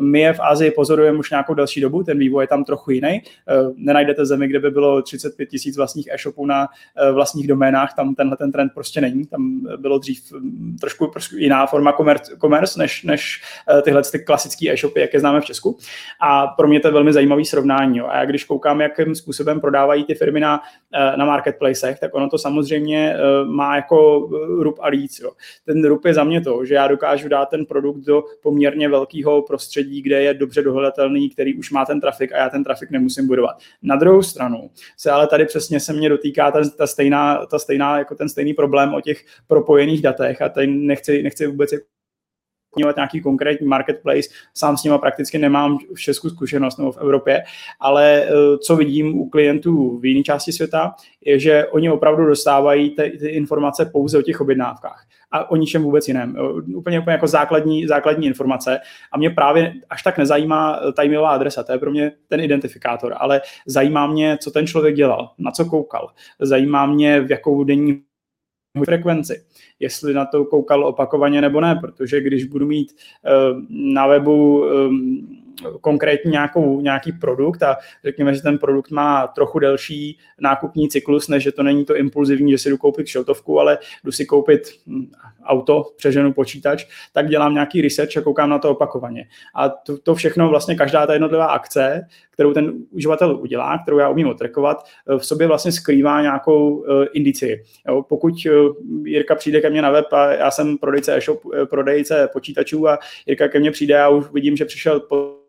My 0.00 0.20
je 0.20 0.32
v 0.32 0.40
Ázii 0.40 0.70
pozorujeme 0.70 1.18
už 1.18 1.30
nějakou 1.30 1.54
další 1.54 1.80
dobu, 1.80 2.02
ten 2.02 2.18
vývoj 2.18 2.31
je 2.40 2.46
tam 2.46 2.64
trochu 2.64 2.90
jiný. 2.90 3.22
Eh, 3.48 3.54
nenajdete 3.76 4.26
zemi, 4.26 4.48
kde 4.48 4.60
by 4.60 4.70
bylo 4.70 5.02
35 5.02 5.46
tisíc 5.46 5.76
vlastních 5.76 6.08
e-shopů 6.12 6.46
na 6.46 6.68
eh, 6.96 7.12
vlastních 7.12 7.48
doménách, 7.48 7.94
tam 7.94 8.14
tenhle 8.14 8.36
ten 8.36 8.52
trend 8.52 8.72
prostě 8.74 9.00
není. 9.00 9.26
Tam 9.26 9.66
bylo 9.76 9.98
dřív 9.98 10.32
hm, 10.32 10.76
trošku, 10.80 11.06
trošku 11.06 11.36
jiná 11.36 11.66
forma 11.66 11.96
commerce, 12.40 12.78
než, 12.78 13.02
než 13.02 13.42
eh, 13.70 13.82
tyhle 13.82 14.02
ty 14.02 14.18
klasické 14.18 14.72
e-shopy, 14.72 15.00
jak 15.00 15.14
je 15.14 15.20
známe 15.20 15.40
v 15.40 15.44
Česku. 15.44 15.78
A 16.20 16.46
pro 16.46 16.68
mě 16.68 16.80
to 16.80 16.88
je 16.88 16.92
velmi 16.92 17.12
zajímavý 17.12 17.44
srovnání. 17.44 17.98
Jo. 17.98 18.06
A 18.06 18.16
já 18.16 18.24
když 18.24 18.44
koukám, 18.44 18.80
jakým 18.80 19.14
způsobem 19.14 19.60
prodávají 19.60 20.04
ty 20.04 20.14
firmy 20.14 20.40
na, 20.40 20.60
na 21.16 21.24
marketplacech, 21.24 22.00
tak 22.00 22.14
ono 22.14 22.28
to 22.28 22.38
samozřejmě 22.38 23.16
má 23.44 23.76
jako 23.76 24.28
rup 24.58 24.78
a 24.80 24.88
líc. 24.88 25.20
Jo. 25.20 25.30
Ten 25.66 25.84
rup 25.84 26.04
je 26.04 26.14
za 26.14 26.24
mě 26.24 26.40
to, 26.40 26.64
že 26.64 26.74
já 26.74 26.88
dokážu 26.88 27.28
dát 27.28 27.46
ten 27.46 27.66
produkt 27.66 27.98
do 27.98 28.24
poměrně 28.42 28.88
velkého 28.88 29.42
prostředí, 29.42 30.02
kde 30.02 30.22
je 30.22 30.34
dobře 30.34 30.62
dohledatelný, 30.62 31.30
který 31.30 31.54
už 31.54 31.70
má 31.70 31.84
ten 31.84 32.00
trafik 32.00 32.21
a 32.32 32.36
já 32.36 32.48
ten 32.48 32.64
trafik 32.64 32.90
nemusím 32.90 33.26
budovat. 33.26 33.58
Na 33.82 33.96
druhou 33.96 34.22
stranu 34.22 34.70
se 34.96 35.10
ale 35.10 35.26
tady 35.26 35.44
přesně 35.46 35.80
se 35.80 35.92
mě 35.92 36.08
dotýká 36.08 36.50
ta, 36.50 36.60
ta, 36.78 36.86
stejná, 36.86 37.46
ta 37.46 37.58
stejná, 37.58 37.98
jako 37.98 38.14
ten 38.14 38.28
stejný 38.28 38.54
problém 38.54 38.94
o 38.94 39.00
těch 39.00 39.24
propojených 39.46 40.02
datech 40.02 40.42
a 40.42 40.48
tady 40.48 40.66
nechci, 40.66 41.22
nechci 41.22 41.46
vůbec 41.46 41.72
nějaký 42.96 43.20
konkrétní 43.20 43.66
marketplace, 43.66 44.28
sám 44.54 44.76
s 44.76 44.84
nima 44.84 44.98
prakticky 44.98 45.38
nemám 45.38 45.78
v 45.94 46.00
Česku 46.00 46.30
zkušenost 46.30 46.78
nebo 46.78 46.92
v 46.92 46.98
Evropě, 46.98 47.42
ale 47.80 48.28
co 48.58 48.76
vidím 48.76 49.20
u 49.20 49.28
klientů 49.28 49.98
v 49.98 50.04
jiné 50.04 50.22
části 50.22 50.52
světa, 50.52 50.94
je, 51.24 51.38
že 51.38 51.66
oni 51.66 51.90
opravdu 51.90 52.26
dostávají 52.26 52.90
ty, 52.90 53.10
ty 53.20 53.28
informace 53.28 53.84
pouze 53.84 54.18
o 54.18 54.22
těch 54.22 54.40
objednávkách 54.40 55.06
a 55.30 55.50
o 55.50 55.56
ničem 55.56 55.82
vůbec 55.82 56.08
jiném. 56.08 56.36
Úplně, 56.74 57.00
úplně 57.00 57.12
jako 57.12 57.26
základní, 57.26 57.86
základní 57.86 58.26
informace. 58.26 58.80
A 59.12 59.18
mě 59.18 59.30
právě 59.30 59.74
až 59.90 60.02
tak 60.02 60.18
nezajímá 60.18 60.80
ta 60.96 61.04
e-mailová 61.04 61.30
adresa, 61.30 61.62
to 61.62 61.72
je 61.72 61.78
pro 61.78 61.90
mě 61.90 62.12
ten 62.28 62.40
identifikátor, 62.40 63.14
ale 63.18 63.40
zajímá 63.66 64.06
mě, 64.06 64.38
co 64.40 64.50
ten 64.50 64.66
člověk 64.66 64.94
dělal, 64.94 65.30
na 65.38 65.50
co 65.50 65.64
koukal. 65.64 66.10
Zajímá 66.40 66.86
mě, 66.86 67.20
v 67.20 67.30
jakou 67.30 67.64
denní 67.64 68.02
frekvenci, 68.84 69.44
jestli 69.82 70.14
na 70.14 70.26
to 70.26 70.44
koukal 70.44 70.84
opakovaně 70.86 71.40
nebo 71.40 71.60
ne, 71.60 71.78
protože 71.80 72.20
když 72.20 72.44
budu 72.44 72.66
mít 72.66 72.92
uh, 72.92 73.62
na 73.70 74.06
webu 74.06 74.64
um, 74.64 75.41
konkrétní 75.80 76.30
nějakou, 76.30 76.80
nějaký 76.80 77.12
produkt 77.12 77.62
a 77.62 77.76
řekněme, 78.04 78.34
že 78.34 78.42
ten 78.42 78.58
produkt 78.58 78.90
má 78.90 79.26
trochu 79.26 79.58
delší 79.58 80.18
nákupní 80.40 80.88
cyklus, 80.88 81.28
než 81.28 81.42
že 81.42 81.52
to 81.52 81.62
není 81.62 81.84
to 81.84 81.96
impulzivní, 81.96 82.52
že 82.52 82.58
si 82.58 82.70
jdu 82.70 82.76
koupit 82.76 83.06
šiltovku, 83.06 83.60
ale 83.60 83.78
jdu 84.04 84.12
si 84.12 84.26
koupit 84.26 84.62
hm, 84.86 85.10
auto, 85.44 85.84
přeženu 85.96 86.32
počítač, 86.32 86.86
tak 87.12 87.28
dělám 87.28 87.54
nějaký 87.54 87.82
research 87.82 88.16
a 88.16 88.20
koukám 88.20 88.50
na 88.50 88.58
to 88.58 88.70
opakovaně. 88.70 89.28
A 89.54 89.68
to, 89.68 89.98
to 89.98 90.14
všechno, 90.14 90.48
vlastně 90.48 90.74
každá 90.74 91.06
ta 91.06 91.12
jednotlivá 91.12 91.46
akce, 91.46 92.06
kterou 92.30 92.52
ten 92.52 92.72
uživatel 92.90 93.36
udělá, 93.40 93.78
kterou 93.78 93.98
já 93.98 94.08
umím 94.08 94.28
otrekovat, 94.28 94.84
v 95.18 95.26
sobě 95.26 95.46
vlastně 95.46 95.72
skrývá 95.72 96.22
nějakou 96.22 96.74
uh, 96.74 96.84
indici. 97.12 97.64
Jo, 97.88 98.02
pokud 98.02 98.34
uh, 98.46 99.06
Jirka 99.06 99.34
přijde 99.34 99.60
ke 99.60 99.70
mně 99.70 99.82
na 99.82 99.90
web 99.90 100.12
a 100.12 100.32
já 100.32 100.50
jsem 100.50 100.78
prodejce 100.78 101.16
e-shop, 101.16 101.40
prodejce 101.70 102.28
počítačů 102.32 102.88
a 102.88 102.98
Jirka 103.26 103.48
ke 103.48 103.60
mně 103.60 103.70
přijde 103.70 104.00
a 104.00 104.08
už 104.08 104.32
vidím, 104.32 104.56
že 104.56 104.64
přišel 104.64 105.00
po 105.00 105.42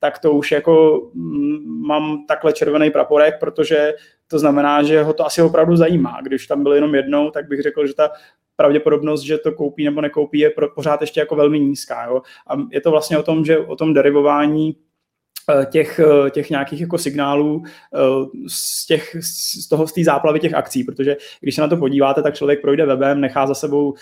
tak 0.00 0.18
to 0.18 0.32
už 0.32 0.52
jako 0.52 1.02
mm, 1.14 1.86
mám 1.86 2.26
takhle 2.26 2.52
červený 2.52 2.90
praporek, 2.90 3.34
protože 3.40 3.94
to 4.26 4.38
znamená, 4.38 4.82
že 4.82 5.02
ho 5.02 5.12
to 5.12 5.26
asi 5.26 5.42
opravdu 5.42 5.76
zajímá. 5.76 6.20
Když 6.22 6.46
tam 6.46 6.62
byl 6.62 6.72
jenom 6.72 6.94
jednou, 6.94 7.30
tak 7.30 7.48
bych 7.48 7.62
řekl, 7.62 7.86
že 7.86 7.94
ta 7.94 8.10
pravděpodobnost, 8.56 9.22
že 9.22 9.38
to 9.38 9.52
koupí 9.52 9.84
nebo 9.84 10.00
nekoupí, 10.00 10.38
je 10.38 10.50
pořád 10.74 11.00
ještě 11.00 11.20
jako 11.20 11.36
velmi 11.36 11.60
nízká. 11.60 12.04
Jo? 12.04 12.22
A 12.46 12.56
je 12.70 12.80
to 12.80 12.90
vlastně 12.90 13.18
o 13.18 13.22
tom, 13.22 13.44
že 13.44 13.58
o 13.58 13.76
tom 13.76 13.94
derivování 13.94 14.76
těch, 15.70 16.00
eh, 16.00 16.30
těch 16.30 16.50
nějakých 16.50 16.80
jako 16.80 16.98
signálů 16.98 17.62
eh, 17.64 17.98
z, 18.48 18.86
těch, 18.86 19.16
z 19.20 19.68
toho, 19.68 19.86
z 19.86 19.92
té 19.92 20.04
záplavy 20.04 20.40
těch 20.40 20.54
akcí, 20.54 20.84
protože 20.84 21.16
když 21.40 21.54
se 21.54 21.60
na 21.60 21.68
to 21.68 21.76
podíváte, 21.76 22.22
tak 22.22 22.34
člověk 22.34 22.60
projde 22.60 22.86
webem, 22.86 23.20
nechá 23.20 23.46
za 23.46 23.54
sebou 23.54 23.94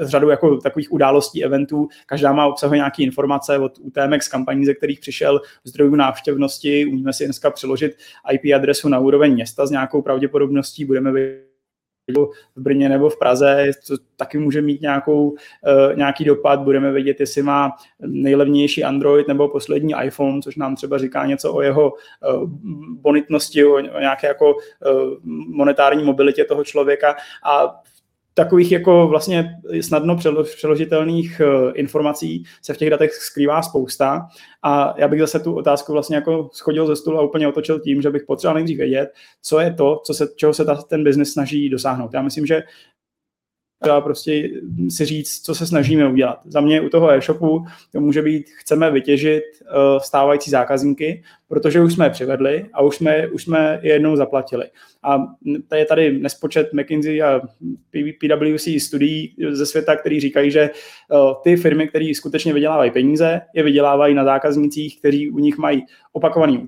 řadu 0.00 0.30
jako 0.30 0.56
takových 0.56 0.92
událostí, 0.92 1.44
eventů, 1.44 1.88
každá 2.06 2.32
má 2.32 2.46
obsahuje 2.46 2.78
nějaké 2.78 3.02
informace 3.02 3.58
od 3.58 3.78
UTMX 3.78 4.28
kampaní, 4.28 4.66
ze 4.66 4.74
kterých 4.74 5.00
přišel 5.00 5.40
zdrojů 5.64 5.94
návštěvnosti, 5.94 6.86
umíme 6.86 7.12
si 7.12 7.24
dneska 7.24 7.50
přeložit 7.50 7.96
IP 8.32 8.54
adresu 8.54 8.88
na 8.88 8.98
úroveň 8.98 9.32
města 9.32 9.66
s 9.66 9.70
nějakou 9.70 10.02
pravděpodobností, 10.02 10.84
budeme 10.84 11.12
v 12.56 12.60
Brně 12.62 12.88
nebo 12.88 13.10
v 13.10 13.18
Praze, 13.18 13.70
to 13.88 13.94
taky 14.16 14.38
může 14.38 14.62
mít 14.62 14.80
nějakou, 14.80 15.30
uh, 15.30 15.36
nějaký 15.96 16.24
dopad, 16.24 16.60
budeme 16.60 16.92
vědět, 16.92 17.20
jestli 17.20 17.42
má 17.42 17.72
nejlevnější 18.00 18.84
Android 18.84 19.28
nebo 19.28 19.48
poslední 19.48 19.94
iPhone, 20.04 20.42
což 20.42 20.56
nám 20.56 20.76
třeba 20.76 20.98
říká 20.98 21.26
něco 21.26 21.54
o 21.54 21.62
jeho 21.62 21.92
uh, 21.92 22.50
bonitnosti, 23.00 23.64
o, 23.64 23.80
nějaké 23.80 24.26
jako 24.26 24.54
uh, 24.54 24.60
monetární 25.48 26.04
mobilitě 26.04 26.44
toho 26.44 26.64
člověka. 26.64 27.16
A 27.44 27.80
takových 28.34 28.72
jako 28.72 29.08
vlastně 29.08 29.50
snadno 29.80 30.16
přeložitelných 30.42 31.40
eh, 31.40 31.72
informací 31.74 32.44
se 32.62 32.74
v 32.74 32.76
těch 32.76 32.90
datech 32.90 33.12
skrývá 33.12 33.62
spousta 33.62 34.26
a 34.62 34.94
já 34.96 35.08
bych 35.08 35.20
zase 35.20 35.40
tu 35.40 35.54
otázku 35.54 35.92
vlastně 35.92 36.16
jako 36.16 36.50
schodil 36.52 36.86
ze 36.86 36.96
stolu 36.96 37.18
a 37.18 37.22
úplně 37.22 37.48
otočil 37.48 37.80
tím, 37.80 38.02
že 38.02 38.10
bych 38.10 38.22
potřeboval 38.26 38.54
nejdřív 38.54 38.78
vědět, 38.78 39.08
co 39.42 39.60
je 39.60 39.74
to, 39.74 40.00
co 40.04 40.14
se, 40.14 40.28
čeho 40.36 40.54
se 40.54 40.64
ta, 40.64 40.74
ten 40.74 41.04
biznis 41.04 41.32
snaží 41.32 41.68
dosáhnout. 41.68 42.14
Já 42.14 42.22
myslím, 42.22 42.46
že 42.46 42.62
a 43.80 44.00
prostě 44.00 44.50
si 44.88 45.04
říct, 45.04 45.40
co 45.40 45.54
se 45.54 45.66
snažíme 45.66 46.08
udělat. 46.08 46.40
Za 46.44 46.60
mě 46.60 46.80
u 46.80 46.88
toho 46.88 47.10
e-shopu 47.10 47.64
to 47.92 48.00
může 48.00 48.22
být, 48.22 48.50
chceme 48.50 48.90
vytěžit 48.90 49.42
uh, 49.62 49.98
stávající 49.98 50.50
zákazníky, 50.50 51.22
protože 51.48 51.80
už 51.80 51.92
jsme 51.92 52.06
je 52.06 52.10
přivedli 52.10 52.66
a 52.72 52.82
už 52.82 52.96
jsme, 52.96 53.28
už 53.28 53.44
jsme 53.44 53.80
je 53.82 53.92
jednou 53.92 54.16
zaplatili. 54.16 54.64
A 55.02 55.26
je 55.74 55.84
tady 55.84 56.18
nespočet 56.18 56.72
McKinsey 56.72 57.22
a 57.22 57.40
PwC 58.28 58.68
studií 58.78 59.34
ze 59.50 59.66
světa, 59.66 59.96
který 59.96 60.20
říkají, 60.20 60.50
že 60.50 60.70
uh, 61.10 61.34
ty 61.42 61.56
firmy, 61.56 61.88
které 61.88 62.12
skutečně 62.14 62.52
vydělávají 62.52 62.90
peníze, 62.90 63.40
je 63.54 63.62
vydělávají 63.62 64.14
na 64.14 64.24
zákaznících, 64.24 64.98
kteří 64.98 65.30
u 65.30 65.38
nich 65.38 65.58
mají 65.58 65.84
opakovaný 66.12 66.58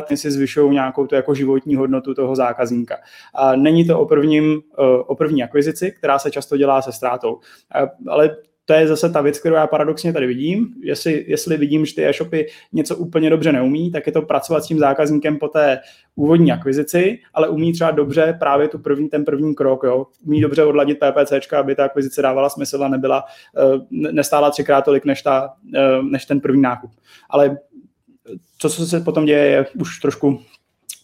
útrat 0.00 0.18
si 0.18 0.30
zvyšují 0.30 0.72
nějakou 0.72 1.06
tu 1.06 1.14
jako 1.14 1.34
životní 1.34 1.76
hodnotu 1.76 2.14
toho 2.14 2.36
zákazníka. 2.36 2.96
A 3.34 3.56
není 3.56 3.84
to 3.84 4.00
o, 4.00 4.06
prvním, 4.06 4.60
eh, 4.78 4.82
o 5.06 5.14
první 5.14 5.42
akvizici, 5.42 5.92
která 5.92 6.18
se 6.18 6.30
často 6.30 6.56
dělá 6.56 6.82
se 6.82 6.92
ztrátou. 6.92 7.38
Ale 8.08 8.36
to 8.64 8.74
je 8.74 8.88
zase 8.88 9.10
ta 9.10 9.20
věc, 9.20 9.38
kterou 9.38 9.54
já 9.54 9.66
paradoxně 9.66 10.12
tady 10.12 10.26
vidím. 10.26 10.68
Jestli, 10.82 11.24
jestli 11.28 11.56
vidím, 11.56 11.86
že 11.86 11.94
ty 11.94 12.08
e-shopy 12.08 12.46
něco 12.72 12.96
úplně 12.96 13.30
dobře 13.30 13.52
neumí, 13.52 13.90
tak 13.90 14.06
je 14.06 14.12
to 14.12 14.22
pracovat 14.22 14.64
s 14.64 14.66
tím 14.66 14.78
zákazníkem 14.78 15.38
po 15.38 15.48
té 15.48 15.80
úvodní 16.14 16.52
akvizici, 16.52 17.18
ale 17.34 17.48
umí 17.48 17.72
třeba 17.72 17.90
dobře 17.90 18.36
právě 18.38 18.68
tu 18.68 18.78
první, 18.78 19.08
ten 19.08 19.24
první 19.24 19.54
krok. 19.54 19.82
Jo. 19.84 20.06
Umí 20.26 20.40
dobře 20.40 20.64
odladit 20.64 20.98
PPC, 20.98 21.52
aby 21.52 21.74
ta 21.74 21.84
akvizice 21.84 22.22
dávala 22.22 22.48
smysl 22.48 22.84
a 22.84 22.88
nebyla, 22.88 23.24
eh, 23.58 24.12
nestála 24.12 24.50
třikrát 24.50 24.84
tolik 24.84 25.04
než, 25.04 25.22
ta, 25.22 25.52
eh, 25.74 26.02
než 26.02 26.24
ten 26.24 26.40
první 26.40 26.62
nákup. 26.62 26.90
Ale 27.30 27.58
to, 28.56 28.70
co 28.70 28.86
se 28.86 29.00
potom 29.00 29.24
děje, 29.24 29.46
je 29.46 29.66
už 29.80 29.98
trošku, 29.98 30.42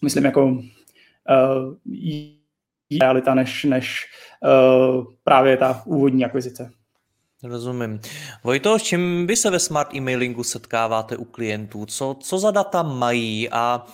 myslím, 0.02 0.24
jako 0.24 0.46
uh, 0.46 0.62
realita, 3.00 3.34
než, 3.34 3.64
než 3.64 4.04
uh, 4.44 5.04
právě 5.24 5.56
ta 5.56 5.82
úvodní 5.86 6.24
akvizice. 6.24 6.70
Rozumím. 7.42 8.00
Vojto, 8.44 8.78
s 8.78 8.82
čím 8.82 9.26
vy 9.26 9.36
se 9.36 9.50
ve 9.50 9.58
smart 9.58 9.94
emailingu 9.94 10.44
setkáváte 10.44 11.16
u 11.16 11.24
klientů? 11.24 11.86
Co, 11.86 12.16
co 12.20 12.38
za 12.38 12.50
data 12.50 12.82
mají 12.82 13.50
a 13.50 13.86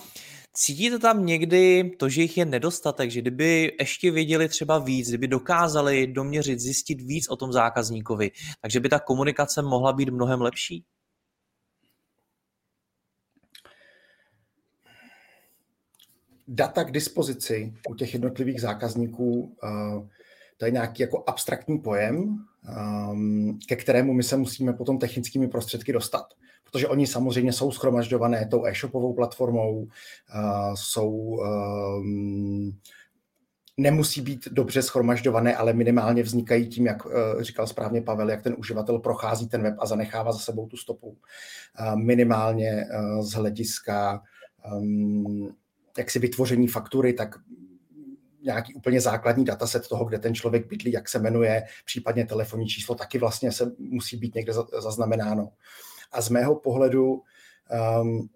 Cítíte 0.55 0.99
tam 0.99 1.25
někdy 1.25 1.91
to, 1.99 2.09
že 2.09 2.21
jich 2.21 2.37
je 2.37 2.45
nedostatek, 2.45 3.11
že 3.11 3.21
kdyby 3.21 3.75
ještě 3.79 4.11
věděli 4.11 4.49
třeba 4.49 4.79
víc, 4.79 5.07
kdyby 5.07 5.27
dokázali 5.27 6.07
doměřit, 6.07 6.59
zjistit 6.59 7.01
víc 7.01 7.29
o 7.29 7.35
tom 7.35 7.53
zákazníkovi, 7.53 8.31
takže 8.61 8.79
by 8.79 8.89
ta 8.89 8.99
komunikace 8.99 9.61
mohla 9.61 9.93
být 9.93 10.09
mnohem 10.09 10.41
lepší? 10.41 10.83
Data 16.47 16.83
k 16.83 16.91
dispozici 16.91 17.73
u 17.89 17.95
těch 17.95 18.13
jednotlivých 18.13 18.61
zákazníků, 18.61 19.55
eh, 19.63 20.07
to 20.57 20.65
je 20.65 20.71
nějaký 20.71 21.01
jako 21.01 21.23
abstraktní 21.27 21.79
pojem, 21.79 22.37
ehm, 22.69 23.59
ke 23.67 23.75
kterému 23.75 24.13
my 24.13 24.23
se 24.23 24.37
musíme 24.37 24.73
potom 24.73 24.99
technickými 24.99 25.47
prostředky 25.47 25.93
dostat. 25.93 26.25
Protože 26.63 26.87
oni 26.87 27.07
samozřejmě 27.07 27.53
jsou 27.53 27.71
schromažďované 27.71 28.47
tou 28.47 28.65
e-shopovou 28.65 29.13
platformou, 29.13 29.87
eh, 29.87 30.71
jsou 30.73 31.39
ehm, 31.43 32.71
nemusí 33.77 34.21
být 34.21 34.47
dobře 34.51 34.81
schromažďované, 34.81 35.55
ale 35.55 35.73
minimálně 35.73 36.23
vznikají 36.23 36.67
tím, 36.67 36.85
jak 36.85 36.97
eh, 37.07 37.43
říkal 37.43 37.67
správně 37.67 38.01
Pavel, 38.01 38.29
jak 38.29 38.41
ten 38.41 38.55
uživatel 38.57 38.99
prochází 38.99 39.47
ten 39.47 39.63
web 39.63 39.75
a 39.79 39.85
zanechává 39.85 40.31
za 40.31 40.39
sebou 40.39 40.67
tu 40.67 40.77
stopu. 40.77 41.17
Minimálně 41.95 42.85
z 43.21 43.31
hlediska 43.31 44.21
ehm, 44.65 45.55
jaksi 45.97 46.19
vytvoření 46.19 46.67
faktury, 46.67 47.13
tak 47.13 47.35
nějaký 48.43 48.73
úplně 48.73 49.01
základní 49.01 49.45
dataset 49.45 49.87
toho, 49.87 50.05
kde 50.05 50.19
ten 50.19 50.35
člověk 50.35 50.67
bydlí, 50.67 50.91
jak 50.91 51.09
se 51.09 51.19
jmenuje, 51.19 51.63
případně 51.85 52.25
telefonní 52.25 52.67
číslo, 52.67 52.95
taky 52.95 53.17
vlastně 53.17 53.51
se 53.51 53.71
musí 53.77 54.17
být 54.17 54.35
někde 54.35 54.53
zaznamenáno. 54.79 55.49
A 56.11 56.21
z 56.21 56.29
mého 56.29 56.55
pohledu 56.55 57.21
um, 58.01 58.29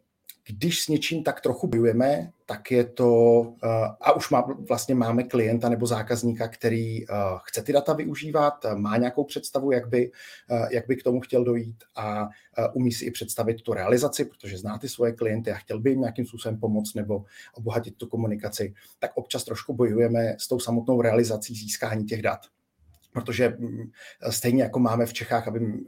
když 0.47 0.83
s 0.83 0.87
něčím 0.87 1.23
tak 1.23 1.41
trochu 1.41 1.67
bojujeme, 1.67 2.31
tak 2.49 2.71
je 2.71 2.83
to, 2.83 3.43
eh, 3.63 3.67
a 4.01 4.11
už 4.11 4.29
má, 4.29 4.47
vlastně 4.67 4.95
máme 4.95 5.23
klienta 5.23 5.69
nebo 5.69 5.87
zákazníka, 5.87 6.47
který 6.47 7.03
eh, 7.03 7.13
chce 7.43 7.61
ty 7.61 7.73
data 7.73 7.93
využívat, 7.93 8.65
má 8.75 8.97
nějakou 8.97 9.23
představu, 9.23 9.71
jak 9.71 9.89
by, 9.89 10.11
eh, 10.51 10.67
jak 10.71 10.87
by 10.87 10.95
k 10.95 11.03
tomu 11.03 11.19
chtěl 11.19 11.43
dojít 11.43 11.83
a 11.95 12.29
umí 12.73 12.91
si 12.91 13.05
i 13.05 13.11
představit 13.11 13.61
tu 13.61 13.73
realizaci, 13.73 14.25
protože 14.25 14.57
zná 14.57 14.77
ty 14.77 14.89
svoje 14.89 15.11
klienty 15.11 15.51
a 15.51 15.55
chtěl 15.55 15.79
by 15.79 15.89
jim 15.89 15.99
nějakým 15.99 16.25
způsobem 16.25 16.59
pomoct 16.59 16.93
nebo 16.93 17.23
obohatit 17.53 17.97
tu 17.97 18.07
komunikaci, 18.07 18.73
tak 18.99 19.11
občas 19.15 19.43
trošku 19.43 19.73
bojujeme 19.73 20.35
s 20.39 20.47
tou 20.47 20.59
samotnou 20.59 21.01
realizací 21.01 21.55
získání 21.55 22.05
těch 22.05 22.21
dat 22.21 22.39
protože 23.21 23.49
mm, 23.49 23.91
stejně 24.29 24.63
jako 24.63 24.79
máme 24.79 25.05
v 25.05 25.13
Čechách, 25.13 25.47
aby 25.47 25.59
mm, 25.59 25.85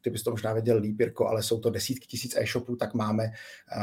ty 0.00 0.10
bys 0.10 0.22
to 0.22 0.30
možná 0.30 0.52
věděl 0.52 0.78
líp, 0.78 1.00
Jirko, 1.00 1.28
ale 1.28 1.42
jsou 1.42 1.60
to 1.60 1.70
desítky 1.70 2.06
tisíc 2.06 2.36
e-shopů, 2.36 2.76
tak 2.76 2.94
máme, 2.94 3.32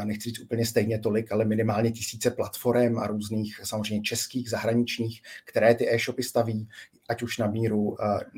nechci 0.03 0.29
říct 0.29 0.39
úplně 0.39 0.65
stejně 0.65 0.99
tolik, 0.99 1.31
ale 1.31 1.45
minimálně 1.45 1.91
tisíce 1.91 2.31
platform 2.31 2.99
a 2.99 3.07
různých 3.07 3.61
samozřejmě 3.63 4.01
českých, 4.01 4.49
zahraničních, 4.49 5.21
které 5.45 5.75
ty 5.75 5.93
e-shopy 5.93 6.23
staví, 6.23 6.69
ať 7.09 7.23
už 7.23 7.37
na 7.37 7.47
míru 7.47 7.97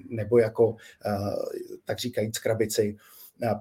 nebo 0.09 0.37
jako 0.37 0.75
tak 1.85 1.99
říkajíc 1.99 2.39
krabici. 2.39 2.97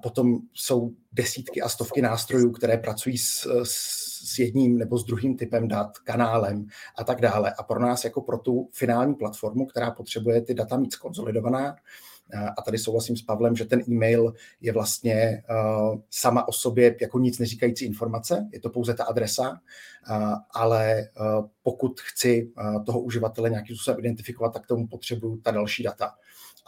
Potom 0.03 0.39
jsou 0.53 0.91
desítky 1.11 1.61
a 1.61 1.69
stovky 1.69 2.01
nástrojů, 2.01 2.51
které 2.51 2.77
pracují 2.77 3.17
s, 3.17 3.47
s 3.63 4.08
jedním 4.39 4.77
nebo 4.77 4.97
s 4.97 5.05
druhým 5.05 5.37
typem 5.37 5.67
dat, 5.67 5.97
kanálem 5.97 6.65
a 6.97 7.03
tak 7.03 7.21
dále. 7.21 7.53
A 7.59 7.63
pro 7.63 7.79
nás 7.79 8.03
jako 8.03 8.21
pro 8.21 8.37
tu 8.37 8.69
finální 8.73 9.15
platformu, 9.15 9.65
která 9.65 9.91
potřebuje 9.91 10.41
ty 10.41 10.53
data 10.53 10.77
mít 10.77 10.93
skonzolidovaná, 10.93 11.75
a 12.57 12.61
tady 12.61 12.77
souhlasím 12.77 13.17
s 13.17 13.21
Pavlem, 13.21 13.55
že 13.55 13.65
ten 13.65 13.81
e-mail 13.89 14.33
je 14.61 14.73
vlastně 14.73 15.43
uh, 15.49 15.99
sama 16.09 16.47
o 16.47 16.51
sobě 16.51 16.95
jako 17.01 17.19
nic 17.19 17.39
neříkající 17.39 17.85
informace, 17.85 18.49
je 18.53 18.59
to 18.59 18.69
pouze 18.69 18.93
ta 18.93 19.03
adresa, 19.03 19.51
uh, 19.51 20.33
ale 20.51 21.09
uh, 21.19 21.45
pokud 21.63 21.99
chci 21.99 22.51
toho 22.85 23.01
uživatele 23.01 23.49
nějakým 23.49 23.75
způsobem 23.75 23.99
identifikovat, 23.99 24.53
tak 24.53 24.67
tomu 24.67 24.87
potřebuju 24.87 25.37
ta 25.37 25.51
další 25.51 25.83
data. 25.83 26.11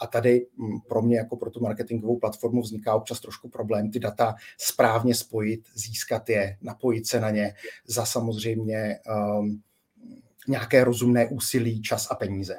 A 0.02 0.06
tady 0.06 0.46
hm, 0.58 0.80
pro 0.88 1.02
mě 1.02 1.16
jako 1.16 1.36
pro 1.36 1.50
tu 1.50 1.60
marketingovou 1.60 2.18
platformu 2.18 2.62
vzniká 2.62 2.94
občas 2.94 3.20
trošku 3.20 3.48
problém 3.48 3.90
ty 3.90 3.98
data 3.98 4.34
správně 4.58 5.14
spojit, 5.14 5.68
získat 5.74 6.28
je, 6.28 6.58
napojit 6.62 7.06
se 7.06 7.20
na 7.20 7.30
ně 7.30 7.54
za 7.86 8.04
samozřejmě 8.04 8.98
um, 9.38 9.62
nějaké 10.48 10.84
rozumné 10.84 11.28
úsilí, 11.28 11.82
čas 11.82 12.08
a 12.10 12.14
peníze. 12.14 12.54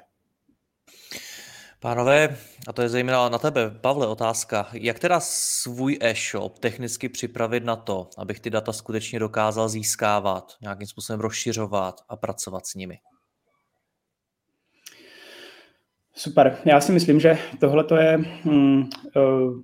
Pánové, 1.79 2.37
a 2.67 2.73
to 2.73 2.81
je 2.81 2.89
zejména 2.89 3.29
na 3.29 3.37
tebe, 3.37 3.71
Pavle, 3.81 4.07
otázka. 4.07 4.69
Jak 4.73 4.99
teda 4.99 5.19
svůj 5.19 5.97
e-shop 6.01 6.59
technicky 6.59 7.09
připravit 7.09 7.63
na 7.63 7.75
to, 7.75 8.09
abych 8.17 8.39
ty 8.39 8.49
data 8.49 8.73
skutečně 8.73 9.19
dokázal 9.19 9.69
získávat, 9.69 10.53
nějakým 10.61 10.87
způsobem 10.87 11.19
rozšiřovat 11.19 12.01
a 12.09 12.15
pracovat 12.15 12.67
s 12.67 12.75
nimi? 12.75 12.99
Super. 16.16 16.57
Já 16.66 16.82
si 16.82 16.91
myslím, 16.91 17.20
že 17.20 17.38
tohle 17.59 17.86
je 18.01 18.18
mm, 18.43 18.89
uh, 19.16 19.61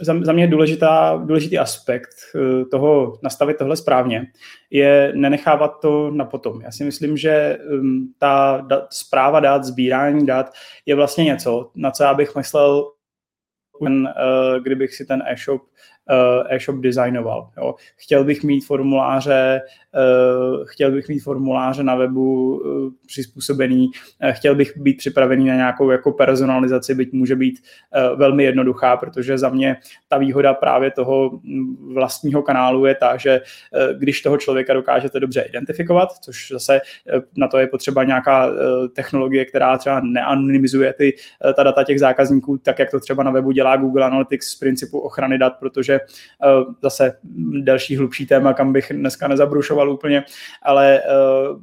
za, 0.00 0.24
za 0.24 0.32
mě 0.32 0.46
důležitá, 0.46 1.22
důležitý 1.24 1.58
aspekt 1.58 2.14
uh, 2.34 2.68
toho 2.70 3.18
nastavit 3.22 3.58
tohle 3.58 3.76
správně 3.76 4.26
je 4.70 5.12
nenechávat 5.14 5.80
to 5.82 6.10
na 6.10 6.24
potom. 6.24 6.60
Já 6.60 6.72
si 6.72 6.84
myslím, 6.84 7.16
že 7.16 7.58
um, 7.70 8.14
ta 8.18 8.64
dat, 8.66 8.92
zpráva 8.92 9.40
dát, 9.40 9.64
sbírání 9.64 10.26
dat 10.26 10.52
je 10.86 10.94
vlastně 10.94 11.24
něco, 11.24 11.70
na 11.74 11.90
co 11.90 12.02
já 12.02 12.14
bych 12.14 12.36
myslel, 12.36 12.92
uh, 13.80 14.08
kdybych 14.62 14.94
si 14.94 15.06
ten 15.06 15.22
e-shop 15.26 15.62
e-shop 16.48 16.76
designoval. 16.76 17.48
Jo. 17.56 17.74
Chtěl 17.96 18.24
bych 18.24 18.44
mít 18.44 18.66
formuláře, 18.66 19.60
uh, 19.94 20.64
chtěl 20.64 20.92
bych 20.92 21.08
mít 21.08 21.20
formuláře 21.20 21.82
na 21.82 21.94
webu 21.94 22.56
uh, 22.56 22.90
přizpůsobený, 23.06 23.90
chtěl 24.30 24.54
bych 24.54 24.76
být 24.76 24.96
připravený 24.96 25.46
na 25.46 25.54
nějakou 25.54 25.90
jako 25.90 26.12
personalizaci, 26.12 26.94
byť 26.94 27.12
může 27.12 27.36
být 27.36 27.58
velmi 28.16 28.44
jednoduchá, 28.44 28.96
protože 28.96 29.38
za 29.38 29.48
mě 29.48 29.76
ta 30.08 30.18
výhoda 30.18 30.54
právě 30.54 30.90
toho 30.90 31.40
vlastního 31.94 32.42
kanálu 32.42 32.86
je 32.86 32.94
ta, 32.94 33.16
že 33.16 33.40
když 33.98 34.22
toho 34.22 34.36
člověka 34.36 34.74
dokážete 34.74 35.20
dobře 35.20 35.40
identifikovat, 35.40 36.08
což 36.12 36.50
zase 36.50 36.80
na 37.36 37.48
to 37.48 37.58
je 37.58 37.66
potřeba 37.66 38.04
nějaká 38.04 38.50
technologie, 38.94 39.44
která 39.44 39.78
třeba 39.78 40.00
neanonymizuje 40.04 40.92
ty, 40.92 41.16
ta 41.56 41.62
data 41.62 41.84
těch 41.84 42.00
zákazníků, 42.00 42.58
tak 42.58 42.78
jak 42.78 42.90
to 42.90 43.00
třeba 43.00 43.22
na 43.22 43.30
webu 43.30 43.52
dělá 43.52 43.76
Google 43.76 44.06
Analytics 44.06 44.48
z 44.48 44.58
principu 44.58 44.98
ochrany 44.98 45.38
dat, 45.38 45.52
protože 45.60 45.91
takže 45.92 46.00
uh, 46.66 46.74
zase 46.82 47.18
další 47.62 47.96
hlubší 47.96 48.26
téma, 48.26 48.54
kam 48.54 48.72
bych 48.72 48.92
dneska 48.92 49.28
nezabrušoval 49.28 49.90
úplně, 49.90 50.24
ale 50.62 51.00
uh, 51.00 51.60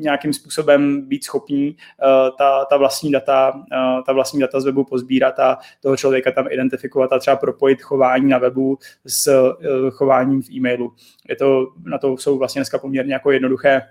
nějakým 0.00 0.32
způsobem 0.32 1.02
být 1.08 1.24
schopný 1.24 1.76
uh, 1.76 2.36
ta, 2.38 2.64
ta 2.64 2.76
vlastní 2.76 3.10
data, 3.10 3.62
ta 4.06 4.12
vlastní 4.12 4.40
data 4.40 4.60
z 4.60 4.64
webu 4.64 4.84
pozbírat 4.84 5.38
a 5.38 5.58
toho 5.82 5.96
člověka 5.96 6.32
tam 6.32 6.46
identifikovat 6.50 7.12
a 7.12 7.18
třeba 7.18 7.36
propojit 7.36 7.82
chování 7.82 8.28
na 8.28 8.38
webu 8.38 8.78
s 9.06 9.54
chováním 9.90 10.42
v 10.42 10.50
e-mailu. 10.50 10.92
Je 11.28 11.36
to, 11.36 11.66
na 11.84 11.98
to 11.98 12.16
jsou 12.16 12.38
vlastně 12.38 12.60
dneska 12.60 12.78
poměrně 12.78 13.12
jako 13.12 13.30
jednoduché 13.30 13.82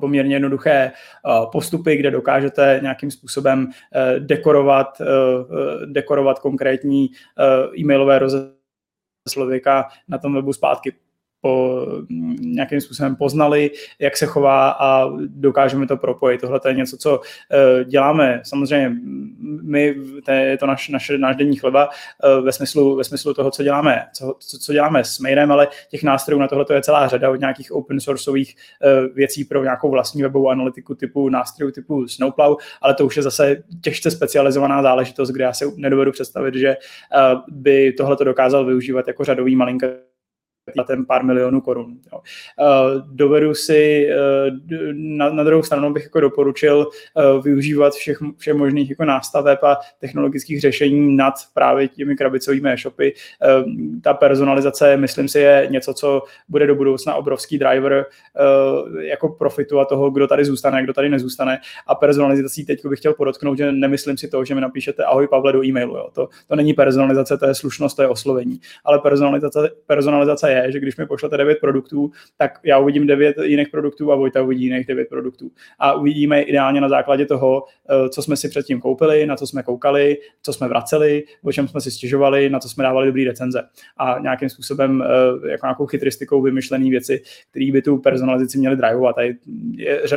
poměrně 0.00 0.34
jednoduché 0.34 0.92
postupy, 1.52 1.96
kde 1.96 2.10
dokážete 2.10 2.78
nějakým 2.82 3.10
způsobem 3.10 3.70
dekorovat, 4.18 5.02
dekorovat 5.86 6.38
konkrétní 6.38 7.10
e-mailové 7.78 8.18
rozhodnutí 8.18 8.56
člověka 9.30 9.88
na 10.08 10.18
tom 10.18 10.34
webu 10.34 10.52
zpátky 10.52 10.94
po, 11.40 11.86
nějakým 12.40 12.80
způsobem 12.80 13.16
poznali, 13.16 13.70
jak 13.98 14.16
se 14.16 14.26
chová 14.26 14.70
a 14.70 15.10
dokážeme 15.26 15.86
to 15.86 15.96
propojit. 15.96 16.40
Tohle 16.40 16.60
je 16.68 16.74
něco, 16.74 16.96
co 16.96 17.18
uh, 17.18 17.84
děláme. 17.84 18.40
Samozřejmě 18.44 18.96
my, 19.62 19.94
to 20.24 20.30
je 20.30 20.58
to 20.58 20.66
naš, 20.66 20.88
naš, 20.88 21.36
denní 21.36 21.56
chleba 21.56 21.88
uh, 21.88 22.44
ve, 22.44 22.52
smyslu, 22.52 22.96
ve 22.96 23.04
smyslu 23.04 23.34
toho, 23.34 23.50
co 23.50 23.62
děláme, 23.62 24.04
co, 24.12 24.34
co, 24.38 24.58
co 24.58 24.72
děláme 24.72 25.04
s 25.04 25.18
mailem, 25.18 25.52
ale 25.52 25.68
těch 25.90 26.02
nástrojů 26.02 26.40
na 26.40 26.48
tohle 26.48 26.66
je 26.74 26.82
celá 26.82 27.08
řada 27.08 27.30
od 27.30 27.40
nějakých 27.40 27.72
open 27.72 28.00
sourceových 28.00 28.54
uh, 28.54 29.14
věcí 29.14 29.44
pro 29.44 29.62
nějakou 29.62 29.90
vlastní 29.90 30.22
webovou 30.22 30.48
analytiku 30.48 30.94
typu 30.94 31.28
nástrojů 31.28 31.70
typu 31.70 32.08
Snowplow, 32.08 32.56
ale 32.82 32.94
to 32.94 33.06
už 33.06 33.16
je 33.16 33.22
zase 33.22 33.62
těžce 33.80 34.10
specializovaná 34.10 34.82
záležitost, 34.82 35.30
kde 35.30 35.44
já 35.44 35.52
si 35.52 35.64
nedovedu 35.76 36.12
představit, 36.12 36.54
že 36.54 36.76
by 37.48 37.92
tohle 37.92 38.16
to 38.16 38.24
dokázal 38.24 38.64
využívat 38.64 39.08
jako 39.08 39.24
řadový 39.24 39.56
malinký 39.56 39.86
ten 40.86 41.06
pár 41.06 41.24
milionů 41.24 41.60
korun. 41.60 41.96
Jo. 42.12 42.18
Uh, 42.18 43.02
dovedu 43.16 43.54
si, 43.54 44.08
uh, 44.08 44.72
na, 44.92 45.30
na 45.30 45.44
druhou 45.44 45.62
stranu 45.62 45.92
bych 45.92 46.02
jako 46.02 46.20
doporučil 46.20 46.86
uh, 47.14 47.44
využívat 47.44 47.94
všech, 47.94 48.18
všech 48.36 48.54
možných 48.54 48.90
jako 48.90 49.04
nástaveb 49.04 49.64
a 49.64 49.76
technologických 49.98 50.60
řešení 50.60 51.16
nad 51.16 51.34
právě 51.54 51.88
těmi 51.88 52.16
krabicovými 52.16 52.72
e-shopy. 52.72 53.14
Ta 54.02 54.14
personalizace, 54.14 54.96
myslím 54.96 55.28
si, 55.28 55.38
je 55.38 55.66
něco, 55.70 55.94
co 55.94 56.22
bude 56.48 56.66
do 56.66 56.74
budoucna 56.74 57.14
obrovský 57.14 57.58
driver 57.58 58.06
jako 59.00 59.28
profitu 59.28 59.80
a 59.80 59.84
toho, 59.84 60.10
kdo 60.10 60.26
tady 60.26 60.44
zůstane, 60.44 60.82
kdo 60.82 60.92
tady 60.92 61.08
nezůstane. 61.08 61.58
A 61.86 61.94
personalizací 61.94 62.66
teď 62.66 62.86
bych 62.86 62.98
chtěl 62.98 63.14
podotknout, 63.14 63.58
že 63.58 63.72
nemyslím 63.72 64.16
si 64.16 64.28
to, 64.28 64.44
že 64.44 64.54
mi 64.54 64.60
napíšete 64.60 65.04
ahoj 65.04 65.28
Pavle 65.28 65.52
do 65.52 65.64
e-mailu. 65.64 65.96
Jo. 65.96 66.08
To, 66.12 66.28
to 66.48 66.56
není 66.56 66.72
personalizace, 66.72 67.38
to 67.38 67.46
je 67.46 67.54
slušnost, 67.54 67.96
to 67.96 68.02
je 68.02 68.08
oslovení. 68.08 68.60
Ale 68.84 68.98
personalizace, 68.98 69.70
personalizace 69.86 70.50
je 70.50 70.55
je, 70.56 70.72
že 70.72 70.80
když 70.80 70.96
mi 70.96 71.06
pošlete 71.06 71.36
9 71.36 71.58
produktů, 71.60 72.10
tak 72.36 72.60
já 72.64 72.78
uvidím 72.78 73.06
9 73.06 73.36
jiných 73.42 73.68
produktů 73.68 74.12
a 74.12 74.16
Vojta 74.16 74.42
uvidí 74.42 74.64
jiných 74.64 74.86
9 74.86 75.08
produktů. 75.08 75.50
A 75.78 75.92
uvidíme 75.92 76.42
ideálně 76.42 76.80
na 76.80 76.88
základě 76.88 77.26
toho, 77.26 77.64
eh, 77.90 78.08
co 78.08 78.22
jsme 78.22 78.36
si 78.36 78.48
předtím 78.48 78.80
koupili, 78.80 79.26
na 79.26 79.36
co 79.36 79.46
jsme 79.46 79.62
koukali, 79.62 80.16
co 80.42 80.52
jsme 80.52 80.68
vraceli, 80.68 81.24
o 81.42 81.52
čem 81.52 81.68
jsme 81.68 81.80
si 81.80 81.90
stěžovali, 81.90 82.50
na 82.50 82.58
co 82.58 82.68
jsme 82.68 82.82
dávali 82.84 83.06
dobrý 83.06 83.24
recenze. 83.24 83.62
A 83.96 84.18
nějakým 84.18 84.48
způsobem 84.48 85.02
eh, 85.02 85.50
jako 85.50 85.66
nějakou 85.66 85.86
chytristikou 85.86 86.42
vymyšlené 86.42 86.90
věci, 86.90 87.22
které 87.50 87.72
by 87.72 87.82
tu 87.82 87.98
personalizaci 87.98 88.58
měly 88.58 88.76
drivovat. 88.76 89.18
A 89.18 89.22
je, 89.22 89.36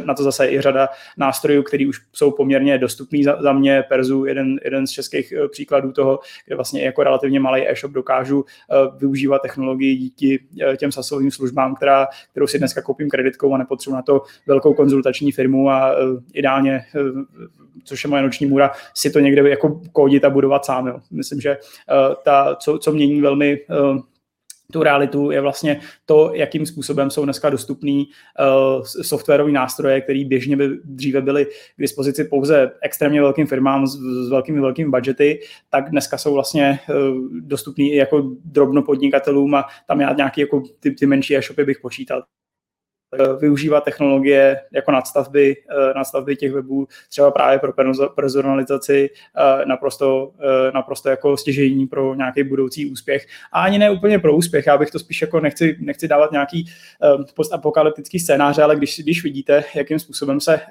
na 0.06 0.14
to 0.14 0.24
zase 0.24 0.50
i 0.50 0.62
řada 0.62 0.90
nástrojů, 1.18 1.64
které 1.64 1.88
už 1.88 2.02
jsou 2.14 2.32
poměrně 2.32 2.78
dostupný 2.78 3.24
za, 3.24 3.42
za 3.42 3.54
mě. 3.54 3.84
Perzu, 3.90 4.26
jeden, 4.26 4.60
jeden 4.64 4.88
z 4.88 4.92
českých 4.92 5.32
eh, 5.32 5.48
příkladů 5.48 5.92
toho, 5.92 6.20
kde 6.46 6.56
vlastně 6.56 6.84
jako 6.84 7.04
relativně 7.04 7.40
malý 7.40 7.70
e-shop 7.70 7.92
dokážu 7.92 8.46
využívat 8.98 9.42
technologii 9.42 9.96
díky 9.96 10.29
Eh, 10.38 10.78
těm 10.78 10.92
sasovým 10.92 11.32
službám, 11.32 11.76
která, 11.76 12.08
kterou 12.32 12.48
si 12.48 12.58
dneska 12.58 12.82
koupím 12.82 13.10
kreditkou 13.10 13.54
a 13.54 13.58
nepotřebuji 13.58 13.96
na 13.96 14.02
to 14.02 14.22
velkou 14.48 14.74
konzultační 14.74 15.32
firmu 15.32 15.70
a 15.70 16.04
uh, 16.04 16.20
ideálně, 16.34 16.86
uh, 16.96 17.22
což 17.84 18.04
je 18.04 18.10
moje 18.10 18.22
noční 18.22 18.46
můra, 18.46 18.72
si 18.94 19.12
to 19.12 19.20
někde 19.20 19.50
jako 19.50 19.82
kódit 19.92 20.26
a 20.26 20.30
budovat 20.30 20.66
sám. 20.66 20.88
Jo. 20.88 21.00
Myslím, 21.12 21.42
že 21.42 21.58
ta, 22.24 22.56
co, 22.56 22.78
co 22.78 22.92
mění 22.92 23.22
velmi 23.22 23.60
tu 24.72 24.84
realitu 24.84 25.32
je 25.32 25.42
vlastně 25.42 25.80
to, 26.06 26.32
jakým 26.34 26.66
způsobem 26.66 27.10
jsou 27.10 27.24
dneska 27.24 27.50
dostupný 27.50 28.08
uh, 28.08 28.84
softwarové 28.84 29.52
nástroje, 29.52 30.02
které 30.02 30.26
běžně 30.26 30.58
by 30.58 30.70
dříve 30.84 31.22
byly 31.22 31.46
k 31.46 31.80
dispozici 31.80 32.24
pouze 32.24 32.72
extrémně 32.82 33.22
velkým 33.22 33.48
firmám 33.48 33.88
s, 33.88 33.96
s 34.26 34.30
velkými 34.30 34.62
velkými 34.62 34.92
budgety, 34.92 35.40
tak 35.70 35.90
dneska 35.90 36.18
jsou 36.18 36.34
vlastně 36.34 36.80
uh, 36.90 36.96
dostupný 37.42 37.94
i 37.94 37.96
jako 37.96 38.32
drobnopodnikatelům 38.46 39.56
a 39.56 39.66
tam 39.88 40.02
já 40.02 40.14
nějaký 40.14 40.42
jako 40.42 40.64
ty, 40.80 40.92
ty 40.92 41.06
menší 41.06 41.38
e-shopy 41.38 41.66
bych 41.66 41.80
počítal. 41.80 42.24
Eh, 43.14 43.34
využívat 43.40 43.84
technologie 43.84 44.62
jako 44.72 44.92
nadstavby, 44.92 45.56
eh, 45.70 45.94
nadstavby 45.96 46.36
těch 46.36 46.52
webů, 46.52 46.88
třeba 47.10 47.32
právě 47.32 47.60
pro 47.60 47.74
personalizaci 48.16 49.10
eh, 49.38 49.66
naprosto, 49.66 50.32
naprosto 50.74 51.10
jako 51.10 51.38
stěžení 51.38 51.88
pro 51.88 52.16
nějaký 52.16 52.44
budoucí 52.44 52.92
úspěch. 52.92 53.26
A 53.52 53.62
ani 53.62 53.78
ne 53.78 53.92
úplně 53.92 54.20
pro 54.20 54.36
úspěch, 54.36 54.68
já 54.68 54.78
bych 54.78 54.92
to 54.92 55.00
spíš 55.00 55.22
jako 55.22 55.40
nechci, 55.40 55.78
nechci 55.80 56.08
dávat 56.08 56.32
nějaký 56.32 56.66
postapokalyptický 57.36 58.20
scénář, 58.20 58.58
ale 58.58 58.76
když, 58.76 59.00
když 59.00 59.24
vidíte, 59.24 59.64
jakým 59.76 60.00
způsobem 60.00 60.40
se 60.40 60.62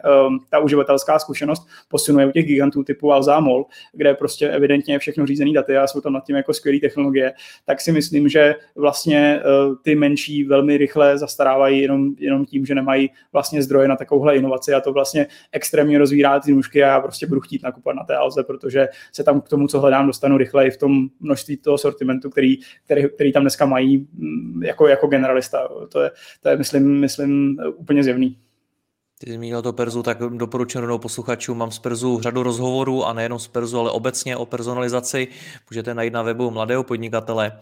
ta 0.50 0.58
uživatelská 0.58 1.18
zkušenost 1.18 1.68
posunuje 1.88 2.26
u 2.26 2.30
těch 2.30 2.46
gigantů 2.46 2.84
typu 2.84 3.12
Alzamol, 3.12 3.64
kde 3.92 4.14
prostě 4.14 4.48
evidentně 4.48 4.94
je 4.94 4.98
všechno 4.98 5.26
řízený 5.26 5.52
daty 5.52 5.76
a 5.76 5.86
jsou 5.86 6.00
tam 6.00 6.12
nad 6.12 6.24
tím 6.24 6.36
jako 6.36 6.52
skvělé 6.52 6.78
technologie, 6.80 7.32
tak 7.64 7.80
si 7.80 7.92
myslím, 7.92 8.28
že 8.28 8.54
vlastně 8.76 9.40
ty 9.82 9.94
menší 9.94 10.44
velmi 10.44 10.76
rychle 10.76 11.18
zastarávají 11.18 11.82
jenom 11.82 12.14
jenom 12.28 12.46
tím, 12.46 12.66
že 12.66 12.74
nemají 12.74 13.10
vlastně 13.32 13.62
zdroje 13.62 13.88
na 13.88 13.96
takovouhle 13.96 14.36
inovaci 14.36 14.74
a 14.74 14.80
to 14.80 14.92
vlastně 14.92 15.26
extrémně 15.52 15.98
rozvírá 15.98 16.40
ty 16.40 16.52
nůžky 16.52 16.84
a 16.84 16.86
já 16.86 17.00
prostě 17.00 17.26
budu 17.26 17.40
chtít 17.40 17.62
nakupovat 17.62 17.96
na 17.96 18.04
té 18.04 18.16
Alze, 18.16 18.42
protože 18.42 18.88
se 19.12 19.24
tam 19.24 19.40
k 19.40 19.48
tomu, 19.48 19.68
co 19.68 19.80
hledám, 19.80 20.06
dostanu 20.06 20.36
rychleji 20.36 20.70
v 20.70 20.76
tom 20.76 21.08
množství 21.20 21.56
toho 21.56 21.78
sortimentu, 21.78 22.30
který, 22.30 22.56
který, 22.84 23.08
který 23.14 23.32
tam 23.32 23.42
dneska 23.42 23.66
mají 23.66 24.08
mm, 24.12 24.62
jako, 24.62 24.88
jako 24.88 25.06
generalista. 25.06 25.68
To 25.88 26.00
je, 26.00 26.10
to 26.42 26.48
je 26.48 26.56
myslím, 26.56 27.00
myslím 27.00 27.58
úplně 27.76 28.04
zjevný. 28.04 28.36
Ty 29.20 29.32
zmínil 29.32 29.62
to 29.62 29.72
Perzu, 29.72 30.02
tak 30.02 30.18
doporučuji 30.18 30.80
rovnou 30.80 30.98
posluchačům. 30.98 31.58
Mám 31.58 31.70
z 31.70 31.78
Perzu 31.78 32.20
řadu 32.20 32.42
rozhovorů 32.42 33.04
a 33.04 33.12
nejenom 33.12 33.38
z 33.38 33.48
Perzu, 33.48 33.78
ale 33.78 33.90
obecně 33.90 34.36
o 34.36 34.46
personalizaci. 34.46 35.28
Můžete 35.70 35.94
najít 35.94 36.12
na 36.12 36.22
webu 36.22 36.50
Mladého 36.50 36.84
podnikatele. 36.84 37.52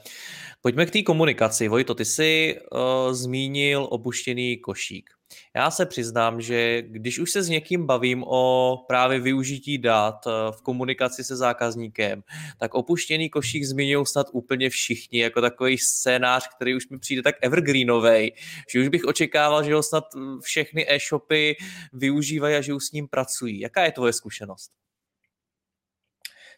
Pojďme 0.66 0.86
k 0.86 0.90
té 0.90 1.02
komunikaci. 1.02 1.68
Vojto, 1.68 1.94
ty 1.94 2.04
jsi 2.04 2.56
uh, 2.72 3.12
zmínil 3.12 3.88
opuštěný 3.90 4.56
košík. 4.56 5.10
Já 5.56 5.70
se 5.70 5.86
přiznám, 5.86 6.40
že 6.40 6.82
když 6.82 7.18
už 7.18 7.30
se 7.30 7.42
s 7.42 7.48
někým 7.48 7.86
bavím 7.86 8.24
o 8.26 8.76
právě 8.88 9.20
využití 9.20 9.78
dat 9.78 10.26
uh, 10.26 10.32
v 10.56 10.62
komunikaci 10.62 11.24
se 11.24 11.36
zákazníkem, 11.36 12.22
tak 12.58 12.74
opuštěný 12.74 13.30
košík 13.30 13.64
zmiňují 13.64 14.06
snad 14.06 14.26
úplně 14.32 14.70
všichni, 14.70 15.18
jako 15.18 15.40
takový 15.40 15.78
scénář, 15.78 16.48
který 16.56 16.74
už 16.74 16.88
mi 16.88 16.98
přijde 16.98 17.22
tak 17.22 17.34
evergreenový, 17.42 18.32
že 18.72 18.80
už 18.80 18.88
bych 18.88 19.04
očekával, 19.04 19.64
že 19.64 19.74
ho 19.74 19.82
snad 19.82 20.04
všechny 20.42 20.86
e-shopy 20.88 21.56
využívají 21.92 22.56
a 22.56 22.60
že 22.60 22.74
už 22.74 22.84
s 22.84 22.92
ním 22.92 23.08
pracují. 23.08 23.60
Jaká 23.60 23.84
je 23.84 23.92
tvoje 23.92 24.12
zkušenost? 24.12 24.70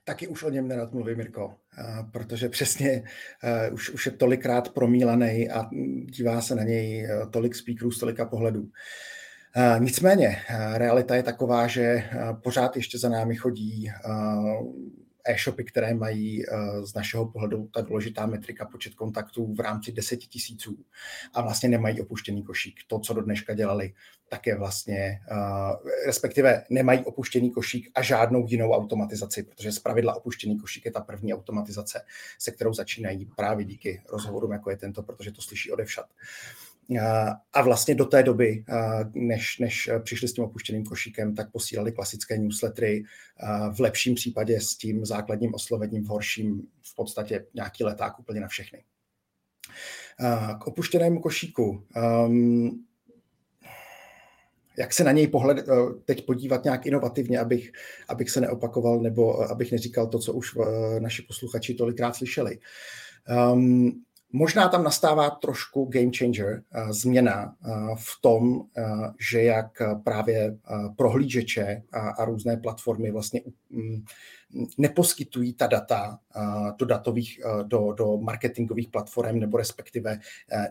Taky 0.09 0.29
už 0.29 0.43
o 0.43 0.51
něm 0.51 0.69
nerad 0.69 0.93
mluvím, 0.93 1.17
Mirko, 1.17 1.55
protože 2.13 2.49
přesně 2.49 3.03
už, 3.73 3.91
už 3.91 4.07
je 4.07 4.13
tolikrát 4.13 4.69
promílaný 4.69 5.51
a 5.51 5.69
dívá 6.05 6.41
se 6.41 6.55
na 6.55 6.63
něj 6.63 7.09
tolik 7.31 7.55
speakerů 7.55 7.91
z 7.91 7.99
tolika 7.99 8.25
pohledů. 8.25 8.69
Nicméně, 9.79 10.37
realita 10.75 11.17
je 11.17 11.23
taková, 11.23 11.67
že 11.67 12.05
pořád 12.43 12.77
ještě 12.77 12.99
za 12.99 13.09
námi 13.09 13.37
chodí 13.37 13.91
e-shopy, 15.29 15.65
které 15.65 15.95
mají 15.95 16.45
eh, 16.47 16.87
z 16.87 16.95
našeho 16.95 17.27
pohledu 17.27 17.69
ta 17.75 17.81
důležitá 17.81 18.27
metrika 18.27 18.65
počet 18.65 18.95
kontaktů 18.95 19.55
v 19.55 19.61
rámci 19.61 19.93
10 19.93 20.17
tisíců 20.17 20.85
a 21.35 21.43
vlastně 21.43 21.69
nemají 21.69 22.01
opuštěný 22.01 22.43
košík. 22.43 22.81
To, 22.87 22.99
co 22.99 23.15
do 23.15 23.23
dneška 23.23 23.55
dělali, 23.55 23.95
tak 24.29 24.47
je 24.47 24.59
vlastně, 24.59 25.21
eh, 25.31 26.07
respektive 26.07 26.65
nemají 26.71 27.05
opuštěný 27.05 27.51
košík 27.51 27.91
a 27.95 28.03
žádnou 28.03 28.47
jinou 28.49 28.73
automatizaci, 28.73 29.43
protože 29.43 29.73
z 29.73 29.79
pravidla 29.79 30.15
opuštěný 30.15 30.59
košík 30.59 30.85
je 30.85 30.93
ta 30.93 31.01
první 31.01 31.35
automatizace, 31.35 32.01
se 32.39 32.51
kterou 32.51 32.75
začínají 32.75 33.27
právě 33.37 33.65
díky 33.65 34.03
rozhovorům, 34.09 34.53
jako 34.53 34.71
je 34.71 34.77
tento, 34.77 35.03
protože 35.03 35.33
to 35.33 35.43
slyší 35.43 35.73
odevšat. 35.73 36.07
A 37.53 37.63
vlastně 37.63 37.95
do 37.95 38.05
té 38.05 38.23
doby, 38.23 38.65
než, 39.15 39.59
než 39.59 39.91
přišli 40.03 40.29
s 40.29 40.33
tím 40.33 40.45
opuštěným 40.45 40.85
košíkem, 40.85 41.35
tak 41.35 41.53
posílali 41.53 41.93
klasické 41.93 42.39
newslettery, 42.39 43.03
v 43.75 43.81
lepším 43.81 44.15
případě 44.15 44.61
s 44.61 44.77
tím 44.77 45.05
základním 45.05 45.55
oslovením, 45.55 46.05
v 46.05 46.09
horším 46.09 46.63
v 46.83 46.95
podstatě 46.95 47.47
nějaký 47.55 47.85
leták 47.85 48.19
úplně 48.19 48.41
na 48.41 48.49
všechny. 48.49 48.85
K 50.61 50.67
opuštěnému 50.67 51.21
košíku. 51.21 51.87
Um, 52.27 52.85
jak 54.79 54.93
se 54.93 55.05
na 55.05 55.13
něj 55.13 55.27
pohled, 55.27 55.67
teď 56.05 56.27
podívat 56.27 56.65
nějak 56.65 56.87
inovativně, 56.87 57.41
abych, 57.41 57.73
abych 58.09 58.31
se 58.31 58.41
neopakoval 58.41 59.01
nebo 59.01 59.51
abych 59.51 59.73
neříkal 59.73 60.07
to, 60.07 60.19
co 60.19 60.33
už 60.33 60.57
naši 60.99 61.23
posluchači 61.23 61.75
tolikrát 61.75 62.17
slyšeli. 62.17 62.59
Um, 63.53 64.05
Možná 64.33 64.69
tam 64.69 64.85
nastává 64.85 65.31
trošku 65.31 65.85
game 65.85 66.11
changer, 66.19 66.63
eh, 66.73 66.93
změna 66.93 67.55
eh, 67.65 67.71
v 67.95 68.21
tom, 68.21 68.63
eh, 68.77 68.83
že 69.21 69.43
jak 69.43 69.83
právě 70.05 70.59
prohlížeče 70.97 71.83
a 71.93 72.25
různé 72.25 72.57
platformy 72.57 73.11
vlastně 73.11 73.41
mm, 73.71 74.05
neposkytují 74.79 75.53
ta 75.53 75.67
data 75.67 76.19
do 76.79 76.87
datových, 76.87 77.41
do, 77.63 77.93
do 77.93 78.17
marketingových 78.17 78.89
platform 78.89 79.41
nebo 79.41 79.57
respektive 79.57 80.21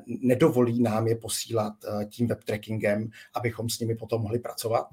nedovolí 0.07 0.81
nám 0.81 1.07
je 1.07 1.15
posílat 1.15 1.73
tím 2.09 2.27
web 2.27 2.43
trackingem, 2.43 3.09
abychom 3.33 3.69
s 3.69 3.79
nimi 3.79 3.95
potom 3.95 4.21
mohli 4.21 4.39
pracovat. 4.39 4.87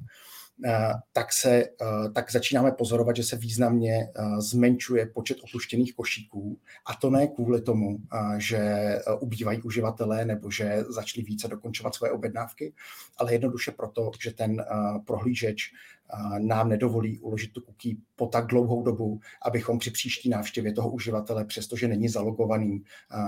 Eh, 0.66 0.92
tak, 1.12 1.32
se, 1.32 1.64
eh, 1.64 2.10
tak 2.14 2.32
začínáme 2.32 2.72
pozorovat, 2.72 3.16
že 3.16 3.22
se 3.22 3.36
významně 3.36 4.08
eh, 4.08 4.40
zmenšuje 4.40 5.06
počet 5.06 5.38
opuštěných 5.42 5.94
košíků. 5.94 6.58
A 6.86 6.94
to 6.94 7.10
ne 7.10 7.26
kvůli 7.26 7.60
tomu, 7.60 7.98
že 8.38 8.60
ubývají 9.20 9.62
uživatelé 9.62 10.24
nebo 10.24 10.50
že 10.50 10.84
začali 10.88 11.24
více 11.24 11.48
dokončovat 11.48 11.94
svoje 11.94 12.12
objednávky, 12.12 12.74
ale 13.16 13.32
jednoduše 13.32 13.72
proto, 13.72 14.10
že 14.22 14.32
ten 14.32 14.64
prohlížeč 15.06 15.72
nám 16.38 16.68
nedovolí 16.68 17.18
uložit 17.18 17.52
tu 17.52 17.60
cookie 17.60 17.96
po 18.16 18.26
tak 18.26 18.46
dlouhou 18.46 18.82
dobu, 18.82 19.20
abychom 19.42 19.78
při 19.78 19.90
příští 19.90 20.28
návštěvě 20.28 20.72
toho 20.72 20.90
uživatele, 20.90 21.44
přestože 21.44 21.88
není 21.88 22.08
zalogovaný 22.08 22.82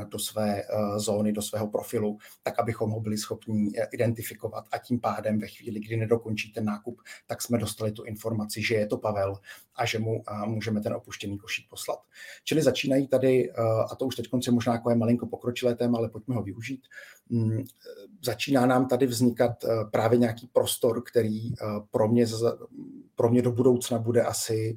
do 0.08 0.18
své 0.18 0.62
zóny, 0.96 1.32
do 1.32 1.42
svého 1.42 1.68
profilu, 1.68 2.18
tak 2.42 2.58
abychom 2.58 2.90
ho 2.90 3.00
byli 3.00 3.18
schopni 3.18 3.72
identifikovat 3.92 4.64
a 4.72 4.78
tím 4.78 5.00
pádem 5.00 5.38
ve 5.38 5.46
chvíli, 5.46 5.80
kdy 5.80 5.96
nedokončí 5.96 6.52
ten 6.52 6.64
nákup, 6.64 7.00
tak 7.26 7.42
jsme 7.42 7.58
dostali 7.58 7.92
tu 7.92 8.04
informaci, 8.04 8.62
že 8.62 8.74
je 8.74 8.86
to 8.86 8.98
Pavel 8.98 9.36
a 9.76 9.86
že 9.86 9.98
mu 9.98 10.22
můžeme 10.44 10.80
ten 10.80 10.92
opuštěný 10.92 11.38
košík 11.38 11.68
poslat. 11.68 11.98
Čili 12.44 12.62
začínají 12.62 13.08
tady, 13.08 13.52
a 13.90 13.94
to 13.96 14.06
už 14.06 14.16
teď 14.16 14.28
konce 14.28 14.50
možná 14.50 14.72
jako 14.72 14.90
je 14.90 14.96
malinko 14.96 15.26
pokročilé 15.26 15.74
téma, 15.74 15.98
ale 15.98 16.08
pojďme 16.08 16.34
ho 16.34 16.42
využít, 16.42 16.82
začíná 18.24 18.66
nám 18.66 18.88
tady 18.88 19.06
vznikat 19.06 19.52
právě 19.90 20.18
nějaký 20.18 20.48
prostor, 20.52 21.02
který 21.02 21.54
pro 21.90 22.08
mě 22.08 22.26
pro 23.14 23.30
mě 23.30 23.42
do 23.42 23.52
budoucna 23.52 23.98
bude 23.98 24.22
asi 24.22 24.76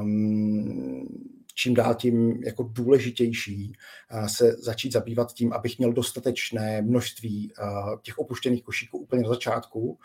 um, 0.00 1.08
čím 1.54 1.74
dál 1.74 1.94
tím 1.94 2.42
jako 2.42 2.62
důležitější 2.62 3.72
uh, 4.12 4.26
se 4.26 4.52
začít 4.52 4.92
zabývat 4.92 5.32
tím, 5.32 5.52
abych 5.52 5.78
měl 5.78 5.92
dostatečné 5.92 6.82
množství 6.82 7.52
těch 8.02 8.18
opuštěných 8.18 8.64
košíků 8.64 8.98
úplně 8.98 9.22
na 9.22 9.28
začátku, 9.28 9.98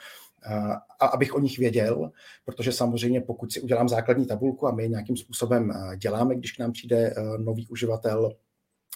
a 0.99 1.05
abych 1.05 1.35
o 1.35 1.39
nich 1.39 1.59
věděl, 1.59 2.11
protože 2.45 2.71
samozřejmě 2.71 3.21
pokud 3.21 3.51
si 3.51 3.61
udělám 3.61 3.89
základní 3.89 4.25
tabulku 4.25 4.67
a 4.67 4.71
my 4.71 4.89
nějakým 4.89 5.17
způsobem 5.17 5.71
děláme, 5.97 6.35
když 6.35 6.51
k 6.51 6.59
nám 6.59 6.71
přijde 6.71 7.15
nový 7.37 7.67
uživatel, 7.67 8.35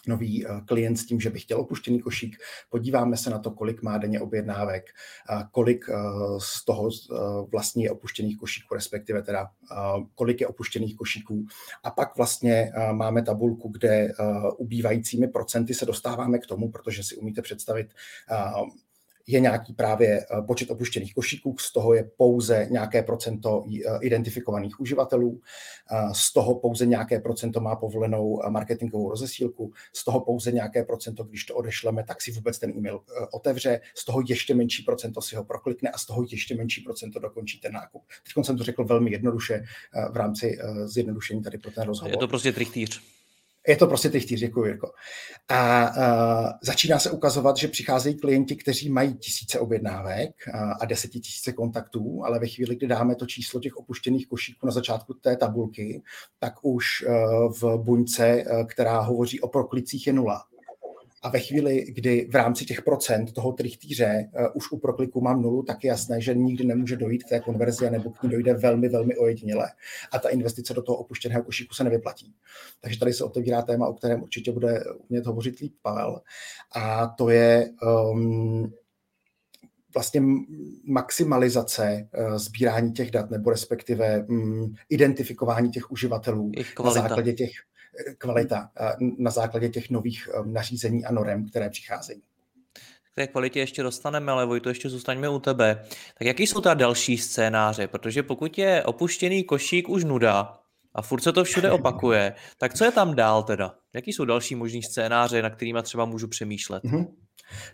nový 0.08 0.45
eh, 0.45 0.62
klient 0.66 0.97
s 0.97 1.06
tím, 1.06 1.20
že 1.20 1.30
by 1.30 1.39
chtěl 1.39 1.62
opuštěný 1.62 2.00
košík. 2.00 2.38
Podíváme 2.70 3.18
se 3.18 3.30
na 3.30 3.39
to, 3.39 3.52
kolik 3.52 3.82
má 3.82 3.97
denně 3.97 4.20
objednávek, 4.20 4.86
kolik 5.52 5.86
eh, 5.89 5.93
z 6.38 6.66
toho 6.66 6.89
eh, 6.89 7.16
vlastně 7.52 7.86
je 7.86 7.91
opuštěných 7.91 8.38
košíků, 8.38 8.76
respektive 8.76 9.22
teda 9.22 9.47
kolik 10.16 10.41
je 10.41 10.47
opuštěných 10.47 10.95
košíků. 10.95 11.45
A 11.84 11.91
pak 11.91 12.18
vlastně 12.18 12.72
máme 12.91 13.22
tabulku, 13.22 13.70
kde 13.70 14.14
ubývajícími 14.58 15.28
procenty 15.28 15.74
se 15.74 15.86
dostáváme 15.86 16.39
k 16.39 16.45
tomu, 16.45 16.72
protože 16.72 17.04
si 17.04 17.16
umíte 17.16 17.41
představit 17.41 17.93
je 19.30 19.39
nějaký 19.39 19.73
právě 19.73 20.19
eh, 20.19 20.41
počet 20.47 20.71
opuštěných 20.71 21.13
košíků, 21.13 21.55
z 21.59 21.73
toho 21.73 21.93
je 21.93 22.11
pouze 22.17 22.67
nějaké 22.69 23.03
procento 23.03 23.63
eh, 23.69 23.99
identifikovaných 24.01 24.80
uživatelů, 24.80 25.41
eh, 25.91 26.13
z 26.13 26.34
toho 26.34 26.59
pouze 26.59 26.86
nějaké 26.86 27.19
procento 27.19 27.59
má 27.59 27.75
povolenou 27.75 28.41
marketingovou 28.49 29.09
rozesílku, 29.09 29.73
z 29.93 30.05
toho 30.05 30.21
pouze 30.21 30.51
nějaké 30.51 30.84
procento, 30.84 31.23
když 31.23 31.45
to 31.45 31.55
odešleme, 31.55 32.03
tak 32.03 32.21
si 32.21 32.32
vůbec 32.32 32.59
ten 32.59 32.71
e-mail 32.77 32.99
otevře, 33.34 33.82
z 33.95 34.05
toho 34.05 34.21
ještě 34.30 34.55
menší 34.55 34.84
procento 34.84 35.21
si 35.21 35.36
ho 35.36 35.43
proklikne 35.43 35.89
a 35.89 35.97
z 35.97 36.05
toho 36.05 36.25
ještě 36.32 36.55
menší 36.55 36.82
procento 36.82 37.19
dokončí 37.19 37.59
ten 37.59 37.73
nákup. 37.73 38.03
Teď 38.23 38.45
jsem 38.45 38.57
to 38.57 38.63
řekl 38.63 38.86
velmi 38.86 39.11
jednoduše 39.11 39.63
v 40.11 40.17
rámci 40.17 40.57
zjednodušení 40.86 41.43
tady 41.43 41.57
pro 41.57 41.71
ten 41.71 41.84
rozhovor. 41.84 42.11
Je 42.11 42.17
to 42.17 42.27
prostě 42.27 42.51
trichtýř. 42.51 43.18
Je 43.68 43.76
to 43.76 43.88
prostě 43.88 44.10
ty 44.10 44.22
čtyři, 44.22 44.45
děkuji, 44.45 44.66
Jirko. 44.66 44.91
A 45.49 45.60
a 45.60 46.53
začíná 46.64 46.99
se 46.99 47.12
ukazovat, 47.12 47.57
že 47.57 47.68
přicházejí 47.68 48.16
klienti, 48.18 48.55
kteří 48.55 48.89
mají 48.89 49.18
tisíce 49.18 49.60
objednávek 49.60 50.47
a, 50.53 50.72
a 50.72 50.86
desetitisíce 50.86 51.53
kontaktů, 51.53 52.22
ale 52.26 52.39
ve 52.39 52.47
chvíli, 52.47 52.76
kdy 52.76 52.88
dáme 52.88 53.16
to 53.16 53.26
číslo 53.26 53.60
těch 53.60 53.78
opuštěných 53.78 54.28
košíků 54.28 54.66
na 54.66 54.72
začátku 54.72 55.14
té 55.14 55.38
tabulky, 55.38 56.01
tak 56.39 56.53
už 56.62 57.05
v 57.62 57.78
buňce, 57.78 58.43
která 58.70 58.99
hovoří 58.99 59.39
o 59.39 59.47
proklicích, 59.47 60.07
je 60.07 60.14
nula. 60.14 60.43
A 61.22 61.30
ve 61.30 61.39
chvíli, 61.39 61.86
kdy 61.89 62.28
v 62.32 62.36
rámci 62.36 62.65
těch 62.65 62.82
procent 62.82 63.34
toho 63.34 63.51
trichtýře 63.51 64.30
uh, 64.39 64.47
už 64.53 64.72
u 64.72 64.78
prokliku 64.78 65.22
mám 65.22 65.41
nulu, 65.41 65.63
tak 65.63 65.84
je 65.84 65.88
jasné, 65.88 66.22
že 66.22 66.34
nikdy 66.34 66.63
nemůže 66.63 66.95
dojít 66.95 67.24
k 67.24 67.30
té 67.30 67.39
konverzi, 67.39 67.89
nebo 67.89 68.09
k 68.09 68.24
ní 68.24 68.30
dojde 68.30 68.53
velmi, 68.53 68.89
velmi 68.89 69.17
ojediněle. 69.17 69.70
A 70.11 70.20
ta 70.20 70.30
investice 70.30 70.74
do 70.74 70.82
toho 70.82 70.97
opuštěného 70.97 71.43
košíku 71.43 71.74
se 71.74 71.84
nevyplatí. 71.84 72.34
Takže 72.82 72.99
tady 72.99 73.13
se 73.13 73.24
otevírá 73.24 73.61
téma, 73.61 73.88
o 73.88 73.93
kterém 73.93 74.24
určitě 74.24 74.51
bude 74.51 74.84
umět 75.09 75.26
hovořit 75.26 75.59
líp 75.59 75.74
Pavel. 75.82 76.22
A 76.76 77.07
to 77.07 77.30
je 77.30 77.70
um, 78.11 78.74
vlastně 79.93 80.22
maximalizace 80.84 82.09
uh, 82.17 82.36
sbírání 82.36 82.91
těch 82.91 83.11
dat, 83.11 83.32
nebo 83.32 83.49
respektive 83.49 84.26
um, 84.30 84.76
identifikování 84.89 85.72
těch 85.72 85.91
uživatelů 85.91 86.51
na 86.84 86.91
základě 86.91 87.34
těch 87.34 87.51
kvalita 88.18 88.72
na 89.18 89.32
základě 89.32 89.70
těch 89.70 89.89
nových 89.89 90.30
nařízení 90.45 91.06
a 91.06 91.12
norem, 91.12 91.50
které 91.50 91.70
přicházejí. 91.70 92.22
té 93.16 93.28
kvalitě 93.28 93.60
ještě 93.60 93.84
dostaneme, 93.84 94.32
ale 94.32 94.45
Vojto, 94.45 94.70
ještě 94.70 94.89
zůstaňme 94.89 95.30
u 95.30 95.39
tebe. 95.39 95.86
Tak 96.18 96.28
jaký 96.28 96.47
jsou 96.47 96.62
ta 96.62 96.74
další 96.74 97.18
scénáře? 97.18 97.88
Protože 97.88 98.24
pokud 98.24 98.58
je 98.58 98.84
opuštěný 98.84 99.43
košík 99.43 99.89
už 99.89 100.04
nuda 100.04 100.60
a 100.95 101.02
furt 101.02 101.22
se 101.22 101.32
to 101.34 101.43
všude 101.43 101.72
opakuje, 101.72 102.34
tak 102.58 102.74
co 102.74 102.86
je 102.86 102.91
tam 102.91 103.16
dál 103.16 103.43
teda? 103.43 103.76
Jaký 103.93 104.14
jsou 104.14 104.26
další 104.26 104.56
možný 104.56 104.84
scénáře, 104.84 105.41
na 105.41 105.50
kterými 105.50 105.84
třeba 105.84 106.06
můžu 106.06 106.28
přemýšlet? 106.28 106.84
Mm-hmm. 106.84 107.08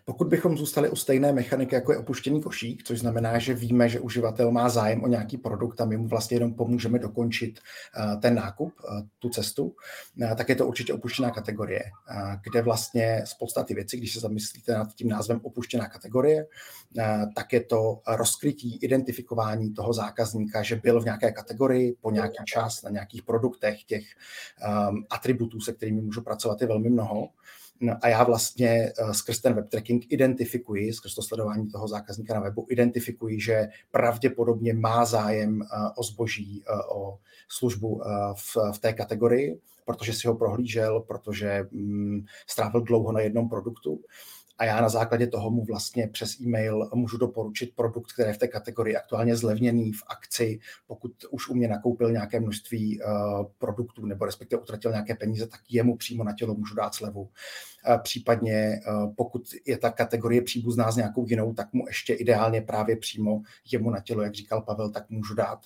Pokud 0.06 0.28
bychom 0.28 0.58
zůstali 0.58 0.90
u 0.90 0.96
stejné 0.96 1.34
mechaniky, 1.34 1.76
jako 1.76 1.92
je 1.92 1.98
opuštěný 1.98 2.42
košík, 2.42 2.84
což 2.84 3.00
znamená, 3.00 3.40
že 3.40 3.54
víme, 3.54 3.90
že 3.90 4.00
uživatel 4.00 4.52
má 4.52 4.70
zájem 4.70 5.04
o 5.04 5.08
nějaký 5.08 5.38
produkt 5.38 5.82
a 5.82 5.86
my 5.86 5.98
mu 5.98 6.08
vlastně 6.08 6.36
jenom 6.36 6.54
pomůžeme 6.54 7.00
dokončit 7.00 7.60
eh, 7.60 8.18
ten 8.18 8.36
nákup, 8.36 8.74
eh, 8.80 9.02
tu 9.20 9.30
cestu, 9.30 9.76
eh, 10.22 10.36
tak 10.36 10.50
je 10.50 10.56
to 10.56 10.68
určitě 10.68 10.94
opuštěná 10.94 11.32
kategorie, 11.32 11.84
kde 12.44 12.62
vlastně 12.62 13.22
z 13.26 13.34
podstaty 13.34 13.74
věci, 13.74 13.98
když 13.98 14.14
se 14.14 14.20
zamyslíte 14.20 14.74
nad 14.74 14.96
tím 14.96 15.10
názvem 15.10 15.40
opuštěná 15.44 15.88
kategorie, 15.88 16.48
tak 17.36 17.54
je 17.54 17.64
to 17.64 18.02
rozkrytí, 18.08 18.78
identifikování 18.78 19.74
toho 19.74 19.94
zákazníka, 19.94 20.64
že 20.64 20.76
byl 20.76 21.02
v 21.02 21.06
nějaké 21.06 21.32
kategorii 21.32 21.96
po 22.02 22.12
nějaký 22.12 22.44
čas 22.46 22.84
na 22.84 22.90
nějakých 22.90 23.24
produktech, 23.24 23.84
těch 23.84 24.04
atributů, 25.10 25.60
se 25.60 25.74
kterými 25.74 26.02
můžu 26.02 26.22
pracovat, 26.22 26.62
je 26.62 26.68
velmi 26.68 26.90
mnoho. 26.90 27.30
No 27.80 27.98
a 28.02 28.08
já 28.08 28.24
vlastně 28.24 28.94
uh, 29.02 29.12
skrz 29.12 29.40
ten 29.40 29.54
web 29.54 29.70
tracking 29.70 30.12
identifikuji, 30.12 30.94
skrz 30.94 31.16
to 31.16 31.22
sledování 31.22 31.68
toho 31.68 31.88
zákazníka 31.88 32.34
na 32.34 32.40
webu, 32.40 32.68
identifikuji, 32.70 33.42
že 33.42 33.68
pravděpodobně 33.92 34.74
má 34.74 35.06
zájem 35.06 35.62
uh, 35.62 35.68
o 35.96 36.04
zboží, 36.04 36.64
uh, 36.70 36.98
o 36.98 37.20
službu 37.48 38.02
v, 38.34 38.58
v 38.76 38.80
té 38.80 38.94
kategorii, 38.94 39.60
protože 39.86 40.14
si 40.14 40.28
ho 40.28 40.36
prohlížel, 40.36 41.00
protože 41.00 41.68
um, 41.72 42.26
strávil 42.48 42.82
dlouho 42.82 43.12
na 43.12 43.20
jednom 43.20 43.50
produktu 43.50 44.00
a 44.58 44.66
já 44.66 44.82
na 44.82 44.90
základě 44.90 45.28
toho 45.28 45.50
mu 45.52 45.64
vlastně 45.64 46.08
přes 46.08 46.40
e-mail 46.40 46.90
můžu 46.94 47.18
doporučit 47.18 47.76
produkt, 47.76 48.14
který 48.14 48.30
je 48.30 48.34
v 48.34 48.38
té 48.38 48.48
kategorii 48.48 48.96
aktuálně 48.96 49.36
zlevněný 49.36 49.94
v 49.94 50.04
akci. 50.08 50.60
Pokud 50.88 51.12
už 51.32 51.50
u 51.50 51.54
mě 51.54 51.68
nakoupil 51.68 52.12
nějaké 52.12 52.40
množství 52.40 53.02
uh, 53.02 53.46
produktů 53.58 54.06
nebo 54.06 54.26
respektive 54.26 54.62
utratil 54.62 54.92
nějaké 54.92 55.16
peníze, 55.16 55.48
tak 55.48 55.60
jemu 55.70 55.98
přímo 55.98 56.24
na 56.24 56.34
tělo 56.34 56.56
můžu 56.56 56.76
dát 56.76 56.96
slevu. 56.96 57.30
Případně 58.04 58.82
uh, 58.88 59.14
pokud 59.16 59.42
je 59.66 59.78
ta 59.78 59.90
kategorie 59.90 60.42
příbuzná 60.42 60.92
s 60.92 60.96
nějakou 60.96 61.26
jinou, 61.28 61.54
tak 61.54 61.74
mu 61.74 61.88
ještě 61.88 62.14
ideálně 62.14 62.62
právě 62.62 62.96
přímo 62.96 63.42
jemu 63.72 63.90
na 63.90 64.00
tělo, 64.00 64.24
jak 64.24 64.34
říkal 64.34 64.62
Pavel, 64.62 64.90
tak 64.90 65.10
můžu 65.10 65.34
dát 65.34 65.60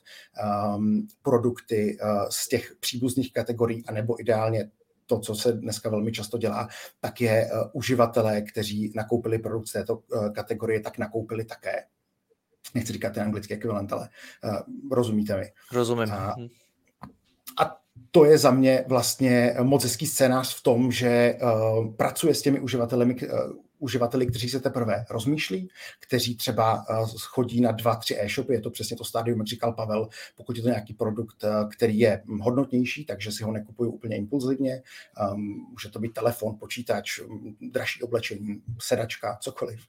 um, 0.75 1.07
produkty 1.21 1.97
uh, 2.01 2.29
z 2.29 2.47
těch 2.47 2.75
příbuzných 2.79 3.33
kategorií, 3.33 3.83
anebo 3.87 4.21
ideálně 4.21 4.69
to, 5.09 5.19
co 5.19 5.35
se 5.35 5.53
dneska 5.53 5.89
velmi 5.89 6.11
často 6.11 6.37
dělá, 6.37 6.67
tak 6.99 7.21
je 7.21 7.49
uh, 7.51 7.69
uživatelé, 7.73 8.41
kteří 8.41 8.93
nakoupili 8.95 9.39
produkt 9.39 9.67
z 9.67 9.71
této 9.71 9.95
uh, 9.95 10.29
kategorie, 10.33 10.79
tak 10.79 10.97
nakoupili 10.97 11.45
také. 11.45 11.85
Nechci 12.75 12.93
říkat 12.93 13.13
ten 13.13 13.23
anglický 13.23 13.53
ekvivalent, 13.53 13.93
ale 13.93 14.09
uh, 14.43 14.59
rozumíte 14.91 15.37
mi. 15.37 15.51
Rozumím. 15.71 16.11
A, 16.11 16.15
a 16.15 16.35
to 18.11 18.25
je 18.25 18.37
za 18.37 18.51
mě 18.51 18.85
vlastně 18.87 19.55
moc 19.61 19.83
hezký 19.83 20.07
scénář 20.07 20.55
v 20.55 20.63
tom, 20.63 20.91
že 20.91 21.37
uh, 21.41 21.95
pracuje 21.95 22.35
s 22.35 22.41
těmi 22.41 22.59
uživateli, 22.59 23.05
uh, 23.05 23.39
uživateli, 23.79 24.27
kteří 24.27 24.49
se 24.49 24.59
teprve 24.59 25.05
rozmýšlí, 25.09 25.69
kteří 25.99 26.35
třeba 26.35 26.85
uh, 26.89 27.09
chodí 27.17 27.61
na 27.61 27.71
dva, 27.71 27.95
tři 27.95 28.15
e-shopy, 28.19 28.53
je 28.53 28.61
to 28.61 28.69
přesně 28.69 28.97
to 28.97 29.03
stádium, 29.03 29.39
jak 29.39 29.47
říkal 29.47 29.73
Pavel, 29.73 30.09
pokud 30.35 30.57
je 30.57 30.63
to 30.63 30.69
nějaký 30.69 30.93
produkt, 30.93 31.45
který 31.75 31.99
je 31.99 32.21
hodnotnější, 32.41 33.05
takže 33.05 33.31
si 33.31 33.43
ho 33.43 33.51
nekupuju 33.51 33.91
úplně 33.91 34.17
impulzivně, 34.17 34.81
um, 35.33 35.67
může 35.71 35.89
to 35.89 35.99
být 35.99 36.13
telefon, 36.13 36.55
počítač, 36.59 37.19
dražší 37.61 38.03
oblečení, 38.03 38.61
sedačka, 38.81 39.37
cokoliv, 39.41 39.79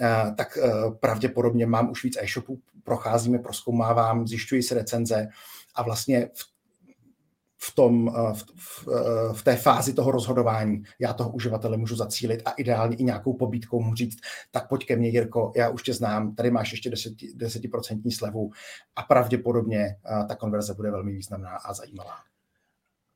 uh, 0.00 0.34
tak 0.34 0.58
uh, 0.62 0.94
pravděpodobně 0.94 1.66
mám 1.66 1.90
už 1.90 2.04
víc 2.04 2.16
e-shopů, 2.20 2.60
procházíme, 2.84 3.38
proskoumávám, 3.38 4.26
zjišťuji 4.26 4.62
si 4.62 4.74
recenze 4.74 5.28
a 5.74 5.82
vlastně 5.82 6.30
v 6.34 6.55
v, 7.66 7.74
tom, 7.74 8.08
eh, 8.08 8.34
v, 8.34 8.44
v, 8.56 8.88
eh, 8.88 9.32
v 9.34 9.42
té 9.42 9.56
fázi 9.56 9.94
toho 9.94 10.10
rozhodování 10.10 10.82
já 10.98 11.12
toho 11.12 11.30
uživatele 11.30 11.76
můžu 11.76 11.96
zacílit 11.96 12.42
a 12.44 12.50
ideálně 12.50 12.96
i 12.96 13.04
nějakou 13.04 13.34
pobídkou 13.34 13.80
mu 13.80 13.94
říct, 13.94 14.18
tak 14.50 14.68
pojď 14.68 14.86
ke 14.86 14.96
mně, 14.96 15.08
Jirko, 15.08 15.52
já 15.56 15.68
už 15.68 15.82
tě 15.82 15.94
znám, 15.94 16.34
tady 16.34 16.50
máš 16.50 16.72
ještě 16.72 16.90
10%, 16.90 17.36
10% 17.36 18.16
slevu 18.16 18.50
a 18.96 19.02
pravděpodobně 19.02 19.80
eh, 19.80 20.24
ta 20.28 20.34
konverze 20.34 20.74
bude 20.74 20.90
velmi 20.90 21.12
významná 21.12 21.56
a 21.64 21.74
zajímavá. 21.74 22.14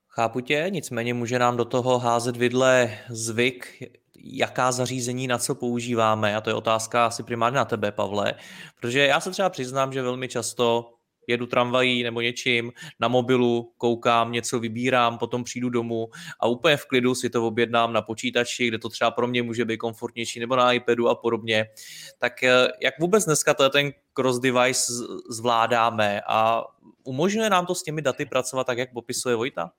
Chápu 0.09 0.41
tě, 0.41 0.67
nicméně 0.71 1.15
může 1.15 1.39
nám 1.39 1.57
do 1.57 1.65
toho 1.65 1.99
házet 1.99 2.37
vidle 2.37 2.91
zvyk, 3.09 3.83
jaká 4.25 4.73
zařízení 4.73 5.27
na 5.27 5.39
co 5.39 5.55
používáme 5.55 6.37
a 6.37 6.41
to 6.41 6.51
je 6.51 6.55
otázka 6.55 7.07
asi 7.07 7.23
primárně 7.23 7.57
na 7.57 7.65
tebe, 7.65 7.93
Pavle, 7.93 8.35
protože 8.81 9.07
já 9.07 9.21
se 9.21 9.31
třeba 9.31 9.49
přiznám, 9.49 9.93
že 9.93 10.03
velmi 10.03 10.29
často 10.29 10.95
jedu 11.31 11.47
tramvají 11.47 12.03
nebo 12.03 12.21
něčím, 12.21 12.73
na 13.01 13.09
mobilu 13.09 13.73
koukám, 13.77 14.33
něco 14.33 14.61
vybírám, 14.61 15.19
potom 15.19 15.45
přijdu 15.45 15.71
domů 15.71 16.09
a 16.41 16.47
úplně 16.47 16.77
v 16.77 16.87
klidu 16.87 17.15
si 17.15 17.31
to 17.31 17.47
objednám 17.47 17.93
na 17.93 18.03
počítači, 18.03 18.69
kde 18.69 18.79
to 18.79 18.89
třeba 18.89 19.11
pro 19.11 19.27
mě 19.27 19.43
může 19.43 19.65
být 19.65 19.77
komfortnější, 19.77 20.41
nebo 20.41 20.57
na 20.57 20.73
iPadu 20.73 21.09
a 21.09 21.15
podobně. 21.15 21.67
Tak 22.19 22.43
eh, 22.43 22.69
jak 22.83 23.01
vůbec 23.01 23.25
dneska 23.25 23.55
ten 23.55 23.91
cross-device 24.13 24.93
zvládáme 25.31 26.21
a 26.29 26.65
umožňuje 27.05 27.51
nám 27.51 27.67
to 27.67 27.75
s 27.75 27.83
těmi 27.83 28.03
daty 28.03 28.27
pracovat 28.27 28.67
tak, 28.67 28.79
jak 28.79 28.93
popisuje 28.93 29.37
Vojta? 29.37 29.71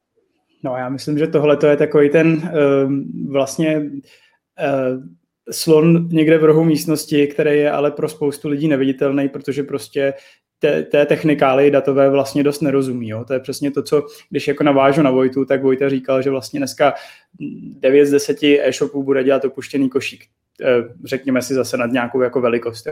No 0.63 0.75
já 0.77 0.89
myslím, 0.89 1.17
že 1.17 1.27
tohle 1.27 1.57
to 1.57 1.67
je 1.67 1.77
takový 1.77 2.09
ten 2.09 2.27
uh, 2.27 2.93
vlastně 3.31 3.77
uh, 3.77 5.03
slon 5.51 6.09
někde 6.09 6.37
v 6.37 6.43
rohu 6.43 6.63
místnosti, 6.63 7.27
který 7.27 7.59
je 7.59 7.71
ale 7.71 7.91
pro 7.91 8.09
spoustu 8.09 8.49
lidí 8.49 8.67
neviditelný, 8.67 9.29
protože 9.29 9.63
prostě 9.63 10.13
té, 10.61 10.83
té 10.83 11.05
technikály 11.05 11.71
datové 11.71 12.09
vlastně 12.09 12.43
dost 12.43 12.61
nerozumí. 12.61 13.09
Jo. 13.09 13.25
To 13.25 13.33
je 13.33 13.39
přesně 13.39 13.71
to, 13.71 13.83
co 13.83 14.07
když 14.29 14.47
jako 14.47 14.63
navážu 14.63 15.01
na 15.01 15.11
Vojtu, 15.11 15.45
tak 15.45 15.63
Vojta 15.63 15.89
říkal, 15.89 16.21
že 16.21 16.29
vlastně 16.29 16.59
dneska 16.59 16.93
9 17.39 18.05
z 18.05 18.11
10 18.11 18.43
e-shopů 18.43 19.03
bude 19.03 19.23
dělat 19.23 19.45
opuštěný 19.45 19.89
košík. 19.89 20.25
Eh, 20.61 20.65
řekněme 21.05 21.41
si 21.41 21.53
zase 21.53 21.77
nad 21.77 21.91
nějakou 21.91 22.21
jako 22.21 22.41
velikost. 22.41 22.87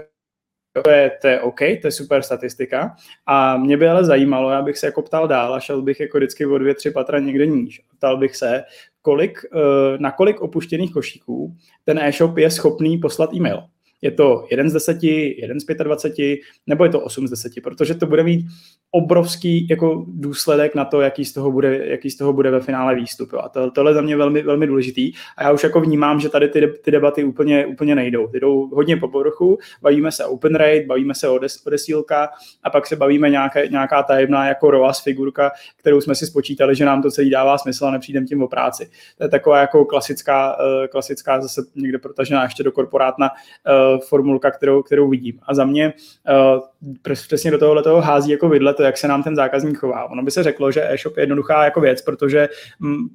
To 0.83 0.89
je, 0.89 1.11
to 1.21 1.27
je 1.27 1.41
OK, 1.41 1.59
to 1.59 1.87
je 1.87 1.91
super 1.91 2.21
statistika. 2.21 2.95
A 3.25 3.57
mě 3.57 3.77
by 3.77 3.87
ale 3.87 4.05
zajímalo, 4.05 4.51
já 4.51 4.61
bych 4.61 4.77
se 4.77 4.85
jako 4.85 5.01
ptal 5.01 5.27
dál 5.27 5.53
a 5.53 5.59
šel 5.59 5.81
bych 5.81 5.99
jako 5.99 6.17
vždycky 6.17 6.45
o 6.45 6.57
dvě, 6.57 6.75
tři 6.75 6.91
patra 6.91 7.19
někde 7.19 7.45
níž. 7.45 7.81
Ptal 7.97 8.17
bych 8.17 8.35
se, 8.35 8.63
kolik, 9.01 9.39
eh, 9.55 9.97
na 9.97 10.11
kolik 10.11 10.41
opuštěných 10.41 10.93
košíků 10.93 11.55
ten 11.85 11.99
e-shop 11.99 12.37
je 12.37 12.51
schopný 12.51 12.97
poslat 12.97 13.33
e-mail 13.33 13.63
je 14.01 14.11
to 14.11 14.47
jeden 14.51 14.69
z 14.69 14.73
deseti, 14.73 15.41
jeden 15.41 15.59
z 15.59 15.65
25, 15.83 16.39
nebo 16.67 16.83
je 16.83 16.89
to 16.89 16.99
8 16.99 17.27
z 17.27 17.29
deseti, 17.29 17.61
protože 17.61 17.95
to 17.95 18.05
bude 18.05 18.23
mít 18.23 18.45
obrovský 18.91 19.67
jako 19.69 20.05
důsledek 20.07 20.75
na 20.75 20.85
to, 20.85 21.01
jaký 21.01 21.25
z 21.25 21.33
toho 21.33 21.51
bude, 21.51 21.87
jaký 21.87 22.09
z 22.09 22.17
toho 22.17 22.33
bude 22.33 22.51
ve 22.51 22.59
finále 22.59 22.95
výstup. 22.95 23.33
Jo. 23.33 23.39
A 23.39 23.49
to, 23.49 23.71
tohle 23.71 23.91
je 23.91 23.95
za 23.95 24.01
mě 24.01 24.17
velmi, 24.17 24.41
velmi 24.41 24.67
důležitý. 24.67 25.13
A 25.37 25.43
já 25.43 25.51
už 25.51 25.63
jako 25.63 25.81
vnímám, 25.81 26.19
že 26.19 26.29
tady 26.29 26.47
ty, 26.47 26.67
ty 26.81 26.91
debaty 26.91 27.23
úplně, 27.23 27.65
úplně 27.65 27.95
nejdou. 27.95 28.27
Ty 28.27 28.39
jdou 28.39 28.67
hodně 28.67 28.97
po 28.97 29.07
povrchu, 29.07 29.57
bavíme 29.81 30.11
se 30.11 30.25
open 30.25 30.55
rate, 30.55 30.85
bavíme 30.85 31.15
se 31.15 31.29
o, 31.29 31.39
des, 31.39 31.63
desílka 31.69 32.29
a 32.63 32.69
pak 32.69 32.87
se 32.87 32.95
bavíme 32.95 33.29
nějaké, 33.29 33.67
nějaká 33.67 34.03
tajemná 34.03 34.47
jako 34.47 34.71
ROAS 34.71 35.03
figurka, 35.03 35.51
kterou 35.77 36.01
jsme 36.01 36.15
si 36.15 36.25
spočítali, 36.25 36.75
že 36.75 36.85
nám 36.85 37.01
to 37.01 37.11
celý 37.11 37.29
dává 37.29 37.57
smysl 37.57 37.85
a 37.85 37.91
nepřijdem 37.91 38.25
tím 38.25 38.43
o 38.43 38.47
práci. 38.47 38.89
To 39.17 39.23
je 39.23 39.29
taková 39.29 39.59
jako 39.59 39.85
klasická, 39.85 40.57
eh, 40.83 40.87
klasická 40.87 41.41
zase 41.41 41.61
někde 41.75 41.97
protažená 41.97 42.43
ještě 42.43 42.63
do 42.63 42.71
korporátna 42.71 43.29
eh, 43.29 43.99
formulka, 44.07 44.51
kterou, 44.51 44.83
kterou 44.83 45.09
vidím. 45.09 45.39
A 45.43 45.53
za 45.53 45.65
mě 45.65 45.93
uh, 46.29 46.61
přesně 47.01 47.51
do 47.51 47.57
tohohle 47.57 47.83
toho 47.83 48.01
hází 48.01 48.31
jako 48.31 48.49
vidle 48.49 48.73
to, 48.79 48.83
jak 48.83 48.97
se 48.97 49.07
nám 49.07 49.23
ten 49.23 49.35
zákazník 49.35 49.77
chová. 49.77 50.05
Ono 50.05 50.23
by 50.23 50.31
se 50.31 50.43
řeklo, 50.43 50.71
že 50.71 50.91
e-shop 50.91 51.17
je 51.17 51.21
jednoduchá 51.21 51.63
jako 51.63 51.81
věc, 51.81 52.01
protože 52.01 52.49
mm, 52.79 53.09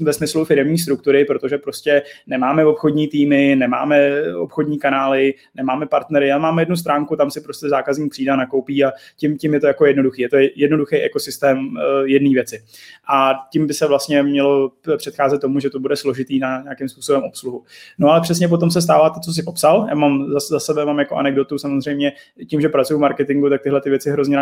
ve 0.00 0.12
smyslu 0.12 0.44
firmní 0.44 0.78
struktury, 0.78 1.24
protože 1.24 1.58
prostě 1.58 2.02
nemáme 2.26 2.64
obchodní 2.64 3.08
týmy, 3.08 3.56
nemáme 3.56 4.10
obchodní 4.36 4.78
kanály, 4.78 5.34
nemáme 5.54 5.86
partnery, 5.86 6.32
ale 6.32 6.42
máme 6.42 6.62
jednu 6.62 6.76
stránku, 6.76 7.16
tam 7.16 7.30
si 7.30 7.40
prostě 7.40 7.68
zákazník 7.68 8.12
přijde, 8.12 8.36
nakoupí 8.36 8.84
a 8.84 8.92
tím, 9.16 9.38
tím 9.38 9.54
je 9.54 9.60
to 9.60 9.66
jako 9.66 9.86
jednoduchý. 9.86 10.22
Je 10.22 10.28
to 10.28 10.36
jednoduchý 10.56 10.96
ekosystém 10.96 11.58
uh, 11.58 11.74
jedné 12.04 12.30
věci. 12.30 12.62
A 13.08 13.34
tím 13.52 13.66
by 13.66 13.74
se 13.74 13.86
vlastně 13.86 14.22
mělo 14.22 14.72
předcházet 14.96 15.40
tomu, 15.40 15.60
že 15.60 15.70
to 15.70 15.80
bude 15.80 15.96
složitý 15.96 16.38
na 16.38 16.62
nějakým 16.62 16.88
způsobem 16.88 17.22
obsluhu. 17.22 17.64
No 17.98 18.10
ale 18.10 18.20
přesně 18.20 18.48
potom 18.48 18.70
se 18.70 18.82
stává 18.82 19.10
to, 19.10 19.20
co 19.20 19.32
si 19.32 19.42
popsal. 19.42 19.86
Já 19.88 19.94
mám 19.94 20.30
za, 20.30 20.38
za 20.38 20.60
sebe 20.60 20.84
mám 20.84 20.98
jako 20.98 21.14
anekdotu 21.16 21.58
samozřejmě 21.58 22.12
tím, 22.46 22.60
že 22.60 22.68
pracuji 22.68 22.96
v 22.96 23.00
marketingu, 23.00 23.50
tak 23.50 23.62
tyhle 23.62 23.80
ty 23.80 23.90
věci 23.90 24.10
hrozně 24.10 24.36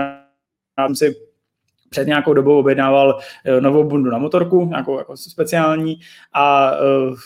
si 0.94 1.14
před 1.94 2.06
nějakou 2.06 2.34
dobou 2.34 2.58
objednával 2.58 3.18
eh, 3.44 3.60
novou 3.60 3.84
bundu 3.84 4.10
na 4.10 4.18
motorku, 4.18 4.66
nějakou 4.66 4.98
jako 4.98 5.16
speciální 5.16 5.98
a 6.32 6.72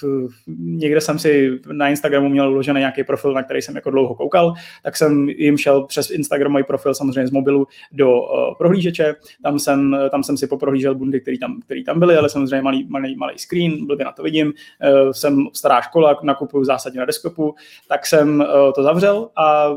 uh, 0.05 0.31
někde 0.59 1.01
jsem 1.01 1.19
si 1.19 1.61
na 1.73 1.89
Instagramu 1.89 2.29
měl 2.29 2.51
uložený 2.51 2.79
nějaký 2.79 3.05
profil, 3.05 3.33
na 3.33 3.43
který 3.43 3.63
jsem 3.63 3.75
jako 3.75 3.91
dlouho 3.91 4.15
koukal, 4.15 4.55
tak 4.83 4.97
jsem 4.97 5.29
jim 5.29 5.57
šel 5.57 5.87
přes 5.87 6.11
Instagramový 6.11 6.65
profil 6.65 6.95
samozřejmě 6.95 7.27
z 7.27 7.31
mobilu 7.31 7.67
do 7.93 8.21
uh, 8.21 8.55
prohlížeče, 8.59 9.15
tam 9.43 9.59
jsem, 9.59 9.97
tam 10.11 10.23
jsem 10.23 10.37
si 10.37 10.47
poprohlížel 10.47 10.95
bundy, 10.95 11.21
které 11.21 11.39
tam, 11.39 11.61
který 11.61 11.85
tam 11.85 11.99
byly, 11.99 12.17
ale 12.17 12.29
samozřejmě 12.29 12.63
malý, 12.63 12.87
malý, 12.89 13.17
malý 13.17 13.39
screen, 13.39 13.87
blbě 13.87 14.05
na 14.05 14.13
to 14.13 14.23
vidím, 14.23 14.53
jsem 15.13 15.47
stará 15.53 15.81
škola, 15.81 16.21
nakupuju 16.23 16.65
zásadně 16.65 17.01
na 17.01 17.07
desktopu, 17.07 17.55
tak 17.89 18.07
jsem 18.07 18.45
to 18.75 18.83
zavřel 18.83 19.29
a 19.37 19.69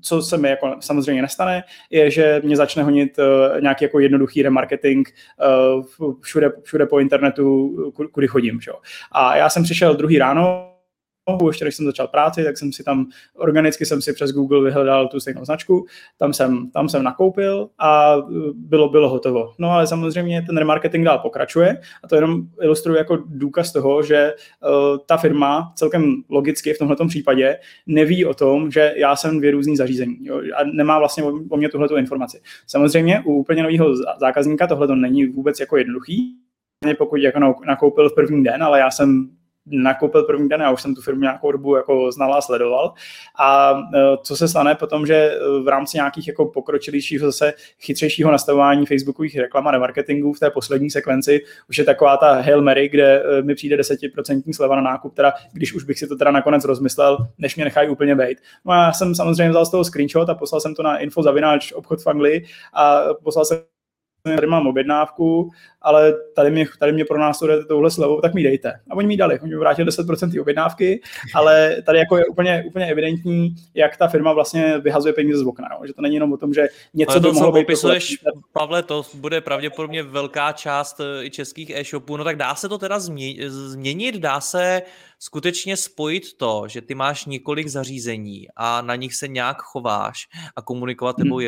co 0.00 0.22
se 0.22 0.36
mi 0.36 0.48
jako 0.48 0.76
samozřejmě 0.80 1.22
nestane, 1.22 1.62
je, 1.90 2.10
že 2.10 2.40
mě 2.44 2.56
začne 2.56 2.82
honit 2.82 3.16
nějaký 3.60 3.84
jako 3.84 4.00
jednoduchý 4.00 4.39
remarketing 4.42 5.08
uh, 5.08 6.14
všude, 6.20 6.52
všude 6.62 6.86
po 6.86 7.00
internetu, 7.00 7.76
kudy 8.12 8.26
chodím. 8.26 8.60
Čo? 8.60 8.72
A 9.12 9.36
já 9.36 9.48
jsem 9.48 9.62
přišel 9.62 9.94
druhý 9.94 10.18
ráno, 10.18 10.69
ještě 11.48 11.64
než 11.64 11.74
jsem 11.74 11.86
začal 11.86 12.08
práci, 12.08 12.44
tak 12.44 12.58
jsem 12.58 12.72
si 12.72 12.84
tam 12.84 13.06
organicky 13.36 13.86
jsem 13.86 14.02
si 14.02 14.12
přes 14.12 14.32
Google 14.32 14.64
vyhledal 14.64 15.08
tu 15.08 15.20
stejnou 15.20 15.44
značku, 15.44 15.86
tam 16.18 16.32
jsem, 16.32 16.70
tam 16.70 16.88
jsem 16.88 17.02
nakoupil 17.02 17.68
a 17.78 18.16
bylo, 18.54 18.88
bylo 18.88 19.08
hotovo. 19.08 19.52
No 19.58 19.70
ale 19.70 19.86
samozřejmě 19.86 20.42
ten 20.42 20.56
remarketing 20.56 21.04
dál 21.04 21.18
pokračuje 21.18 21.78
a 22.04 22.08
to 22.08 22.14
jenom 22.14 22.42
ilustruje 22.62 22.98
jako 22.98 23.18
důkaz 23.26 23.72
toho, 23.72 24.02
že 24.02 24.32
uh, 24.32 24.98
ta 25.06 25.16
firma 25.16 25.72
celkem 25.76 26.22
logicky 26.28 26.74
v 26.74 26.78
tomto 26.78 27.06
případě 27.06 27.58
neví 27.86 28.24
o 28.24 28.34
tom, 28.34 28.70
že 28.70 28.92
já 28.96 29.16
jsem 29.16 29.38
dvě 29.38 29.50
různý 29.50 29.76
zařízení 29.76 30.16
jo, 30.20 30.40
a 30.56 30.64
nemá 30.64 30.98
vlastně 30.98 31.24
o, 31.24 31.32
o 31.50 31.56
mě 31.56 31.68
tuhletu 31.68 31.96
informaci. 31.96 32.40
Samozřejmě 32.66 33.22
u 33.26 33.32
úplně 33.32 33.62
nového 33.62 33.96
zákazníka 34.20 34.66
tohle 34.66 34.86
to 34.86 34.94
není 34.94 35.26
vůbec 35.26 35.60
jako 35.60 35.76
jednoduchý, 35.76 36.36
pokud 36.98 37.16
jako 37.16 37.40
nakoupil 37.66 38.10
v 38.10 38.14
první 38.14 38.44
den, 38.44 38.62
ale 38.62 38.78
já 38.78 38.90
jsem 38.90 39.30
nakoupil 39.66 40.22
první 40.22 40.48
den, 40.48 40.60
já 40.60 40.70
už 40.70 40.82
jsem 40.82 40.94
tu 40.94 41.02
firmu 41.02 41.20
nějakou 41.20 41.52
dobu 41.52 41.76
jako 41.76 42.12
znal 42.12 42.34
a 42.34 42.40
sledoval. 42.40 42.92
A 43.38 43.78
e, 43.94 44.16
co 44.22 44.36
se 44.36 44.48
stane 44.48 44.74
potom, 44.74 45.06
že 45.06 45.14
e, 45.14 45.38
v 45.62 45.68
rámci 45.68 45.96
nějakých 45.96 46.28
jako 46.28 46.46
pokročilějšího 46.46 47.26
zase 47.26 47.52
chytřejšího 47.80 48.32
nastavování 48.32 48.86
facebookových 48.86 49.38
reklam 49.38 49.68
a 49.68 49.78
marketingu 49.78 50.32
v 50.32 50.40
té 50.40 50.50
poslední 50.50 50.90
sekvenci 50.90 51.40
už 51.68 51.78
je 51.78 51.84
taková 51.84 52.16
ta 52.16 52.40
Hail 52.40 52.62
Mary, 52.62 52.88
kde 52.88 53.22
e, 53.22 53.42
mi 53.42 53.54
přijde 53.54 53.76
10% 53.76 54.52
sleva 54.52 54.76
na 54.76 54.82
nákup, 54.82 55.14
teda 55.14 55.32
když 55.52 55.74
už 55.74 55.84
bych 55.84 55.98
si 55.98 56.06
to 56.06 56.16
teda 56.16 56.30
nakonec 56.30 56.64
rozmyslel, 56.64 57.18
než 57.38 57.56
mě 57.56 57.64
nechají 57.64 57.88
úplně 57.88 58.14
bejt. 58.14 58.38
No 58.64 58.72
a 58.72 58.76
já 58.84 58.92
jsem 58.92 59.14
samozřejmě 59.14 59.50
vzal 59.50 59.66
z 59.66 59.70
toho 59.70 59.84
screenshot 59.84 60.30
a 60.30 60.34
poslal 60.34 60.60
jsem 60.60 60.74
to 60.74 60.82
na 60.82 60.98
info 60.98 61.22
zavináč 61.22 61.72
obchod 61.72 62.02
Fangli 62.02 62.42
a 62.74 63.02
poslal 63.24 63.44
jsem 63.44 63.58
tady 64.22 64.46
mám 64.46 64.66
objednávku, 64.66 65.50
ale 65.82 66.14
tady 66.36 66.50
mě, 66.50 66.66
tady 66.78 66.92
mě 66.92 67.04
pro 67.04 67.18
nás 67.18 67.42
jdete 67.42 67.64
touhle 67.64 67.90
slevou, 67.90 68.20
tak 68.20 68.34
mi 68.34 68.42
dejte. 68.42 68.72
A 68.90 68.94
oni 68.94 69.08
mi 69.08 69.16
dali, 69.16 69.40
oni 69.40 69.50
mi 69.50 69.58
vrátili 69.58 69.88
10% 69.88 70.40
objednávky, 70.40 71.00
ale 71.34 71.82
tady 71.86 71.98
jako 71.98 72.16
je 72.16 72.26
úplně, 72.26 72.64
úplně 72.66 72.86
evidentní, 72.86 73.54
jak 73.74 73.96
ta 73.96 74.08
firma 74.08 74.32
vlastně 74.32 74.78
vyhazuje 74.78 75.14
peníze 75.14 75.38
z 75.38 75.46
okna, 75.46 75.68
no? 75.70 75.86
že 75.86 75.92
to 75.92 76.02
není 76.02 76.14
jenom 76.14 76.32
o 76.32 76.36
tom, 76.36 76.54
že 76.54 76.68
něco 76.94 77.12
ale 77.12 77.20
to, 77.20 77.28
by 77.28 77.34
mohlo 77.34 77.52
být. 77.52 77.60
Popisuješ, 77.60 78.16
Pavle, 78.52 78.82
to 78.82 79.02
bude 79.14 79.40
pravděpodobně 79.40 80.02
velká 80.02 80.52
část 80.52 81.00
eh, 81.00 81.24
i 81.24 81.30
českých 81.30 81.70
e-shopů, 81.70 82.16
no 82.16 82.24
tak 82.24 82.36
dá 82.36 82.54
se 82.54 82.68
to 82.68 82.78
teda 82.78 82.98
změnit, 82.98 84.14
dá 84.14 84.40
se 84.40 84.82
skutečně 85.18 85.76
spojit 85.76 86.36
to, 86.36 86.64
že 86.66 86.80
ty 86.80 86.94
máš 86.94 87.26
několik 87.26 87.68
zařízení 87.68 88.46
a 88.56 88.82
na 88.82 88.96
nich 88.96 89.14
se 89.14 89.28
nějak 89.28 89.62
chováš 89.62 90.28
a 90.56 90.62
komunikovat 90.62 91.16
tebou 91.16 91.36
hmm. 91.36 91.44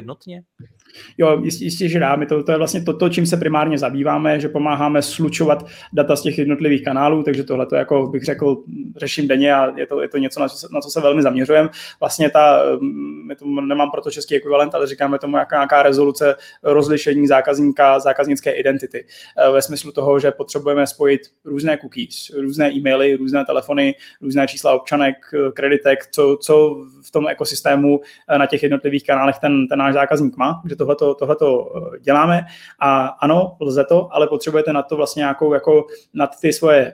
Jo, 1.19 1.41
jistě, 1.45 1.65
jistě 1.65 1.89
že 1.89 1.99
dáme. 1.99 2.27
To, 2.27 2.43
to 2.43 2.53
je 2.53 2.59
vlastně 2.59 2.83
to, 2.83 2.93
to, 2.93 3.09
čím 3.09 3.27
se 3.27 3.37
primárně 3.37 3.79
zabýváme, 3.79 4.41
že 4.41 4.49
pomáháme 4.49 5.03
slučovat 5.03 5.67
data 5.93 6.17
z 6.17 6.23
těch 6.23 6.39
jednotlivých 6.39 6.85
kanálů, 6.85 7.23
takže 7.23 7.45
tohle 7.45 7.67
to, 7.67 7.77
jako 7.77 8.07
bych 8.07 8.23
řekl, 8.23 8.57
řeším 8.97 9.29
denně 9.29 9.55
a 9.55 9.79
je 9.79 9.87
to, 9.87 10.03
je 10.03 10.09
to 10.09 10.19
něco, 10.19 10.41
na 10.41 10.49
co, 10.49 10.57
se, 10.57 10.67
na 10.73 10.81
co 10.81 10.91
se 10.91 11.01
velmi 11.01 11.23
zaměřujeme. 11.23 11.69
Vlastně 12.01 12.31
ta, 12.31 12.63
mm, 12.81 13.27
my 13.27 13.37
to 13.37 13.47
nemám 13.47 13.91
proto 13.91 14.11
český 14.11 14.37
ekvivalent, 14.37 14.75
ale 14.75 14.87
říkáme 14.87 15.19
tomu 15.19 15.37
jaká, 15.37 15.57
nějaká 15.57 15.83
rezoluce 15.83 16.35
rozlišení 16.63 17.27
zákazníka, 17.27 17.99
zákaznické 17.99 18.51
identity. 18.51 19.07
E, 19.37 19.51
ve 19.51 19.63
smyslu 19.63 19.93
toho, 19.93 20.19
že 20.19 20.31
potřebujeme 20.31 20.87
spojit 20.87 21.21
různé 21.45 21.79
cookies, 21.79 22.31
různé 22.41 22.73
e-maily, 22.73 23.17
různé 23.17 23.45
telefony, 23.45 23.95
různé 24.21 24.47
čísla 24.47 24.73
občanek, 24.73 25.17
kreditek, 25.55 26.07
co, 26.11 26.39
co 26.41 26.77
v 27.07 27.11
tom 27.11 27.29
ekosystému 27.29 28.01
e, 28.29 28.39
na 28.39 28.47
těch 28.47 28.63
jednotlivých 28.63 29.07
kanálech 29.07 29.39
ten, 29.39 29.69
ten 29.69 29.79
náš 29.79 29.95
zákazník 29.95 30.37
má, 30.37 30.63
že 30.69 30.77
tohleto, 30.83 31.15
tohleto 31.15 31.73
eh, 31.77 31.99
děláme 31.99 32.41
a 32.81 33.07
ano, 33.07 33.57
lze 33.61 33.85
to, 33.85 34.09
ale 34.15 34.27
potřebujete 34.27 34.73
na 34.73 34.83
to 34.83 34.97
vlastně 34.97 35.21
nějakou 35.21 35.55
jako 35.55 35.87
nad 36.15 36.41
ty 36.41 36.53
svoje, 36.53 36.87
eh, 36.87 36.93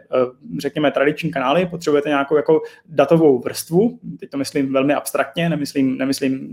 řekněme, 0.59 0.91
tradiční 0.91 1.31
kanály, 1.31 1.67
potřebujete 1.67 2.09
nějakou 2.09 2.37
jako 2.37 2.61
datovou 2.89 3.39
vrstvu, 3.39 3.99
teď 4.21 4.31
to 4.31 4.39
myslím 4.39 4.73
velmi 4.73 4.95
abstraktně, 4.95 5.49
nemyslím, 5.49 5.99
nemyslím 5.99 6.49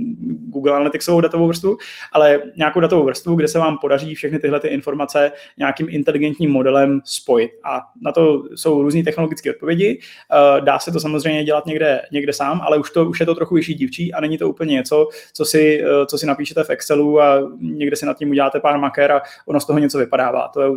Google 0.50 0.76
Analyticsovou 0.76 1.22
datovou 1.22 1.48
vrstvu, 1.48 1.78
ale 2.12 2.42
nějakou 2.58 2.80
datovou 2.80 3.04
vrstvu, 3.06 3.36
kde 3.36 3.48
se 3.48 3.60
vám 3.60 3.78
podaří 3.78 4.16
všechny 4.16 4.40
tyhle 4.40 4.60
ty 4.60 4.68
informace 4.68 5.32
nějakým 5.58 5.88
inteligentním 5.90 6.52
modelem 6.52 7.02
spojit. 7.04 7.52
A 7.64 7.82
na 8.02 8.12
to 8.12 8.44
jsou 8.56 8.82
různé 8.82 9.04
technologické 9.04 9.52
odpovědi. 9.52 10.00
Eh, 10.00 10.62
dá 10.62 10.80
se 10.80 10.92
to 10.92 11.00
samozřejmě 11.00 11.44
dělat 11.44 11.66
někde, 11.66 12.02
někde 12.12 12.34
sám, 12.34 12.62
ale 12.62 12.78
už, 12.78 12.92
to, 12.92 13.06
už 13.06 13.20
je 13.20 13.26
to 13.26 13.36
trochu 13.36 13.56
vyšší 13.56 13.74
dívčí 13.74 14.14
a 14.14 14.22
není 14.22 14.38
to 14.38 14.50
úplně 14.50 14.74
něco, 14.74 15.08
co 15.34 15.46
si, 15.46 15.84
co 16.06 16.18
si 16.18 16.26
napíšete 16.26 16.64
v 16.64 16.70
Excelu 16.70 17.22
a 17.22 17.25
někde 17.60 17.96
si 17.96 18.06
nad 18.06 18.18
tím 18.18 18.30
uděláte 18.30 18.60
pár 18.60 18.78
maker 18.80 19.12
a 19.12 19.22
ono 19.46 19.60
z 19.60 19.66
toho 19.66 19.80
něco 19.80 19.98
vypadává. 19.98 20.48
To 20.48 20.62
je 20.62 20.70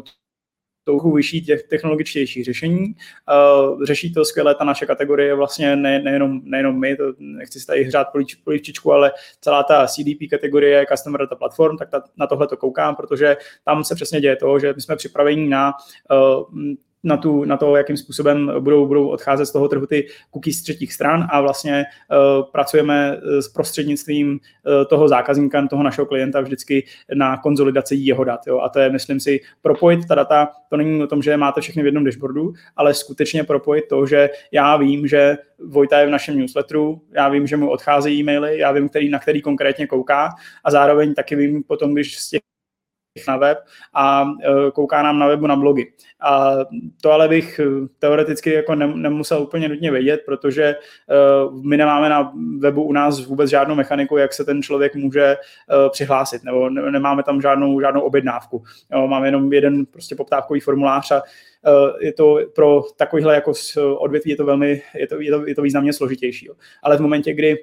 trochu 0.89 1.13
vyšší 1.13 1.45
těch 1.45 1.63
technologičtější 1.63 2.45
řešení. 2.45 2.85
Uh, 2.87 3.85
řeší 3.85 4.13
to 4.13 4.25
skvěle 4.25 4.55
ta 4.55 4.65
naše 4.65 4.87
kategorie, 4.87 5.35
vlastně 5.35 5.77
ne, 5.77 5.99
nejenom, 5.99 6.41
nejenom 6.45 6.81
my, 6.81 6.97
to 6.97 7.05
nechci 7.19 7.61
si 7.61 7.67
tady 7.67 7.85
hřát 7.85 8.09
polivčičku, 8.45 8.93
ale 8.93 9.13
celá 9.41 9.63
ta 9.63 9.87
CDP 9.87 10.31
kategorie 10.31 10.87
Customer 10.93 11.21
Data 11.21 11.37
Platform, 11.37 11.77
tak 11.77 11.91
ta, 11.91 12.03
na 12.17 12.27
tohle 12.27 12.47
to 12.47 12.57
koukám, 12.57 12.97
protože 12.97 13.37
tam 13.65 13.85
se 13.85 13.95
přesně 13.95 14.21
děje 14.21 14.37
to, 14.37 14.59
že 14.59 14.73
my 14.73 14.81
jsme 14.81 14.97
připraveni 14.97 15.49
na 15.49 15.73
uh, 16.11 16.75
na, 17.05 17.17
tu, 17.17 17.45
na 17.45 17.57
to, 17.57 17.77
jakým 17.77 17.97
způsobem 17.97 18.53
budou, 18.61 18.87
budou 18.87 19.09
odcházet 19.09 19.47
z 19.47 19.53
toho 19.53 19.69
trhu 19.69 19.87
ty 19.87 20.09
cookies 20.33 20.59
z 20.59 20.63
třetích 20.63 20.93
stran 20.93 21.29
a 21.31 21.41
vlastně 21.41 21.85
uh, 21.85 22.51
pracujeme 22.53 23.17
eh, 23.17 23.43
s 23.43 23.49
prostřednictvím 23.49 24.31
uh, 24.33 24.85
toho 24.85 25.09
zákazníka, 25.09 25.67
toho 25.67 25.83
našeho 25.83 26.07
klienta 26.07 26.41
vždycky 26.41 26.87
na 27.15 27.37
konzolidaci 27.37 27.95
jeho 27.95 28.25
dat. 28.25 28.41
Jo. 28.47 28.61
A 28.61 28.69
to 28.69 28.79
je, 28.79 28.91
myslím 28.91 29.21
si, 29.21 29.41
propojit 29.63 30.09
ta 30.09 30.15
data, 30.15 30.49
to 30.71 30.77
není 30.77 31.03
o 31.03 31.07
tom, 31.07 31.23
že 31.23 31.37
máte 31.37 31.61
všechny 31.61 31.83
v 31.83 31.87
jednom 31.87 32.05
dashboardu, 32.05 32.53
ale 32.77 32.95
skutečně 32.95 33.45
propojit 33.45 33.89
to, 33.89 34.07
že 34.07 34.31
já 34.53 34.77
vím, 34.77 35.07
že 35.07 35.37
Vojta 35.65 35.99
je 35.99 36.07
v 36.07 36.11
našem 36.11 36.39
newsletteru, 36.39 37.03
já 37.13 37.29
vím, 37.29 37.47
že 37.47 37.57
mu 37.57 37.71
odcházejí 37.71 38.21
e-maily, 38.21 38.59
já 38.59 38.73
vím, 38.73 38.89
který, 38.89 39.09
na 39.09 39.19
který 39.19 39.43
konkrétně 39.43 39.87
kouká 39.87 40.29
a 40.65 40.71
zároveň 40.71 41.15
taky 41.15 41.37
vím 41.37 41.63
potom, 41.63 41.95
když 41.95 42.19
z 42.19 42.31
těch 42.31 42.41
na 43.29 43.37
web 43.37 43.59
a 43.95 44.25
e, 44.45 44.71
kouká 44.71 45.03
nám 45.03 45.19
na 45.19 45.27
webu 45.27 45.47
na 45.47 45.57
blogy. 45.57 45.93
A 46.21 46.53
to 47.03 47.13
ale 47.13 47.29
bych 47.29 47.59
e, 47.59 47.65
teoreticky 47.99 48.53
jako 48.53 48.75
nemusel 48.75 49.43
úplně 49.43 49.69
nutně 49.69 49.91
vědět, 49.91 50.21
protože 50.27 50.65
e, 50.65 50.77
my 51.63 51.77
nemáme 51.77 52.09
na 52.09 52.33
webu 52.59 52.83
u 52.83 52.93
nás 52.93 53.27
vůbec 53.27 53.51
žádnou 53.51 53.75
mechaniku, 53.75 54.17
jak 54.17 54.33
se 54.33 54.45
ten 54.45 54.63
člověk 54.63 54.95
může 54.95 55.37
přihlásit, 55.91 56.45
nebo 56.45 56.71
nemáme 56.71 57.23
tam 57.23 57.41
žádnou, 57.41 57.81
žádnou 57.81 58.01
objednávku. 58.01 58.63
máme 59.07 59.29
jenom 59.29 59.53
jeden 59.53 59.87
prostě 59.87 60.15
poptávkový 60.15 60.61
formulář 60.61 61.11
a 61.11 61.23
je 62.01 62.13
to 62.13 62.39
pro 62.55 62.83
takovýhle 62.97 63.35
jako 63.35 63.53
odvětví 63.99 64.31
je 64.31 64.37
to 64.37 64.45
velmi, 64.45 64.83
je 64.95 65.07
to, 65.07 65.21
je 65.21 65.31
to, 65.31 65.47
je 65.47 65.55
to 65.55 65.63
významně 65.63 65.93
složitější. 65.93 66.49
Ale 66.83 66.97
v 66.97 67.01
momentě, 67.01 67.35
kdy 67.35 67.57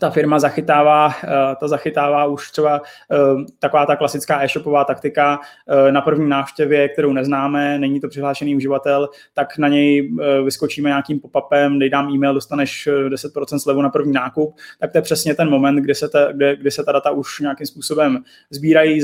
ta 0.00 0.10
firma 0.10 0.38
zachytává, 0.38 1.12
eh, 1.24 1.56
ta 1.60 1.68
zachytává 1.68 2.24
už 2.24 2.50
třeba 2.50 2.82
eh, 3.12 3.16
taková 3.58 3.86
ta 3.86 3.96
klasická 3.96 4.42
e-shopová 4.44 4.84
taktika 4.84 5.40
eh, 5.68 5.92
na 5.92 6.00
první 6.00 6.28
návštěvě, 6.28 6.88
kterou 6.88 7.12
neznáme, 7.12 7.78
není 7.78 8.00
to 8.00 8.08
přihlášený 8.08 8.56
uživatel, 8.56 9.08
tak 9.34 9.58
na 9.58 9.68
něj 9.68 10.12
vyskočíme 10.44 10.90
nějakým 10.90 11.20
pop-upem, 11.20 11.78
dej 11.78 11.90
dám 11.90 12.10
e-mail, 12.14 12.34
dostaneš 12.34 12.88
10% 13.08 13.58
slevu 13.58 13.82
na 13.82 13.88
první 13.88 14.12
nákup, 14.12 14.56
tak 14.80 14.92
to 14.92 14.98
je 14.98 15.02
přesně 15.02 15.34
ten 15.34 15.50
moment, 15.50 15.76
kdy 15.76 15.94
se 15.94 16.08
ta, 16.08 16.32
kde, 16.32 16.56
kdy 16.56 16.70
se 16.70 16.84
ta 16.84 16.92
data 16.92 17.10
už 17.10 17.40
nějakým 17.40 17.66
způsobem 17.66 18.24
sbírají, 18.50 19.02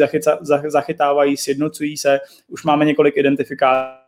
zachytávají, 0.64 1.36
sjednocují 1.36 1.96
se, 1.96 2.20
už 2.48 2.64
máme 2.64 2.84
několik 2.84 3.16
identifikátorů 3.16 4.07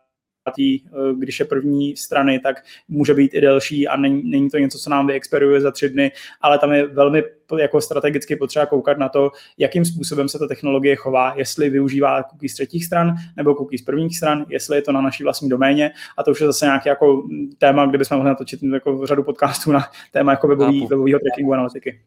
Eh, 0.59 1.13
když 1.17 1.39
je 1.39 1.45
první 1.45 1.97
strany, 1.97 2.39
tak 2.39 2.63
může 2.87 3.13
být 3.13 3.33
i 3.33 3.41
delší 3.41 3.87
a 3.87 3.97
není, 3.97 4.29
není 4.29 4.49
to 4.49 4.57
něco, 4.57 4.77
co 4.77 4.89
nám 4.89 5.07
vyexperuje 5.07 5.61
za 5.61 5.71
tři 5.71 5.89
dny, 5.89 6.11
ale 6.41 6.59
tam 6.59 6.73
je 6.73 6.87
velmi 6.87 7.23
jako 7.59 7.81
strategicky 7.81 8.35
potřeba 8.35 8.65
koukat 8.65 8.97
na 8.97 9.09
to, 9.09 9.31
jakým 9.57 9.85
způsobem 9.85 10.29
se 10.29 10.39
ta 10.39 10.47
technologie 10.47 10.95
chová, 10.95 11.33
jestli 11.35 11.69
využívá 11.69 12.23
cookies 12.23 12.51
z 12.51 12.55
třetích 12.55 12.85
stran 12.85 13.15
nebo 13.37 13.55
cookies 13.55 13.81
z 13.81 13.83
prvních 13.83 14.17
stran, 14.17 14.45
jestli 14.49 14.77
je 14.77 14.81
to 14.81 14.91
na 14.91 15.01
naší 15.01 15.23
vlastní 15.23 15.49
doméně 15.49 15.91
a 16.17 16.23
to 16.23 16.31
už 16.31 16.41
je 16.41 16.47
zase 16.47 16.65
nějaký 16.65 16.89
jako 16.89 17.23
téma, 17.57 17.85
kde 17.85 17.97
bychom 17.97 18.17
mohli 18.17 18.29
natočit 18.29 18.63
jako 18.63 19.05
řadu 19.05 19.23
podcastů 19.23 19.71
na 19.71 19.83
téma 20.11 20.31
jako 20.31 20.47
webový, 20.47 20.87
webového 20.87 21.19
trackingu 21.19 21.53
analytiky. 21.53 21.99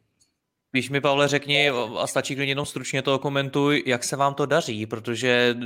Píš 0.74 0.90
mi, 0.90 1.00
Pavle, 1.00 1.28
řekni, 1.28 1.70
a 1.70 2.06
stačí 2.06 2.34
klidně 2.34 2.50
jenom 2.50 2.66
stručně 2.66 3.02
to 3.02 3.18
komentuj, 3.18 3.82
jak 3.86 4.04
se 4.04 4.16
vám 4.16 4.34
to 4.34 4.46
daří, 4.46 4.86
protože 4.86 5.56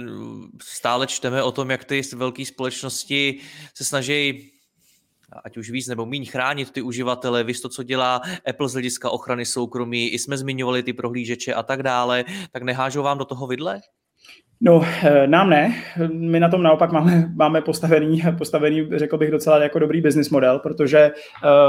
stále 0.63 1.07
čteme 1.07 1.43
o 1.43 1.53
tom, 1.53 1.71
jak 1.71 1.85
ty 1.85 2.03
velké 2.17 2.45
společnosti 2.45 3.41
se 3.75 3.85
snaží 3.85 4.51
ať 5.45 5.57
už 5.57 5.71
víc 5.71 5.87
nebo 5.87 6.07
méně 6.07 6.27
chránit 6.27 6.71
ty 6.71 6.83
uživatele, 6.83 7.45
víš 7.45 7.61
to, 7.61 7.69
co 7.69 7.83
dělá 7.83 8.21
Apple 8.49 8.69
z 8.69 8.73
hlediska 8.73 9.11
ochrany 9.11 9.47
soukromí, 9.47 10.09
i 10.09 10.19
jsme 10.19 10.39
zmiňovali 10.39 10.83
ty 10.83 10.93
prohlížeče 10.93 11.55
a 11.55 11.63
tak 11.63 11.83
dále, 11.83 12.25
tak 12.53 12.63
nehážou 12.63 13.03
vám 13.03 13.19
do 13.19 13.25
toho 13.25 13.47
vidle? 13.47 13.81
No, 14.61 14.83
eh, 15.03 15.27
nám 15.27 15.51
ne. 15.51 15.75
My 16.13 16.41
na 16.41 16.49
tom 16.49 16.63
naopak 16.63 16.93
máme, 16.93 17.31
máme 17.35 17.61
postavený, 17.61 18.23
postavený, 18.39 18.89
řekl 18.93 19.19
bych, 19.19 19.31
docela 19.31 19.63
jako 19.63 19.79
dobrý 19.79 20.01
business 20.01 20.31
model, 20.31 20.59
protože 20.59 21.11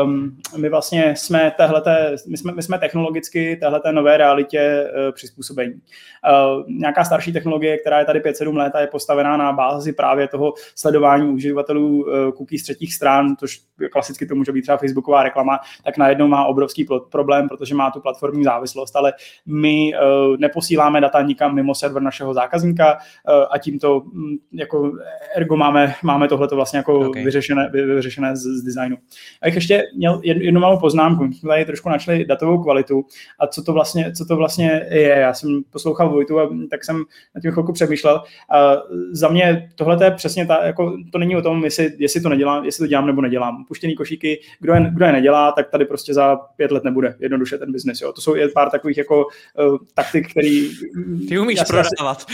um, 0.04 0.38
my 0.58 0.70
vlastně 0.70 1.16
jsme 1.18 1.52
téhleté, 1.58 2.16
my 2.28 2.38
jsme, 2.38 2.52
my 2.52 2.64
jsme 2.64 2.80
technologicky 2.80 3.56
téhleté 3.56 3.92
nové 3.92 4.18
realitě 4.18 4.84
uh, 4.84 5.12
přizpůsobení. 5.12 5.74
Uh, 5.74 6.64
nějaká 6.68 7.04
starší 7.04 7.34
technologie, 7.34 7.78
která 7.78 8.00
je 8.00 8.06
tady 8.06 8.20
5-7 8.20 8.58
let 8.58 8.76
a 8.76 8.80
je 8.80 8.88
postavená 8.88 9.38
na 9.38 9.54
bázi 9.54 9.94
právě 9.94 10.28
toho 10.28 10.54
sledování 10.76 11.30
uživatelů 11.30 12.04
uh, 12.04 12.32
cookies 12.38 12.64
třetích 12.64 12.94
stran, 12.94 13.36
což 13.40 13.62
klasicky 13.92 14.26
to 14.26 14.36
může 14.36 14.52
být 14.52 14.62
třeba 14.62 14.78
Facebooková 14.78 15.24
reklama, 15.24 15.60
tak 15.84 15.98
najednou 15.98 16.28
má 16.28 16.46
obrovský 16.46 16.88
problém, 17.12 17.48
protože 17.48 17.76
má 17.76 17.92
tu 17.92 18.02
platformní 18.02 18.44
závislost, 18.44 18.96
ale 18.96 19.14
my 19.46 19.92
uh, 19.94 20.38
neposíláme 20.38 21.02
data 21.02 21.22
nikam 21.22 21.56
mimo 21.56 21.76
server 21.76 22.02
našeho 22.02 22.34
zákazníka, 22.34 22.79
zákazníka 22.80 22.98
eh, 23.28 23.46
a 23.52 23.58
tímto 23.58 24.02
mm, 24.14 24.38
jako 24.52 24.92
ergo 25.36 25.56
máme, 25.58 25.94
máme 26.04 26.28
tohleto 26.28 26.56
vlastně 26.56 26.78
jako 26.78 27.00
okay. 27.00 27.24
vyřešené, 27.24 27.70
vyřešené 27.74 28.36
z, 28.36 28.40
z 28.40 28.64
designu. 28.64 28.98
A 29.42 29.46
bych 29.46 29.56
ještě 29.56 29.84
měl 29.96 30.22
jednu 30.24 30.62
malou 30.62 30.80
poznámku. 30.80 31.28
My 31.28 31.34
jsme 31.34 31.50
tady 31.50 31.66
trošku 31.66 31.90
načli 31.90 32.26
datovou 32.26 32.64
kvalitu 32.64 33.06
a 33.40 33.48
co 33.48 33.64
to 33.64 33.74
vlastně, 33.74 34.12
co 34.12 34.26
to 34.26 34.36
vlastně 34.36 34.88
je. 34.92 35.10
Já 35.10 35.34
jsem 35.34 35.62
poslouchal 35.70 36.10
Vojtu 36.10 36.40
a 36.40 36.50
tak 36.70 36.86
jsem 36.86 37.04
na 37.36 37.42
tím 37.42 37.52
chvilku 37.52 37.74
přemýšlel. 37.74 38.24
A 38.52 38.76
za 39.12 39.28
mě 39.28 39.70
tohle 39.76 40.06
je 40.06 40.12
přesně 40.12 40.46
ta, 40.46 40.66
jako, 40.66 40.98
to 41.12 41.18
není 41.18 41.36
o 41.36 41.42
tom, 41.42 41.64
jestli, 41.64 41.92
jestli 41.98 42.22
to 42.22 42.30
nedělám, 42.30 42.66
jestli 42.66 42.84
to 42.84 42.88
dělám 42.88 43.08
nebo 43.08 43.22
nedělám. 43.22 43.66
Puštěný 43.68 43.96
košíky, 43.96 44.40
kdo 44.60 44.74
je, 44.74 44.92
kdo 44.94 45.06
je 45.06 45.12
nedělá, 45.12 45.52
tak 45.52 45.70
tady 45.70 45.86
prostě 45.86 46.14
za 46.14 46.36
pět 46.36 46.72
let 46.72 46.84
nebude 46.84 47.16
jednoduše 47.20 47.58
ten 47.58 47.72
biznis. 47.72 48.00
To 48.00 48.22
jsou 48.22 48.36
je 48.36 48.48
pár 48.50 48.70
takových 48.70 48.98
jako 48.98 49.26
uh, 49.26 49.78
taktik, 49.94 50.32
který... 50.32 50.70
Ty 51.28 51.40
umíš 51.40 51.60
prodávat. 51.68 52.26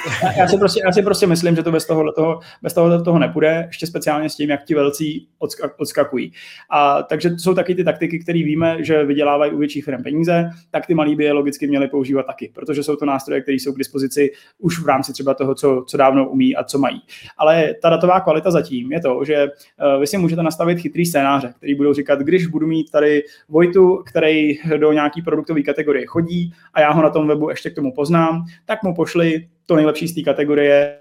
já, 0.38 0.48
si 0.48 0.58
prostě, 0.58 0.80
já 0.84 0.92
si 0.92 1.02
prostě 1.02 1.26
myslím, 1.26 1.56
že 1.56 1.62
to 1.62 1.72
bez 1.72 1.86
toho, 1.86 2.12
toho, 2.12 2.40
bez 2.62 2.74
toho, 2.74 3.02
toho 3.02 3.18
nepůjde, 3.18 3.64
ještě 3.66 3.86
speciálně 3.86 4.28
s 4.28 4.36
tím, 4.36 4.50
jak 4.50 4.64
ti 4.64 4.74
velcí 4.74 5.28
odskakují. 5.78 6.32
A 6.70 7.02
takže 7.02 7.30
to 7.30 7.38
jsou 7.38 7.54
taky 7.54 7.74
ty 7.74 7.84
taktiky, 7.84 8.18
které 8.18 8.38
víme, 8.38 8.84
že 8.84 9.04
vydělávají 9.04 9.52
u 9.52 9.58
větších 9.58 9.84
firm 9.84 10.02
peníze, 10.02 10.50
tak 10.70 10.86
ty 10.86 10.94
malí 10.94 11.16
by 11.16 11.24
je 11.24 11.32
logicky 11.32 11.66
měli 11.66 11.88
používat 11.88 12.26
taky, 12.26 12.52
protože 12.54 12.82
jsou 12.82 12.96
to 12.96 13.04
nástroje, 13.04 13.40
které 13.40 13.54
jsou 13.54 13.72
k 13.72 13.78
dispozici 13.78 14.30
už 14.58 14.82
v 14.82 14.86
rámci 14.86 15.12
třeba 15.12 15.34
toho, 15.34 15.54
co, 15.54 15.84
co 15.88 15.96
dávno 15.96 16.28
umí 16.28 16.56
a 16.56 16.64
co 16.64 16.78
mají. 16.78 17.02
Ale 17.38 17.74
ta 17.82 17.90
datová 17.90 18.20
kvalita 18.20 18.50
zatím 18.50 18.92
je 18.92 19.00
to, 19.00 19.24
že 19.24 19.46
uh, 19.46 20.00
vy 20.00 20.06
si 20.06 20.18
můžete 20.18 20.42
nastavit 20.42 20.78
chytrý 20.78 21.06
scénáře, 21.06 21.54
který 21.56 21.74
budou 21.74 21.94
říkat, 21.94 22.18
když 22.18 22.46
budu 22.46 22.66
mít 22.66 22.90
tady 22.90 23.22
Vojtu, 23.48 24.02
který 24.06 24.54
do 24.76 24.92
nějaký 24.92 25.22
produktové 25.22 25.62
kategorie 25.62 26.06
chodí 26.06 26.52
a 26.74 26.80
já 26.80 26.92
ho 26.92 27.02
na 27.02 27.10
tom 27.10 27.28
webu 27.28 27.50
ještě 27.50 27.70
k 27.70 27.74
tomu 27.74 27.92
poznám, 27.94 28.44
tak 28.64 28.82
mu 28.82 28.94
pošli 28.94 29.48
to 29.66 29.76
nejlepší 29.76 30.08
z 30.08 30.14
té 30.14 30.22
kategorie 30.22 30.98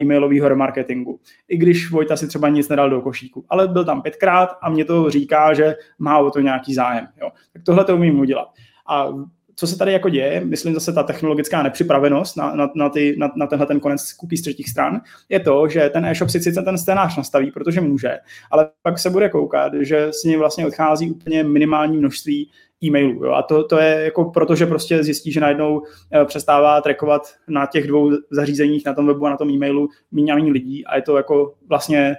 e-mailového 0.00 0.48
remarketingu. 0.48 1.20
I 1.48 1.56
když 1.56 1.90
Vojta 1.90 2.16
si 2.16 2.28
třeba 2.28 2.48
nic 2.48 2.68
nedal 2.68 2.90
do 2.90 3.00
košíku. 3.00 3.44
Ale 3.48 3.68
byl 3.68 3.84
tam 3.84 4.02
pětkrát 4.02 4.48
a 4.62 4.70
mě 4.70 4.84
to 4.84 5.10
říká, 5.10 5.54
že 5.54 5.74
má 5.98 6.18
o 6.18 6.30
to 6.30 6.40
nějaký 6.40 6.74
zájem. 6.74 7.06
Jo. 7.20 7.30
Tak 7.52 7.62
tohle 7.62 7.84
to 7.84 7.94
umím 7.94 8.20
udělat. 8.20 8.48
A 8.88 9.08
co 9.56 9.66
se 9.66 9.78
tady 9.78 9.92
jako 9.92 10.08
děje, 10.08 10.44
myslím 10.44 10.74
zase 10.74 10.92
ta 10.92 11.02
technologická 11.02 11.62
nepřipravenost 11.62 12.36
na, 12.36 12.54
na, 12.54 12.70
na, 12.76 12.88
ty, 12.88 13.16
na, 13.18 13.30
na 13.36 13.46
tenhle 13.46 13.66
ten 13.66 13.80
konec 13.80 14.12
cookies 14.12 14.40
z 14.40 14.42
třetích 14.42 14.70
stran, 14.70 15.00
je 15.28 15.40
to, 15.40 15.68
že 15.68 15.90
ten 15.90 16.06
e-shop 16.06 16.30
si 16.30 16.40
sice 16.40 16.62
ten 16.62 16.78
scénář 16.78 17.16
nastaví, 17.16 17.50
protože 17.50 17.80
může, 17.80 18.18
ale 18.50 18.70
pak 18.82 18.98
se 18.98 19.10
bude 19.10 19.28
koukat, 19.28 19.72
že 19.80 20.06
s 20.10 20.24
ním 20.24 20.38
vlastně 20.38 20.66
odchází 20.66 21.10
úplně 21.10 21.44
minimální 21.44 21.96
množství 21.96 22.50
e-mailů. 22.86 23.24
Jo? 23.24 23.32
A 23.32 23.42
to, 23.42 23.64
to 23.64 23.78
je 23.78 24.04
jako 24.04 24.24
proto, 24.24 24.54
že 24.54 24.66
prostě 24.66 25.04
zjistí, 25.04 25.32
že 25.32 25.40
najednou 25.40 25.82
eh, 26.12 26.24
přestává 26.24 26.80
trackovat 26.80 27.34
na 27.48 27.66
těch 27.66 27.86
dvou 27.86 28.10
zařízeních, 28.30 28.86
na 28.86 28.94
tom 28.94 29.06
webu 29.06 29.26
a 29.26 29.30
na 29.30 29.36
tom 29.36 29.50
e-mailu 29.50 29.88
méně 30.10 30.32
a 30.32 30.34
méně 30.34 30.52
lidí 30.52 30.86
a 30.86 30.96
je 30.96 31.02
to 31.02 31.16
jako 31.16 31.54
vlastně 31.68 32.16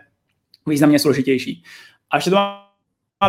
významně 0.67 0.99
složitější. 0.99 1.63
A 2.11 2.17
ještě 2.17 2.29
to 2.29 2.35
má 2.35 2.65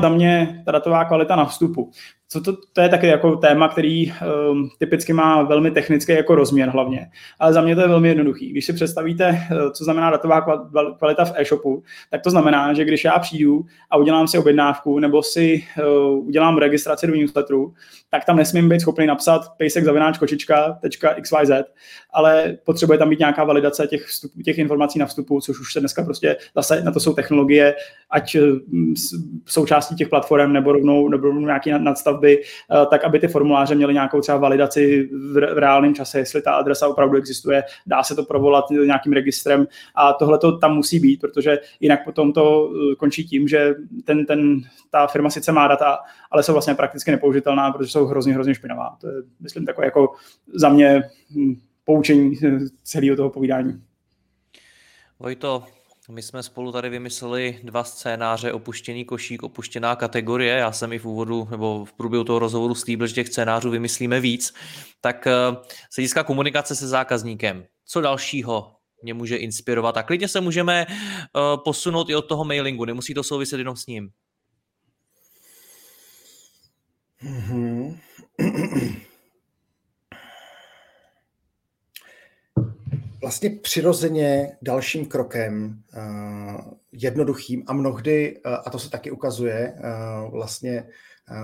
za 0.03 0.09
mě 0.09 0.63
ta 0.65 0.73
datová 0.73 1.05
kvalita 1.05 1.37
na 1.37 1.45
vstupu 1.45 1.91
co 2.29 2.41
to, 2.41 2.57
to 2.73 2.81
je 2.81 2.89
taky 2.89 3.07
jako 3.07 3.37
téma, 3.37 3.69
který 3.69 4.13
um, 4.51 4.69
typicky 4.79 5.13
má 5.13 5.43
velmi 5.43 5.71
technický 5.71 6.13
jako 6.13 6.35
rozměr 6.35 6.69
hlavně. 6.69 7.11
Ale 7.39 7.53
za 7.53 7.61
mě 7.61 7.75
to 7.75 7.81
je 7.81 7.89
velmi 7.89 8.09
jednoduchý. 8.09 8.51
Když 8.51 8.65
si 8.65 8.73
představíte, 8.73 9.29
uh, 9.31 9.73
co 9.73 9.85
znamená 9.85 10.11
datová 10.11 10.41
kvalita 10.99 11.25
v 11.25 11.33
e-shopu, 11.37 11.83
tak 12.11 12.23
to 12.23 12.31
znamená, 12.31 12.75
že 12.75 12.85
když 12.85 13.05
já 13.05 13.19
přijdu 13.19 13.65
a 13.91 13.97
udělám 13.97 14.29
si 14.29 14.39
objednávku 14.39 14.99
nebo 14.99 15.23
si 15.23 15.65
uh, 15.79 16.27
udělám 16.27 16.59
registraci 16.59 17.07
do 17.07 17.15
newsletteru, 17.15 17.75
tak 18.11 18.25
tam 18.25 18.37
nesmím 18.37 18.69
být 18.69 18.81
schopný 18.81 19.07
napsat 19.07 19.43
pejsek 19.57 19.85
zavináč 19.85 20.19
kočička.xyz, 20.19 21.51
ale 22.13 22.59
potřebuje 22.65 22.99
tam 22.99 23.11
být 23.11 23.19
nějaká 23.19 23.45
validace 23.45 23.87
těch, 23.87 24.05
vstup, 24.05 24.33
těch 24.45 24.59
informací 24.59 24.99
na 24.99 25.07
vstupu, 25.07 25.41
což 25.41 25.61
už 25.61 25.73
se 25.73 25.81
dneska 25.81 26.05
prostě 26.05 26.37
zase 26.55 26.83
na 26.85 26.93
to 26.93 27.01
jsou 27.01 27.13
technologie, 27.13 27.75
ať 28.11 28.37
uh, 28.37 28.59
součástí 29.47 29.97
těch 29.97 30.09
platform 30.09 30.53
nebo 30.53 30.73
rovnou, 30.73 31.09
nebo 31.09 31.27
rovnou 31.27 31.47
nějaký 31.47 31.71
nadstav 31.71 32.16
stavby, 32.17 32.43
eh, 32.43 32.87
tak 32.91 33.05
aby 33.05 33.19
ty 33.21 33.29
formuláře 33.29 33.75
měly 33.75 33.95
nějakou 33.95 34.21
třeba 34.21 34.39
validaci 34.39 35.09
v 35.33 35.59
reálném 35.59 35.95
čase, 35.95 36.19
jestli 36.19 36.43
ta 36.43 36.53
adresa 36.53 36.89
opravdu 36.89 37.17
existuje, 37.17 37.65
dá 37.87 38.03
se 38.03 38.15
to 38.15 38.25
provolat 38.25 38.65
nějakým 38.71 39.13
registrem 39.13 39.67
a 39.95 40.13
tohle 40.13 40.39
to 40.39 40.59
tam 40.59 40.75
musí 40.75 41.01
být, 41.01 41.21
protože 41.21 41.59
jinak 41.81 42.05
potom 42.05 42.33
to 42.33 42.71
eh, 42.73 42.95
končí 42.95 43.25
tím, 43.25 43.49
že 43.49 43.75
ten, 44.05 44.27
ten, 44.27 44.61
ta 44.91 45.07
firma 45.07 45.31
sice 45.31 45.53
má 45.53 45.69
data, 45.69 45.99
ale 46.31 46.43
jsou 46.43 46.53
vlastně 46.53 46.75
prakticky 46.75 47.11
nepoužitelná, 47.11 47.73
protože 47.73 47.91
jsou 47.91 48.07
hrozně, 48.07 48.35
hrozně 48.35 48.55
špinavá. 48.55 48.97
To 49.01 49.09
je, 49.09 49.15
myslím, 49.41 49.67
takové 49.67 49.87
jako 49.87 50.15
za 50.55 50.69
mě 50.69 51.03
hm, 51.37 51.55
poučení 51.85 52.39
eh, 52.45 52.59
celého 52.83 53.17
toho 53.17 53.31
povídání. 53.31 53.83
Vojto, 55.19 55.65
my 56.11 56.23
jsme 56.23 56.43
spolu 56.43 56.73
tady 56.73 56.89
vymysleli 56.89 57.61
dva 57.63 57.85
scénáře, 57.85 58.53
opuštěný 58.53 59.05
košík, 59.05 59.43
opuštěná 59.43 59.97
kategorie. 59.97 60.57
Já 60.57 60.73
jsem 60.73 60.93
i 60.93 60.99
v 60.99 61.05
úvodu 61.05 61.49
nebo 61.51 61.85
v 61.85 61.93
průběhu 61.93 62.25
toho 62.25 62.39
rozhovoru 62.39 62.75
slíbil, 62.75 63.07
že 63.07 63.15
těch 63.15 63.29
scénářů 63.29 63.71
vymyslíme 63.71 64.21
víc. 64.21 64.55
Tak 65.01 65.27
eh, 65.27 65.33
se 65.91 66.01
hlediska 66.01 66.25
komunikace 66.25 66.77
se 66.77 66.89
zákazníkem, 66.89 67.65
co 67.87 68.01
dalšího 68.01 68.77
mě 69.03 69.15
může 69.15 69.37
inspirovat? 69.37 69.97
A 69.97 70.03
klidně 70.03 70.29
se 70.29 70.41
můžeme 70.41 70.87
eh, 70.89 70.95
posunout 71.65 72.11
i 72.11 72.15
od 72.15 72.23
toho 72.23 72.45
mailingu, 72.45 72.85
nemusí 72.85 73.15
to 73.15 73.23
souviset 73.23 73.59
jenom 73.59 73.77
s 73.77 73.87
ním. 73.87 74.11
Mm-hmm. 77.23 77.99
Vlastně 83.21 83.51
přirozeně 83.51 84.57
dalším 84.63 85.07
krokem, 85.07 85.83
uh, 85.97 86.61
jednoduchým 86.93 87.65
a 87.67 87.73
mnohdy, 87.73 88.41
uh, 88.47 88.53
a 88.65 88.71
to 88.71 88.79
se 88.79 88.91
taky 88.91 89.11
ukazuje, 89.11 89.75
uh, 89.79 90.31
vlastně 90.31 90.89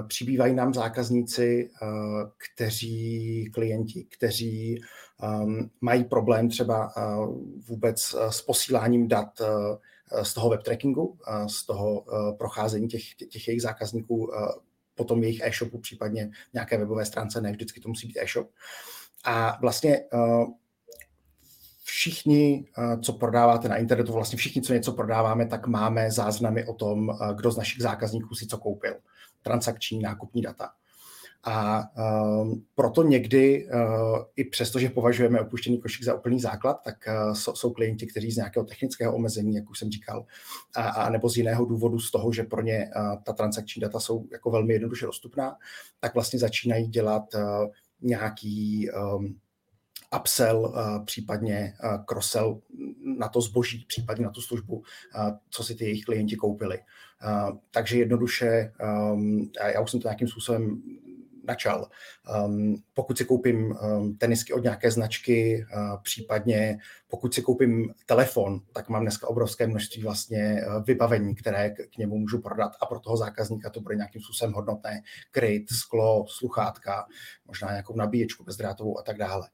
přibývají 0.07 0.55
nám 0.55 0.75
zákazníci, 0.75 1.71
kteří, 2.55 3.51
klienti, 3.55 4.07
kteří 4.17 4.83
um, 5.43 5.71
mají 5.81 6.05
problém 6.05 6.49
třeba 6.49 6.93
vůbec 7.69 8.15
s 8.31 8.43
posíláním 8.43 9.09
dat 9.09 9.29
z 10.23 10.35
toho 10.35 10.51
web 10.51 10.63
trackingu, 10.63 11.19
z 11.47 11.67
toho 11.67 12.05
procházení 12.39 12.89
těch, 12.89 13.15
těch 13.15 13.49
jejich 13.49 13.63
zákazníků 13.63 14.31
potom 14.95 15.23
jejich 15.23 15.41
e-shopu, 15.45 15.79
případně 15.79 16.31
nějaké 16.53 16.79
webové 16.79 17.05
stránce, 17.05 17.41
ne 17.41 17.53
vždycky 17.53 17.81
to 17.81 17.89
musí 17.89 18.07
být 18.07 18.19
e-shop. 18.21 18.51
A 19.25 19.59
vlastně 19.61 20.01
všichni, 21.93 22.65
eh, 22.79 22.99
co 23.01 23.13
prodáváte 23.13 23.69
na 23.69 23.77
internetu, 23.77 24.13
vlastně 24.13 24.37
všichni, 24.37 24.63
co 24.63 24.73
něco 24.73 24.93
prodáváme, 24.93 25.47
tak 25.47 25.67
máme 25.67 26.11
záznamy 26.11 26.65
o 26.67 26.75
tom, 26.75 27.11
eh, 27.11 27.35
kdo 27.35 27.51
z 27.51 27.57
našich 27.57 27.83
zákazníků 27.83 28.35
si 28.35 28.47
co 28.47 28.59
koupil. 28.59 28.95
Transakční, 29.43 29.99
nákupní 29.99 30.43
data. 30.43 30.69
A 31.45 31.83
um, 32.41 32.65
proto 32.75 33.03
někdy, 33.03 33.67
uh, 33.67 34.19
i 34.37 34.45
přesto, 34.45 34.79
že 34.79 34.89
považujeme 34.89 35.41
opuštěný 35.41 35.79
košík 35.81 36.05
za 36.05 36.15
úplný 36.15 36.41
základ, 36.41 36.75
tak 36.85 36.95
uh, 37.09 37.35
jsou, 37.35 37.71
klienti, 37.71 38.07
kteří 38.07 38.31
z 38.33 38.37
nějakého 38.37 38.67
technického 38.67 39.15
omezení, 39.15 39.55
jak 39.55 39.71
už 39.71 39.79
jsem 39.79 39.91
říkal, 39.91 40.27
a, 40.77 40.89
a 40.89 41.11
nebo 41.11 41.29
z 41.29 41.37
jiného 41.37 41.65
důvodu, 41.65 41.99
z 41.99 42.11
toho, 42.11 42.33
že 42.33 42.43
pro 42.43 42.63
ně 42.63 42.91
uh, 42.97 43.23
ta 43.23 43.33
transakční 43.33 43.81
data 43.81 44.01
jsou 44.01 44.27
jako 44.33 44.51
velmi 44.51 44.73
jednoduše 44.73 45.07
dostupná, 45.07 45.57
tak 46.01 46.15
vlastně 46.15 46.39
začínají 46.39 46.89
dělat 46.89 47.35
uh, 47.35 47.41
nějaký 48.01 48.91
um, 48.91 49.39
upsell, 50.17 50.75
eh, 50.77 51.05
případně 51.05 51.75
eh, 51.85 51.99
crosssell 52.09 52.61
na 53.19 53.29
to 53.29 53.41
zboží, 53.41 53.85
případně 53.89 54.25
na 54.25 54.31
tu 54.31 54.41
službu, 54.41 54.83
eh, 55.17 55.33
co 55.51 55.65
si 55.65 55.75
ty 55.75 55.85
jejich 55.85 56.05
klienti 56.05 56.37
koupili. 56.37 56.79
Takže 57.71 57.99
jednoduše, 57.99 58.73
já 59.75 59.81
už 59.81 59.91
jsem 59.91 60.01
to 60.01 60.09
nějakým 60.09 60.29
způsobem 60.29 60.83
načal. 61.45 61.89
Um, 62.47 62.77
pokud 62.95 63.19
si 63.19 63.25
koupím 63.25 63.73
um, 63.73 64.17
tenisky 64.17 64.53
od 64.53 64.63
nějaké 64.63 64.91
značky, 64.91 65.67
uh, 65.75 66.03
případně 66.03 66.79
pokud 67.09 67.35
si 67.35 67.43
koupím 67.43 67.95
telefon, 68.07 68.61
tak 68.73 68.89
mám 68.89 69.03
dneska 69.03 69.29
obrovské 69.29 69.67
množství 69.67 70.03
vlastně 70.03 70.63
uh, 70.67 70.85
vybavení, 70.85 71.35
které 71.35 71.71
k, 71.71 71.77
k 71.95 71.99
němu 71.99 72.19
můžu 72.19 72.41
prodat 72.41 72.73
a 72.81 72.87
pro 72.87 73.01
toho 73.01 73.17
zákazníka 73.17 73.71
to 73.71 73.81
bude 73.81 73.95
nějakým 73.95 74.23
způsobem 74.23 74.53
hodnotné. 74.55 75.03
Kryt, 75.31 75.71
sklo, 75.73 76.25
sluchátka, 76.29 77.07
možná 77.47 77.71
nějakou 77.71 77.97
nabíječku 77.97 78.45
bezdrátovou 78.45 78.99
a 78.99 79.03
tak 79.03 79.19
dále. 79.19 79.49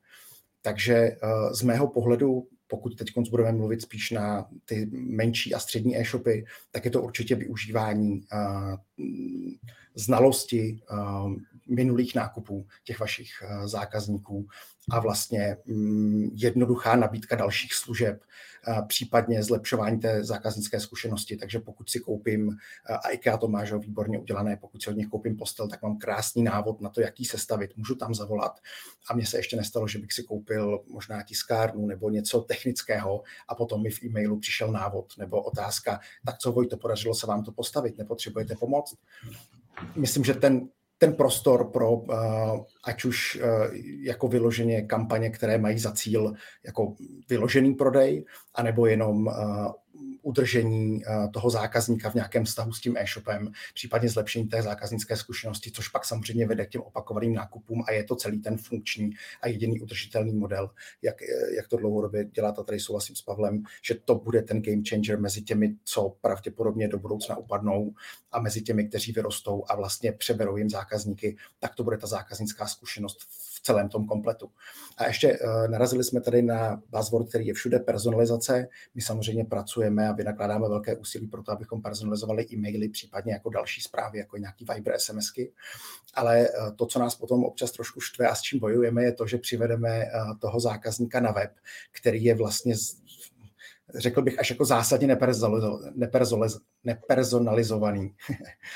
Takže 0.68 1.16
uh, 1.22 1.52
z 1.52 1.62
mého 1.62 1.88
pohledu 1.88 2.48
pokud 2.66 2.96
teď 2.96 3.08
budeme 3.30 3.52
mluvit 3.52 3.82
spíš 3.82 4.10
na 4.10 4.48
ty 4.64 4.90
menší 4.92 5.54
a 5.54 5.58
střední 5.58 5.98
e-shopy, 5.98 6.44
tak 6.70 6.84
je 6.84 6.90
to 6.90 7.02
určitě 7.02 7.34
využívání 7.34 8.20
uh, 8.20 8.76
znalosti 9.94 10.80
uh, 10.92 11.34
minulých 11.68 12.14
nákupů 12.14 12.66
těch 12.84 13.00
vašich 13.00 13.30
uh, 13.42 13.66
zákazníků 13.66 14.46
a 14.90 15.00
vlastně 15.00 15.56
um, 15.66 16.30
jednoduchá 16.34 16.96
nabídka 16.96 17.36
dalších 17.36 17.74
služeb, 17.74 18.22
případně 18.86 19.42
zlepšování 19.42 20.00
té 20.00 20.24
zákaznické 20.24 20.80
zkušenosti. 20.80 21.36
Takže 21.36 21.58
pokud 21.58 21.90
si 21.90 22.00
koupím, 22.00 22.56
a 23.04 23.08
IKEA 23.08 23.36
to 23.36 23.48
má 23.48 23.64
že 23.64 23.78
výborně 23.78 24.18
udělané, 24.18 24.56
pokud 24.56 24.82
si 24.82 24.90
od 24.90 24.96
nich 24.96 25.08
koupím 25.08 25.36
postel, 25.36 25.68
tak 25.68 25.82
mám 25.82 25.98
krásný 25.98 26.42
návod 26.42 26.80
na 26.80 26.90
to, 26.90 27.00
jaký 27.00 27.24
sestavit. 27.24 27.76
Můžu 27.76 27.94
tam 27.94 28.14
zavolat 28.14 28.60
a 29.10 29.14
mně 29.14 29.26
se 29.26 29.38
ještě 29.38 29.56
nestalo, 29.56 29.88
že 29.88 29.98
bych 29.98 30.12
si 30.12 30.22
koupil 30.22 30.84
možná 30.88 31.22
tiskárnu 31.22 31.86
nebo 31.86 32.10
něco 32.10 32.40
technického 32.40 33.22
a 33.48 33.54
potom 33.54 33.82
mi 33.82 33.90
v 33.90 34.02
e-mailu 34.02 34.38
přišel 34.38 34.72
návod 34.72 35.12
nebo 35.18 35.42
otázka, 35.42 36.00
tak 36.26 36.38
co 36.38 36.52
Vojto, 36.52 36.76
podařilo 36.76 37.14
se 37.14 37.26
vám 37.26 37.44
to 37.44 37.52
postavit, 37.52 37.98
nepotřebujete 37.98 38.54
pomoc? 38.56 38.94
Myslím, 39.96 40.24
že 40.24 40.34
ten 40.34 40.68
ten 40.98 41.14
prostor 41.14 41.70
pro 41.70 41.92
uh, 41.92 42.16
ať 42.84 43.04
už 43.04 43.40
uh, 43.42 43.74
jako 44.02 44.28
vyloženě 44.28 44.82
kampaně, 44.82 45.30
které 45.30 45.58
mají 45.58 45.78
za 45.78 45.92
cíl 45.92 46.32
jako 46.64 46.94
vyložený 47.28 47.74
prodej, 47.74 48.24
anebo 48.54 48.86
jenom 48.86 49.26
uh, 49.26 49.72
udržení 50.28 51.02
eh, 51.06 51.28
toho 51.28 51.50
zákazníka 51.50 52.10
v 52.10 52.14
nějakém 52.14 52.44
vztahu 52.44 52.72
s 52.72 52.80
tím 52.80 52.96
e-shopem, 52.96 53.52
případně 53.74 54.08
zlepšení 54.08 54.48
té 54.48 54.62
zákaznické 54.62 55.16
zkušenosti, 55.16 55.70
což 55.70 55.88
pak 55.88 56.04
samozřejmě 56.04 56.46
vede 56.46 56.66
k 56.66 56.68
těm 56.68 56.82
opakovaným 56.82 57.34
nákupům 57.34 57.84
a 57.88 57.92
je 57.92 58.04
to 58.04 58.16
celý 58.16 58.40
ten 58.40 58.56
funkční 58.56 59.10
a 59.42 59.48
jediný 59.48 59.80
udržitelný 59.80 60.32
model, 60.32 60.70
jak, 61.02 61.22
eh, 61.22 61.54
jak 61.56 61.68
to 61.68 61.76
dlouhodobě 61.76 62.24
dělá. 62.24 62.48
A 62.48 62.62
tady 62.62 62.80
souhlasím 62.80 63.16
s 63.16 63.22
Pavlem, 63.22 63.62
že 63.82 63.94
to 63.94 64.14
bude 64.14 64.42
ten 64.42 64.62
game 64.62 64.82
changer 64.88 65.20
mezi 65.20 65.42
těmi, 65.42 65.76
co 65.84 66.16
pravděpodobně 66.20 66.88
do 66.88 66.98
budoucna 66.98 67.36
upadnou 67.36 67.94
a 68.32 68.40
mezi 68.40 68.62
těmi, 68.62 68.88
kteří 68.88 69.12
vyrostou 69.12 69.64
a 69.68 69.76
vlastně 69.76 70.12
přeberou 70.12 70.56
jim 70.56 70.70
zákazníky, 70.70 71.36
tak 71.58 71.74
to 71.74 71.84
bude 71.84 71.98
ta 71.98 72.06
zákaznická 72.06 72.66
zkušenost 72.66 73.18
v 73.20 73.57
celém 73.62 73.88
tom 73.88 74.06
kompletu. 74.06 74.50
A 74.96 75.06
ještě 75.06 75.38
uh, 75.38 75.68
narazili 75.68 76.04
jsme 76.04 76.20
tady 76.20 76.42
na 76.42 76.82
buzzword, 76.88 77.28
který 77.28 77.46
je 77.46 77.54
všude 77.54 77.78
personalizace. 77.78 78.68
My 78.94 79.02
samozřejmě 79.02 79.44
pracujeme 79.44 80.08
a 80.08 80.12
vynakládáme 80.12 80.68
velké 80.68 80.96
úsilí 80.96 81.26
pro 81.26 81.42
to, 81.42 81.52
abychom 81.52 81.82
personalizovali 81.82 82.46
e-maily, 82.52 82.88
případně 82.88 83.32
jako 83.32 83.50
další 83.50 83.80
zprávy, 83.80 84.18
jako 84.18 84.36
nějaký 84.36 84.66
Viber, 84.74 84.94
SMSky. 84.98 85.52
Ale 86.14 86.48
uh, 86.48 86.76
to, 86.76 86.86
co 86.86 86.98
nás 86.98 87.14
potom 87.14 87.44
občas 87.44 87.72
trošku 87.72 88.00
štve 88.00 88.28
a 88.28 88.34
s 88.34 88.40
čím 88.40 88.58
bojujeme, 88.58 89.04
je 89.04 89.12
to, 89.12 89.26
že 89.26 89.38
přivedeme 89.38 90.04
uh, 90.04 90.38
toho 90.38 90.60
zákazníka 90.60 91.20
na 91.20 91.32
web, 91.32 91.50
který 91.92 92.24
je 92.24 92.34
vlastně 92.34 92.74
řekl 93.94 94.22
bych, 94.22 94.38
až 94.38 94.50
jako 94.50 94.64
zásadně 94.64 95.16
nepersonalizovaný. 96.84 98.14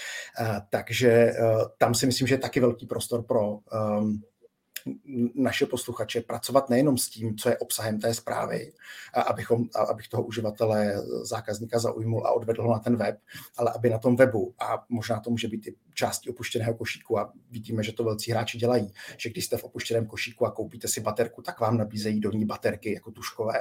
Takže 0.70 1.32
tam 1.78 1.94
si 1.94 2.06
myslím, 2.06 2.28
že 2.28 2.34
je 2.34 2.38
taky 2.38 2.60
velký 2.60 2.86
prostor 2.86 3.22
pro 3.22 3.50
um, 3.50 4.22
naše 5.34 5.66
posluchače 5.66 6.20
pracovat 6.20 6.70
nejenom 6.70 6.98
s 6.98 7.08
tím, 7.08 7.36
co 7.36 7.48
je 7.48 7.58
obsahem 7.58 8.00
té 8.00 8.14
zprávy, 8.14 8.72
abychom, 9.26 9.64
abych 9.90 10.08
toho 10.08 10.22
uživatele, 10.22 10.94
zákazníka 11.22 11.78
zaujmul 11.78 12.26
a 12.26 12.32
odvedl 12.32 12.62
ho 12.62 12.72
na 12.72 12.78
ten 12.78 12.96
web, 12.96 13.18
ale 13.56 13.72
aby 13.74 13.90
na 13.90 13.98
tom 13.98 14.16
webu, 14.16 14.54
a 14.58 14.84
možná 14.88 15.20
to 15.20 15.30
může 15.30 15.48
být 15.48 15.66
i 15.66 15.74
částí 15.94 16.30
opuštěného 16.30 16.74
košíku 16.74 17.18
a 17.18 17.32
vidíme, 17.50 17.82
že 17.82 17.92
to 17.92 18.04
velcí 18.04 18.30
hráči 18.30 18.58
dělají, 18.58 18.92
že 19.16 19.30
když 19.30 19.44
jste 19.44 19.56
v 19.56 19.64
opuštěném 19.64 20.06
košíku 20.06 20.46
a 20.46 20.50
koupíte 20.50 20.88
si 20.88 21.00
baterku, 21.00 21.42
tak 21.42 21.60
vám 21.60 21.78
nabízejí 21.78 22.20
do 22.20 22.30
ní 22.30 22.44
baterky 22.44 22.94
jako 22.94 23.10
tuškové 23.10 23.60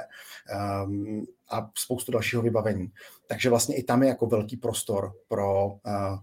um, 0.84 1.26
a 1.48 1.70
spoustu 1.78 2.12
dalšího 2.12 2.42
vybavení. 2.42 2.92
Takže 3.26 3.50
vlastně 3.50 3.76
i 3.76 3.82
tam 3.82 4.02
je 4.02 4.08
jako 4.08 4.26
velký 4.26 4.56
prostor 4.56 5.12
pro 5.28 5.66
uh, 5.66 6.18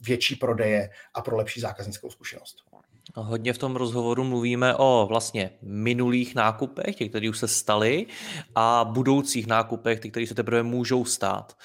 větší 0.00 0.36
prodeje 0.36 0.90
a 1.14 1.22
pro 1.22 1.36
lepší 1.36 1.60
zákaznickou 1.60 2.10
zkušenost. 2.10 2.56
Hodně 3.16 3.52
v 3.52 3.58
tom 3.58 3.76
rozhovoru 3.76 4.24
mluvíme 4.24 4.74
o 4.76 5.06
vlastně 5.08 5.50
minulých 5.62 6.34
nákupech, 6.34 6.96
těch, 6.96 7.08
které 7.08 7.28
už 7.28 7.38
se 7.38 7.48
staly, 7.48 8.06
a 8.54 8.84
budoucích 8.92 9.46
nákupech, 9.46 10.00
těch, 10.00 10.10
které 10.10 10.26
se 10.26 10.34
teprve 10.34 10.62
můžou 10.62 11.04
stát. 11.04 11.56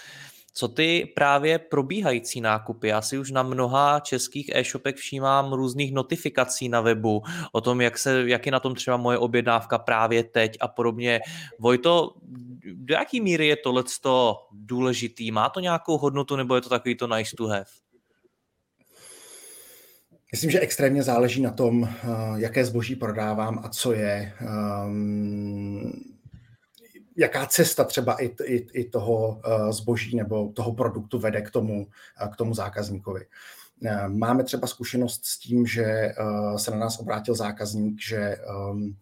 Co 0.54 0.68
ty 0.68 1.14
právě 1.16 1.60
probíhající 1.60 2.42
nákupy? 2.42 2.88
Já 2.88 3.02
si 3.02 3.18
už 3.18 3.32
na 3.32 3.44
mnoha 3.44 4.00
českých 4.00 4.50
e-shopech 4.54 4.96
všímám 4.96 5.54
různých 5.54 5.94
notifikací 5.94 6.70
na 6.70 6.82
webu 6.82 7.22
o 7.52 7.62
tom, 7.62 7.82
jak, 7.82 7.98
se, 7.98 8.24
jak 8.30 8.46
je 8.46 8.52
na 8.52 8.60
tom 8.60 8.76
třeba 8.76 8.98
moje 8.98 9.18
objednávka 9.18 9.78
právě 9.78 10.24
teď 10.24 10.58
a 10.60 10.68
podobně. 10.68 11.20
Vojto, 11.60 12.14
do 12.74 12.94
jaký 12.94 13.22
míry 13.22 13.48
je 13.48 13.56
tohle 13.56 13.84
důležitý? 14.52 15.32
Má 15.32 15.50
to 15.50 15.60
nějakou 15.60 15.98
hodnotu 15.98 16.36
nebo 16.36 16.56
je 16.56 16.62
to 16.62 16.70
takový 16.70 16.96
to 16.96 17.08
nice 17.08 17.36
to 17.38 17.48
have? 17.48 17.66
Myslím, 20.32 20.52
že 20.52 20.60
extrémně 20.60 21.04
záleží 21.04 21.42
na 21.42 21.52
tom, 21.52 21.84
eh, 21.84 22.08
jaké 22.36 22.66
zboží 22.66 22.96
prodávám 22.96 23.60
a 23.64 23.70
co 23.70 23.94
je. 23.94 24.34
Um, 24.86 25.92
jaká 27.18 27.46
cesta 27.46 27.84
třeba 27.84 28.22
i, 28.24 28.36
i, 28.44 28.68
i 28.74 28.90
toho 28.90 29.42
eh, 29.46 29.74
zboží 29.74 30.18
nebo 30.18 30.50
toho 30.50 30.74
produktu 30.74 31.20
vede 31.20 31.42
k 31.42 31.52
tomu, 31.52 31.88
k 32.34 32.36
tomu 32.36 32.54
zákazníkovi. 32.54 33.26
Máme 34.08 34.44
třeba 34.44 34.68
zkušenost 34.68 35.26
s 35.26 35.40
tím, 35.40 35.66
že 35.68 36.14
se 36.58 36.72
na 36.72 36.78
nás 36.78 37.00
obrátil 37.00 37.36
zákazník, 37.36 38.02
že 38.02 38.18
ehm, 38.18 38.96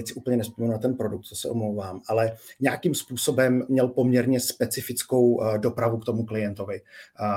teď 0.00 0.08
si 0.08 0.14
úplně 0.14 0.36
nespomínám 0.36 0.72
na 0.72 0.78
ten 0.78 0.96
produkt, 0.96 1.24
co 1.24 1.36
se 1.36 1.48
omlouvám, 1.48 2.00
ale 2.06 2.36
nějakým 2.60 2.94
způsobem 2.94 3.66
měl 3.68 3.88
poměrně 3.88 4.40
specifickou 4.40 5.34
uh, 5.34 5.58
dopravu 5.58 5.98
k 5.98 6.04
tomu 6.04 6.24
klientovi. 6.24 6.80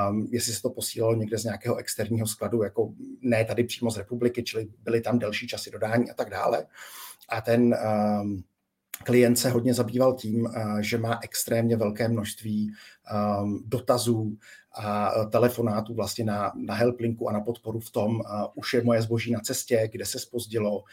Um, 0.10 0.28
jestli 0.32 0.54
se 0.54 0.62
to 0.62 0.70
posílalo 0.70 1.16
někde 1.16 1.38
z 1.38 1.44
nějakého 1.44 1.76
externího 1.76 2.28
skladu, 2.28 2.64
jako 2.64 2.94
ne 3.22 3.46
tady 3.46 3.64
přímo 3.64 3.92
z 3.92 3.98
republiky, 3.98 4.44
čili 4.44 4.68
byly 4.84 5.02
tam 5.02 5.20
delší 5.20 5.48
časy 5.48 5.72
dodání 5.72 6.12
a 6.12 6.14
tak 6.14 6.30
dále. 6.30 6.66
A 7.30 7.42
ten 7.42 7.76
um, 8.22 8.44
klient 9.04 9.36
se 9.36 9.50
hodně 9.50 9.74
zabýval 9.74 10.14
tím, 10.14 10.46
uh, 10.46 10.80
že 10.80 10.98
má 10.98 11.20
extrémně 11.24 11.78
velké 11.78 12.08
množství 12.08 12.72
um, 13.42 13.64
dotazů 13.66 14.38
a 14.76 15.12
telefonátů 15.26 15.94
vlastně 15.94 16.26
na, 16.26 16.52
na 16.56 16.74
helplinku 16.74 17.30
a 17.30 17.34
na 17.34 17.40
podporu 17.40 17.80
v 17.80 17.92
tom, 17.92 18.16
uh, 18.16 18.22
už 18.56 18.74
je 18.74 18.84
moje 18.84 19.02
zboží 19.02 19.32
na 19.32 19.40
cestě, 19.40 19.90
kde 19.92 20.06
se 20.06 20.20
spozdilo, 20.20 20.78
uh, 20.78 20.84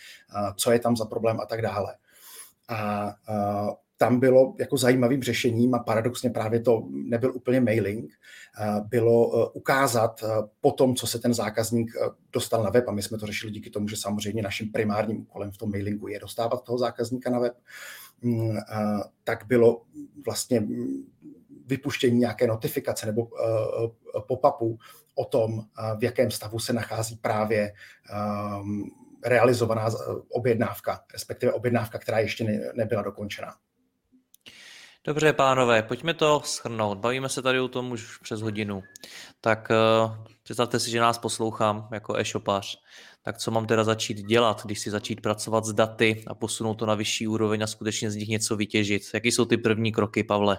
co 0.56 0.72
je 0.72 0.78
tam 0.78 0.96
za 0.96 1.04
problém 1.04 1.40
a 1.40 1.46
tak 1.46 1.62
dále. 1.62 1.96
A 2.68 3.14
tam 4.00 4.20
bylo 4.20 4.54
jako 4.58 4.76
zajímavým 4.76 5.22
řešením 5.22 5.74
a 5.74 5.78
paradoxně 5.78 6.30
právě 6.30 6.60
to 6.60 6.82
nebyl 6.90 7.36
úplně 7.36 7.60
mailing, 7.60 8.12
bylo 8.88 9.50
ukázat 9.52 10.24
po 10.60 10.72
tom, 10.72 10.94
co 10.94 11.06
se 11.06 11.18
ten 11.18 11.34
zákazník 11.34 11.92
dostal 12.32 12.62
na 12.62 12.70
web, 12.70 12.88
a 12.88 12.92
my 12.92 13.02
jsme 13.02 13.18
to 13.18 13.26
řešili 13.26 13.52
díky 13.52 13.70
tomu, 13.70 13.88
že 13.88 13.96
samozřejmě 13.96 14.42
naším 14.42 14.72
primárním 14.72 15.20
úkolem 15.20 15.50
v 15.50 15.58
tom 15.58 15.70
mailingu 15.70 16.08
je 16.08 16.20
dostávat 16.20 16.64
toho 16.64 16.78
zákazníka 16.78 17.30
na 17.30 17.38
web, 17.38 17.54
mm, 18.22 18.56
tak 19.24 19.44
bylo 19.46 19.82
vlastně 20.24 20.66
vypuštění 21.66 22.18
nějaké 22.18 22.46
notifikace 22.46 23.06
nebo 23.06 23.28
pop-upu 24.26 24.78
o 25.14 25.24
tom, 25.24 25.64
v 25.98 26.04
jakém 26.04 26.30
stavu 26.30 26.58
se 26.58 26.72
nachází 26.72 27.16
právě 27.16 27.72
um, 28.60 28.90
realizovaná 29.24 29.88
objednávka, 30.30 31.04
respektive 31.12 31.52
objednávka, 31.52 31.98
která 31.98 32.18
ještě 32.18 32.44
ne, 32.44 32.60
nebyla 32.74 33.02
dokončena. 33.02 33.54
Dobře, 35.04 35.32
pánové, 35.32 35.82
pojďme 35.82 36.14
to 36.14 36.42
schrnout. 36.44 36.98
Bavíme 36.98 37.28
se 37.28 37.42
tady 37.42 37.60
o 37.60 37.68
tom 37.68 37.92
už 37.92 38.18
přes 38.18 38.40
hodinu. 38.40 38.82
Tak 39.40 39.68
uh, 39.70 40.24
představte 40.42 40.80
si, 40.80 40.90
že 40.90 41.00
nás 41.00 41.18
poslouchám 41.18 41.88
jako 41.92 42.16
e-shopář. 42.16 42.78
Tak 43.22 43.38
co 43.38 43.50
mám 43.50 43.66
teda 43.66 43.84
začít 43.84 44.18
dělat, 44.18 44.62
když 44.64 44.80
si 44.80 44.90
začít 44.90 45.20
pracovat 45.20 45.64
s 45.64 45.72
daty 45.72 46.24
a 46.26 46.34
posunout 46.34 46.74
to 46.74 46.86
na 46.86 46.94
vyšší 46.94 47.28
úroveň 47.28 47.62
a 47.62 47.66
skutečně 47.66 48.10
z 48.10 48.16
nich 48.16 48.28
něco 48.28 48.56
vytěžit? 48.56 49.02
Jaký 49.14 49.32
jsou 49.32 49.44
ty 49.44 49.56
první 49.56 49.92
kroky, 49.92 50.24
Pavle? 50.24 50.58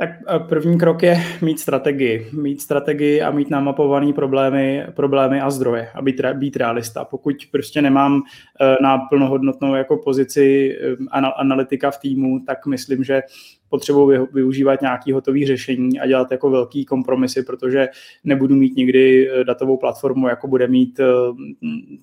Tak 0.00 0.10
první 0.48 0.78
krok 0.78 1.02
je 1.02 1.16
mít 1.42 1.60
strategii. 1.60 2.26
Mít 2.32 2.62
strategii 2.62 3.22
a 3.22 3.30
mít 3.30 3.50
namapované 3.50 4.12
problémy, 4.12 4.86
problémy 4.94 5.40
a 5.40 5.50
zdroje 5.50 5.90
a 5.94 6.02
být, 6.02 6.20
být 6.34 6.56
realista. 6.56 7.04
Pokud 7.04 7.34
prostě 7.50 7.82
nemám 7.82 8.22
e, 8.60 8.82
na 8.82 8.98
plnohodnotnou 8.98 9.74
jako 9.74 9.96
pozici 9.96 10.76
e, 10.80 11.16
analytika 11.36 11.90
v 11.90 11.98
týmu, 11.98 12.40
tak 12.46 12.66
myslím, 12.66 13.04
že 13.04 13.22
potřebuji 13.68 14.28
využívat 14.32 14.80
nějaký 14.80 15.12
hotový 15.12 15.46
řešení 15.46 16.00
a 16.00 16.06
dělat 16.06 16.32
jako 16.32 16.50
velký 16.50 16.84
kompromisy, 16.84 17.42
protože 17.42 17.88
nebudu 18.24 18.54
mít 18.54 18.76
nikdy 18.76 19.30
datovou 19.44 19.76
platformu, 19.76 20.28
jako 20.28 20.48
bude 20.48 20.66
mít 20.66 21.00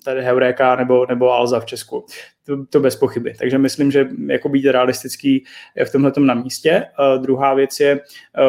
tady 0.04 0.22
Heureka 0.22 0.76
nebo, 0.76 1.06
nebo 1.08 1.32
Alza 1.32 1.60
v 1.60 1.66
Česku 1.66 2.04
to, 2.46 2.66
to 2.70 2.80
bez 2.80 2.96
pochyby. 2.96 3.34
Takže 3.38 3.58
myslím, 3.58 3.90
že 3.90 4.08
jako 4.26 4.48
být 4.48 4.66
realistický 4.66 5.44
je 5.76 5.84
v 5.84 5.92
tomhle 5.92 6.12
na 6.18 6.34
místě. 6.34 6.84
Uh, 6.98 7.22
druhá 7.22 7.54
věc 7.54 7.80
je 7.80 8.00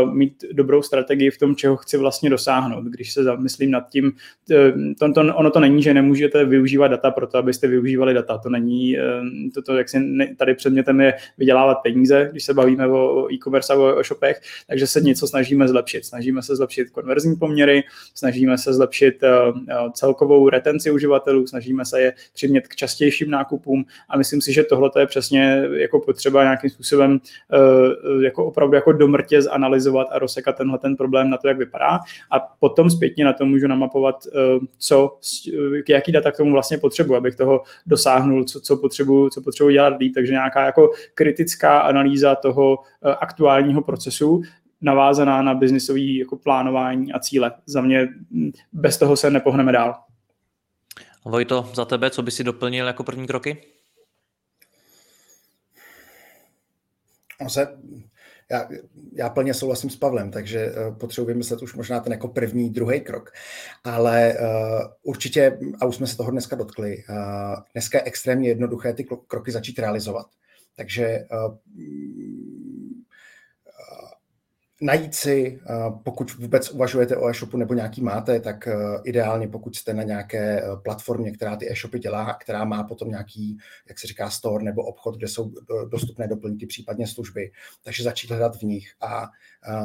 uh, 0.04 0.14
mít 0.14 0.44
dobrou 0.54 0.82
strategii 0.82 1.30
v 1.30 1.38
tom, 1.38 1.56
čeho 1.56 1.78
chci 1.78 1.98
vlastně 1.98 2.30
dosáhnout. 2.30 2.84
Když 2.84 3.14
se 3.14 3.24
zamyslím 3.24 3.72
nad 3.72 3.90
tím, 3.90 4.12
to, 5.00 5.14
to, 5.14 5.22
ono 5.36 5.52
to 5.52 5.60
není, 5.60 5.84
že 5.84 5.94
nemůžete 5.94 6.46
využívat 6.46 6.88
data 6.88 7.12
pro 7.12 7.28
to, 7.28 7.38
abyste 7.38 7.68
využívali 7.68 8.14
data. 8.14 8.38
To 8.38 8.50
není, 8.50 8.98
to, 9.54 9.62
to 9.62 9.78
jak 9.78 9.90
si 9.90 10.02
tady 10.38 10.56
předmětem 10.56 11.02
je 11.02 11.14
vydělávat 11.38 11.76
peníze, 11.76 12.28
když 12.32 12.44
se 12.44 12.54
bavíme 12.54 12.88
o 12.88 13.07
e-commerce 13.32 13.74
a 13.74 13.76
o, 13.76 14.04
shopech, 14.04 14.42
takže 14.68 14.88
se 14.88 15.02
něco 15.02 15.28
snažíme 15.28 15.68
zlepšit. 15.68 16.06
Snažíme 16.06 16.42
se 16.42 16.56
zlepšit 16.56 16.90
konverzní 16.90 17.36
poměry, 17.36 17.84
snažíme 18.16 18.58
se 18.58 18.74
zlepšit 18.74 19.24
uh, 19.24 19.92
celkovou 19.92 20.50
retenci 20.50 20.92
uživatelů, 20.92 21.48
snažíme 21.48 21.86
se 21.86 22.02
je 22.02 22.14
přimět 22.34 22.68
k 22.68 22.76
častějším 22.76 23.32
nákupům, 23.32 23.86
a 24.10 24.18
myslím 24.18 24.42
si, 24.42 24.54
že 24.54 24.64
tohle 24.64 24.92
je 25.00 25.08
přesně 25.08 25.64
jako 25.74 26.00
potřeba 26.00 26.44
nějakým 26.44 26.70
způsobem 26.70 27.20
uh, 28.14 28.24
jako 28.24 28.46
opravdu 28.46 28.76
jako 28.76 28.92
domrtě 28.92 29.42
zanalizovat 29.42 30.08
a 30.12 30.20
rozsekat 30.20 30.58
tenhle 30.58 30.78
ten 30.78 30.96
problém 30.96 31.30
na 31.30 31.38
to, 31.38 31.48
jak 31.48 31.58
vypadá 31.58 32.00
a 32.32 32.40
potom 32.60 32.90
zpětně 32.90 33.26
na 33.26 33.34
to 33.34 33.46
můžu 33.46 33.68
namapovat, 33.68 34.28
co, 34.78 35.18
jaký 35.90 36.12
data 36.12 36.32
k 36.32 36.38
tomu 36.38 36.52
vlastně 36.52 36.78
potřebuji, 36.78 37.16
abych 37.16 37.36
toho 37.36 37.62
dosáhnul, 37.86 38.44
co, 38.44 38.62
co 38.62 38.78
potřebuji 38.78 39.30
co 39.30 39.42
potřebuji 39.42 39.70
dělat 39.70 39.94
líp, 40.00 40.14
takže 40.16 40.32
nějaká 40.32 40.66
jako 40.66 40.90
kritická 41.14 41.80
analýza 41.80 42.36
toho 42.36 42.78
aktuálního 43.20 43.82
procesu, 43.82 44.42
navázaná 44.82 45.42
na 45.42 45.54
biznisový 45.54 46.18
jako 46.18 46.36
plánování 46.36 47.14
a 47.14 47.20
cíle. 47.20 47.52
Za 47.66 47.82
mě 47.82 48.08
bez 48.74 48.98
toho 48.98 49.18
se 49.18 49.30
nepohneme 49.30 49.72
dál. 49.72 49.96
Vojto, 51.26 51.70
za 51.74 51.86
tebe, 51.86 52.10
co 52.10 52.22
by 52.22 52.32
si 52.32 52.44
doplnil 52.44 52.88
jako 52.88 53.04
první 53.04 53.28
kroky? 53.28 53.58
se, 57.48 57.68
já, 58.52 58.70
já 59.14 59.30
plně 59.30 59.54
souhlasím 59.54 59.90
s 59.90 59.96
Pavlem, 59.96 60.32
takže 60.32 60.72
uh, 60.72 60.98
potřebuji 60.98 61.26
vymyslet 61.28 61.62
už 61.62 61.74
možná 61.74 62.00
ten 62.00 62.14
jako 62.14 62.28
první, 62.28 62.70
druhý 62.70 63.02
krok. 63.02 63.32
Ale 63.84 64.38
uh, 64.40 64.82
určitě, 65.04 65.60
a 65.82 65.86
už 65.86 65.96
jsme 65.96 66.08
se 66.08 66.18
toho 66.18 66.32
dneska 66.32 66.56
dotkli, 66.56 67.04
uh, 67.10 67.56
dneska 67.74 67.98
je 67.98 68.04
extrémně 68.04 68.50
jednoduché 68.50 68.94
ty 68.94 69.08
kroky 69.28 69.52
začít 69.52 69.80
realizovat. 69.80 70.28
Takže 70.76 71.20
uh, 71.48 71.58
najít 74.82 75.16
si, 75.16 75.60
eh, 75.70 75.74
pokud 76.04 76.34
vůbec 76.34 76.72
uvažujete 76.72 77.18
o 77.18 77.28
e-shopu 77.28 77.58
nebo 77.58 77.74
nějaký 77.74 78.02
máte, 78.02 78.40
tak 78.40 78.68
eh, 78.68 78.76
ideálně 79.04 79.48
pokud 79.48 79.76
jste 79.76 79.94
na 79.94 80.04
nějaké 80.04 80.62
eh, 80.62 80.66
platformě, 80.84 81.32
která 81.32 81.56
ty 81.56 81.72
e-shopy 81.72 82.00
dělá, 82.00 82.34
která 82.34 82.66
má 82.66 82.84
potom 82.84 83.10
nějaký, 83.10 83.58
jak 83.88 84.00
se 84.00 84.08
říká, 84.08 84.30
store 84.30 84.64
nebo 84.64 84.84
obchod, 84.84 85.18
kde 85.18 85.28
jsou 85.28 85.52
dostupné 85.90 86.28
doplňky, 86.28 86.66
případně 86.66 87.08
služby, 87.08 87.52
takže 87.84 88.04
začít 88.04 88.30
hledat 88.30 88.56
v 88.58 88.62
nich 88.62 88.92
a 89.02 89.28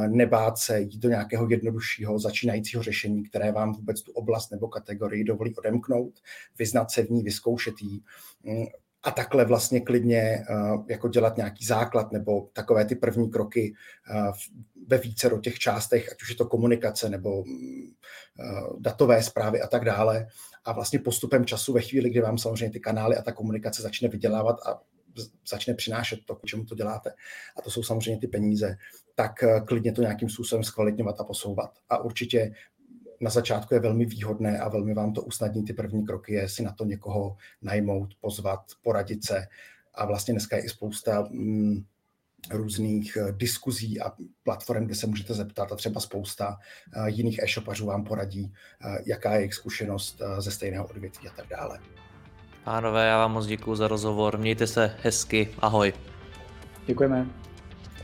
nebát 0.09 0.59
se 0.59 0.81
jít 0.81 0.99
do 0.99 1.09
nějakého 1.09 1.51
jednoduššího 1.51 2.19
začínajícího 2.19 2.83
řešení, 2.83 3.23
které 3.23 3.53
vám 3.53 3.73
vůbec 3.73 4.03
tu 4.03 4.13
oblast 4.13 4.51
nebo 4.51 4.69
kategorii 4.69 5.25
dovolí 5.25 5.55
odemknout, 5.57 6.15
vyznat 6.59 6.91
se 6.91 7.03
v 7.03 7.11
ní, 7.11 7.23
vyzkoušet 7.23 7.75
mm, 8.43 8.67
a 9.03 9.11
takhle 9.11 9.45
vlastně 9.45 9.81
klidně 9.81 10.45
jako 10.89 11.09
dělat 11.09 11.37
nějaký 11.37 11.65
základ 11.65 12.13
nebo 12.13 12.49
takové 12.53 12.85
ty 12.85 12.95
první 12.95 13.31
kroky 13.31 13.75
ve 14.87 14.99
více 14.99 15.29
do 15.29 15.39
těch 15.39 15.59
částech, 15.59 16.13
ať 16.13 16.23
už 16.23 16.31
je 16.31 16.37
to 16.37 16.47
komunikace 16.47 17.09
nebo 17.09 17.45
mm, 17.45 17.93
datové 18.79 19.23
zprávy 19.23 19.61
a 19.61 19.67
tak 19.67 19.85
dále. 19.85 20.27
A 20.65 20.73
vlastně 20.73 20.99
postupem 20.99 21.45
času 21.45 21.73
ve 21.73 21.81
chvíli, 21.81 22.11
kdy 22.11 22.21
vám 22.21 22.39
samozřejmě 22.39 22.71
ty 22.71 22.81
kanály 22.81 23.17
a 23.17 23.23
ta 23.23 23.33
komunikace 23.33 23.83
začne 23.83 24.09
vydělávat 24.09 24.57
a 24.67 24.81
začne 25.49 25.75
přinášet 25.75 26.19
to, 26.25 26.35
k 26.35 26.45
čemu 26.45 26.65
to 26.65 26.75
děláte, 26.75 27.11
a 27.57 27.63
to 27.63 27.71
jsou 27.71 27.83
samozřejmě 27.83 28.21
ty 28.21 28.27
peníze, 28.29 28.77
tak 29.15 29.33
klidně 29.67 29.93
to 29.93 30.03
nějakým 30.03 30.29
způsobem 30.29 30.65
zkvalitňovat 30.65 31.21
a 31.21 31.25
posouvat. 31.25 31.71
A 31.89 31.99
určitě 31.99 32.53
na 33.23 33.31
začátku 33.31 33.75
je 33.75 33.81
velmi 33.81 34.05
výhodné 34.05 34.59
a 34.59 34.69
velmi 34.69 34.95
vám 34.95 35.13
to 35.13 35.23
usnadní 35.23 35.65
ty 35.65 35.73
první 35.73 36.07
kroky, 36.07 36.33
je 36.33 36.49
si 36.49 36.63
na 36.63 36.73
to 36.73 36.85
někoho 36.85 37.37
najmout, 37.63 38.15
pozvat, 38.21 38.61
poradit 38.83 39.25
se. 39.25 39.47
A 39.95 40.07
vlastně 40.07 40.35
dneska 40.35 40.57
je 40.57 40.65
i 40.65 40.69
spousta 40.69 41.29
mm, 41.31 41.85
různých 42.51 43.17
eh, 43.17 43.33
diskuzí 43.33 44.01
a 44.01 44.13
platform, 44.43 44.85
kde 44.85 44.95
se 44.95 45.07
můžete 45.07 45.35
zeptat 45.35 45.73
a 45.73 45.77
třeba 45.77 46.01
spousta 46.01 46.57
eh, 46.97 47.11
jiných 47.11 47.39
e-shopařů 47.43 47.87
vám 47.87 48.05
poradí, 48.05 48.53
eh, 48.85 48.99
jaká 49.07 49.33
je 49.33 49.39
jejich 49.39 49.55
zkušenost 49.55 50.23
ze 50.39 50.51
stejného 50.51 50.87
odvětví 50.87 51.29
a 51.29 51.33
tak 51.37 51.49
dále. 51.49 51.79
Pánové, 52.65 53.07
já 53.07 53.19
vám 53.19 53.33
moc 53.33 53.47
děkuji 53.47 53.77
za 53.77 53.89
rozhovor. 53.89 54.39
Mějte 54.39 54.67
se 54.67 54.97
hezky. 55.03 55.49
Ahoj. 55.59 55.93
Děkujeme. 56.87 57.27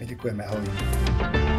Děkujeme. 0.01 0.45
Ahoj. 0.45 1.58